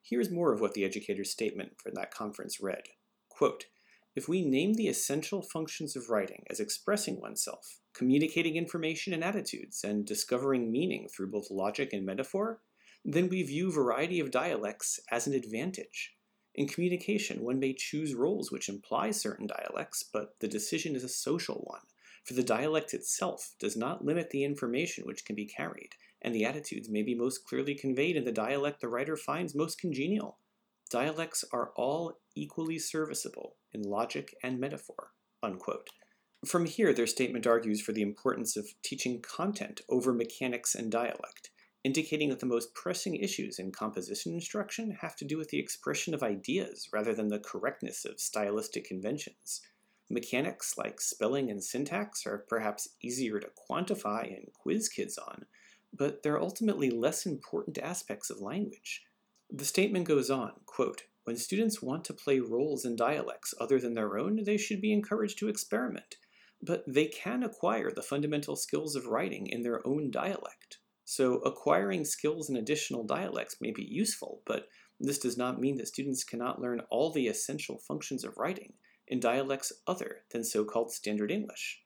Here's 0.03 0.31
more 0.31 0.51
of 0.51 0.59
what 0.59 0.73
the 0.73 0.87
educator's 0.87 1.31
statement 1.31 1.73
for 1.77 1.91
that 1.91 2.11
conference 2.11 2.63
read. 2.63 2.85
Quote, 3.29 3.67
if 4.15 4.27
we 4.27 4.41
name 4.41 4.73
the 4.73 4.89
essential 4.89 5.43
functions 5.43 5.95
of 5.95 6.09
writing 6.09 6.45
as 6.49 6.61
expressing 6.61 7.21
oneself, 7.21 7.81
communicating 7.93 8.57
information 8.57 9.13
and 9.13 9.23
attitudes, 9.23 9.85
and 9.85 10.07
discovering 10.07 10.73
meaning 10.73 11.09
through 11.15 11.31
both 11.31 11.51
logic 11.51 11.93
and 11.93 12.07
metaphor, 12.07 12.63
then 13.05 13.29
we 13.29 13.43
view 13.43 13.71
variety 13.71 14.19
of 14.19 14.31
dialects 14.31 14.99
as 15.11 15.27
an 15.27 15.35
advantage. 15.35 16.15
In 16.55 16.67
communication, 16.67 17.43
one 17.43 17.59
may 17.59 17.75
choose 17.75 18.15
roles 18.15 18.51
which 18.51 18.71
imply 18.71 19.11
certain 19.11 19.47
dialects, 19.47 20.03
but 20.11 20.41
the 20.41 20.49
decision 20.49 20.97
is 20.97 21.05
a 21.05 21.09
social 21.11 21.61
one, 21.67 21.83
for 22.27 22.35
the 22.35 22.43
dialect 22.43 22.93
itself 22.93 23.55
does 23.61 23.77
not 23.77 24.05
limit 24.05 24.31
the 24.31 24.43
information 24.43 25.05
which 25.07 25.25
can 25.25 25.37
be 25.37 25.47
carried, 25.47 25.91
and 26.23 26.35
the 26.35 26.45
attitudes 26.45 26.91
may 26.91 27.03
be 27.03 27.15
most 27.15 27.45
clearly 27.45 27.75
conveyed 27.75 28.17
in 28.17 28.25
the 28.25 28.33
dialect 28.33 28.81
the 28.81 28.89
writer 28.89 29.17
finds 29.17 29.55
most 29.55 29.79
congenial. 29.81 30.41
Dialects 30.91 31.45
are 31.53 31.71
all 31.77 32.19
equally 32.35 32.81
serviceable 32.81 33.57
in 33.73 33.83
logic 33.83 34.35
and 34.43 34.59
metaphor. 34.59 35.13
Unquote. 35.43 35.89
From 36.45 36.67
here, 36.67 36.93
their 36.93 37.07
statement 37.07 37.47
argues 37.47 37.81
for 37.81 37.93
the 37.93 38.03
importance 38.03 38.57
of 38.57 38.69
teaching 38.83 39.23
content 39.23 39.81
over 39.89 40.13
mechanics 40.13 40.75
and 40.75 40.91
dialect, 40.91 41.51
indicating 41.85 42.31
that 42.31 42.41
the 42.41 42.47
most 42.47 42.75
pressing 42.75 43.15
issues 43.15 43.61
in 43.61 43.71
composition 43.71 44.33
instruction 44.33 44.99
have 45.01 45.15
to 45.17 45.25
do 45.25 45.39
with 45.39 45.51
the 45.51 45.61
expression 45.61 46.13
of 46.13 46.23
ideas 46.25 46.89
rather 46.93 47.15
than 47.15 47.29
the 47.29 47.39
correctness 47.39 48.05
of 48.05 48.19
stylistic 48.19 48.85
conventions. 48.85 49.61
Mechanics 50.09 50.79
like 50.79 51.01
spelling 51.01 51.51
and 51.51 51.63
syntax 51.63 52.27
are 52.27 52.45
perhaps 52.49 52.89
easier 53.03 53.41
to 53.41 53.51
quantify 53.69 54.25
and 54.27 54.53
quiz 54.53 54.89
kids 54.89 55.19
on, 55.19 55.47
but 55.93 56.23
they're 56.23 56.41
ultimately 56.41 56.91
less 56.91 57.27
important 57.27 57.77
aspects 57.79 58.31
of 58.31 58.41
language. 58.41 59.03
The 59.51 59.65
statement 59.65 60.07
goes 60.07 60.31
on, 60.31 60.53
quote, 60.65 61.05
when 61.25 61.37
students 61.37 61.83
want 61.83 62.05
to 62.05 62.15
play 62.15 62.39
roles 62.39 62.85
in 62.85 62.95
dialects 62.95 63.53
other 63.61 63.81
than 63.81 63.95
their 63.95 64.17
own, 64.17 64.45
they 64.45 64.57
should 64.57 64.81
be 64.81 64.93
encouraged 64.93 65.39
to 65.39 65.49
experiment. 65.49 66.17
But 66.63 66.85
they 66.87 67.07
can 67.07 67.43
acquire 67.43 67.91
the 67.91 68.03
fundamental 68.03 68.55
skills 68.55 68.95
of 68.95 69.07
writing 69.07 69.49
in 69.49 69.63
their 69.63 69.85
own 69.85 70.13
dialect. 70.13 70.79
So 71.05 71.39
acquiring 71.39 72.05
skills 72.05 72.49
in 72.49 72.57
additional 72.57 73.05
dialects 73.05 73.57
may 73.61 73.73
be 73.73 73.83
useful, 73.83 74.43
but 74.47 74.69
this 75.01 75.19
does 75.19 75.37
not 75.37 75.61
mean 75.61 75.77
that 75.79 75.89
students 75.89 76.23
cannot 76.23 76.61
learn 76.61 76.81
all 76.91 77.11
the 77.11 77.27
essential 77.27 77.79
functions 77.79 78.25
of 78.25 78.37
writing 78.39 78.75
in 79.09 79.21
dialects 79.21 79.73
other 79.87 80.23
than 80.31 80.45
so-called 80.45 80.93
Standard 80.93 81.31
English. 81.31 81.83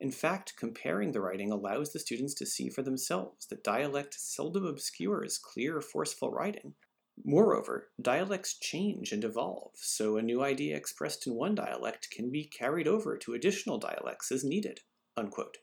In 0.00 0.10
fact, 0.10 0.54
comparing 0.58 1.12
the 1.12 1.20
writing 1.20 1.52
allows 1.52 1.92
the 1.92 1.98
students 1.98 2.34
to 2.34 2.46
see 2.46 2.68
for 2.68 2.82
themselves 2.82 3.46
that 3.46 3.64
dialect 3.64 4.14
seldom 4.14 4.66
obscures 4.66 5.38
clear, 5.38 5.80
forceful 5.80 6.30
writing, 6.30 6.74
Moreover, 7.22 7.92
dialects 8.00 8.58
change 8.58 9.12
and 9.12 9.22
evolve, 9.22 9.72
so 9.76 10.16
a 10.16 10.22
new 10.22 10.42
idea 10.42 10.76
expressed 10.76 11.28
in 11.28 11.34
one 11.34 11.54
dialect 11.54 12.10
can 12.10 12.30
be 12.30 12.44
carried 12.44 12.88
over 12.88 13.16
to 13.18 13.34
additional 13.34 13.78
dialects 13.78 14.32
as 14.32 14.42
needed. 14.42 14.80
Unquote. 15.16 15.58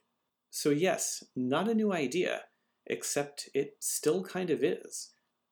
So 0.50 0.70
yes, 0.70 1.22
not 1.36 1.68
a 1.68 1.74
new 1.74 1.92
idea, 1.92 2.44
except 2.86 3.50
it 3.52 3.76
still 3.80 4.24
kind 4.24 4.48
of 4.48 4.64
is. 4.64 5.10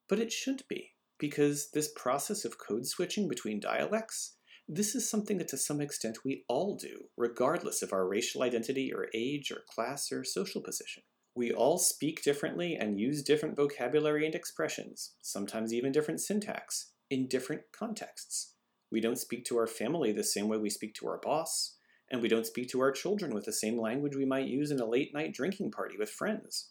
But 0.08 0.20
it 0.20 0.32
should 0.32 0.66
be, 0.68 0.94
because 1.18 1.70
this 1.70 1.92
process 1.94 2.46
of 2.46 2.58
code 2.58 2.86
switching 2.86 3.28
between 3.28 3.60
dialects, 3.60 4.36
this 4.72 4.94
is 4.94 5.10
something 5.10 5.38
that 5.38 5.48
to 5.48 5.56
some 5.56 5.80
extent 5.80 6.24
we 6.24 6.44
all 6.46 6.76
do, 6.76 7.06
regardless 7.16 7.82
of 7.82 7.92
our 7.92 8.06
racial 8.06 8.44
identity 8.44 8.92
or 8.94 9.08
age 9.12 9.50
or 9.50 9.62
class 9.68 10.12
or 10.12 10.22
social 10.22 10.60
position. 10.62 11.02
We 11.34 11.50
all 11.50 11.76
speak 11.76 12.22
differently 12.22 12.76
and 12.76 13.00
use 13.00 13.24
different 13.24 13.56
vocabulary 13.56 14.26
and 14.26 14.34
expressions, 14.34 15.14
sometimes 15.22 15.74
even 15.74 15.90
different 15.90 16.20
syntax, 16.20 16.92
in 17.10 17.26
different 17.26 17.62
contexts. 17.72 18.54
We 18.92 19.00
don't 19.00 19.18
speak 19.18 19.44
to 19.46 19.58
our 19.58 19.66
family 19.66 20.12
the 20.12 20.22
same 20.22 20.46
way 20.46 20.56
we 20.56 20.70
speak 20.70 20.94
to 20.94 21.08
our 21.08 21.18
boss, 21.20 21.76
and 22.08 22.22
we 22.22 22.28
don't 22.28 22.46
speak 22.46 22.68
to 22.70 22.80
our 22.80 22.92
children 22.92 23.34
with 23.34 23.46
the 23.46 23.52
same 23.52 23.76
language 23.76 24.14
we 24.14 24.24
might 24.24 24.46
use 24.46 24.70
in 24.70 24.78
a 24.78 24.86
late 24.86 25.12
night 25.12 25.34
drinking 25.34 25.72
party 25.72 25.96
with 25.98 26.10
friends. 26.10 26.70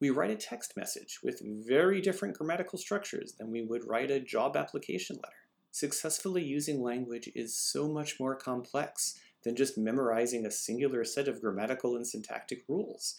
We 0.00 0.10
write 0.10 0.30
a 0.30 0.36
text 0.36 0.74
message 0.76 1.18
with 1.24 1.42
very 1.66 2.00
different 2.00 2.38
grammatical 2.38 2.78
structures 2.78 3.34
than 3.36 3.50
we 3.50 3.62
would 3.62 3.84
write 3.84 4.12
a 4.12 4.20
job 4.20 4.56
application 4.56 5.16
letter. 5.16 5.41
Successfully 5.74 6.44
using 6.44 6.82
language 6.82 7.30
is 7.34 7.56
so 7.56 7.88
much 7.88 8.20
more 8.20 8.36
complex 8.36 9.18
than 9.42 9.56
just 9.56 9.78
memorizing 9.78 10.44
a 10.44 10.50
singular 10.50 11.02
set 11.02 11.28
of 11.28 11.40
grammatical 11.40 11.96
and 11.96 12.06
syntactic 12.06 12.62
rules. 12.68 13.18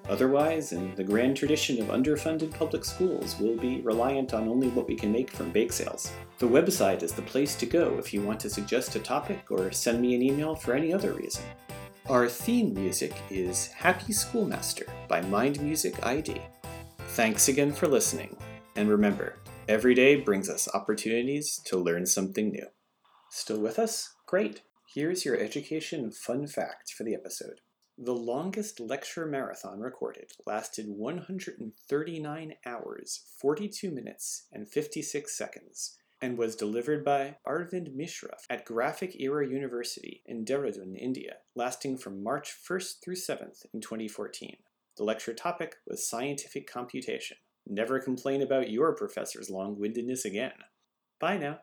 Otherwise, 0.07 0.71
in 0.71 0.95
the 0.95 1.03
grand 1.03 1.35
tradition 1.35 1.81
of 1.81 1.89
underfunded 1.89 2.53
public 2.53 2.85
schools, 2.85 3.35
we'll 3.37 3.57
be 3.57 3.81
reliant 3.81 4.33
on 4.33 4.47
only 4.47 4.69
what 4.69 4.87
we 4.87 4.95
can 4.95 5.11
make 5.11 5.29
from 5.29 5.51
bake 5.51 5.73
sales. 5.73 6.09
The 6.37 6.47
website 6.49 7.01
is 7.01 7.13
the 7.13 7.21
place 7.21 7.55
to 7.55 7.65
go 7.65 7.97
if 7.97 8.13
you 8.13 8.21
want 8.21 8.41
to 8.41 8.49
suggest 8.49 8.97
a 8.97 8.99
topic 8.99 9.49
or 9.49 9.71
send 9.71 10.01
me 10.01 10.15
an 10.15 10.21
email 10.21 10.53
for 10.53 10.73
any 10.73 10.91
other 10.91 11.13
reason. 11.13 11.45
Our 12.07 12.27
theme 12.27 12.73
music 12.73 13.15
is 13.29 13.67
Happy 13.67 14.11
Schoolmaster 14.11 14.85
by 15.07 15.21
Mind 15.21 15.61
Music 15.61 16.05
ID. 16.05 16.41
Thanks 17.11 17.47
again 17.47 17.71
for 17.71 17.87
listening, 17.87 18.35
and 18.75 18.89
remember, 18.89 19.37
every 19.69 19.93
day 19.93 20.17
brings 20.17 20.49
us 20.49 20.67
opportunities 20.73 21.61
to 21.67 21.77
learn 21.77 22.05
something 22.05 22.51
new. 22.51 22.67
Still 23.29 23.61
with 23.61 23.79
us? 23.79 24.13
Great! 24.27 24.61
Here's 24.93 25.23
your 25.23 25.39
education 25.39 26.11
fun 26.11 26.47
fact 26.47 26.91
for 26.91 27.05
the 27.05 27.15
episode. 27.15 27.61
The 27.97 28.13
longest 28.13 28.81
lecture 28.81 29.25
marathon 29.25 29.79
recorded 29.79 30.31
lasted 30.45 30.87
139 30.89 32.53
hours, 32.65 33.23
42 33.39 33.89
minutes, 33.89 34.47
and 34.51 34.67
56 34.67 35.37
seconds, 35.37 35.97
and 36.21 36.37
was 36.37 36.55
delivered 36.55 37.03
by 37.03 37.37
Arvind 37.47 37.93
Mishra 37.93 38.37
at 38.49 38.65
Graphic 38.65 39.19
Era 39.19 39.47
University 39.47 40.21
in 40.25 40.45
Dehradun, 40.45 40.95
India, 40.97 41.37
lasting 41.55 41.97
from 41.97 42.23
March 42.23 42.53
1st 42.69 43.03
through 43.03 43.15
7th 43.15 43.65
in 43.73 43.81
2014. 43.81 44.57
The 44.97 45.03
lecture 45.03 45.33
topic 45.33 45.75
was 45.85 46.09
scientific 46.09 46.71
computation. 46.71 47.37
Never 47.67 47.99
complain 47.99 48.41
about 48.41 48.69
your 48.69 48.95
professor's 48.95 49.49
long 49.49 49.77
windedness 49.79 50.23
again. 50.23 50.53
Bye 51.19 51.37
now. 51.37 51.59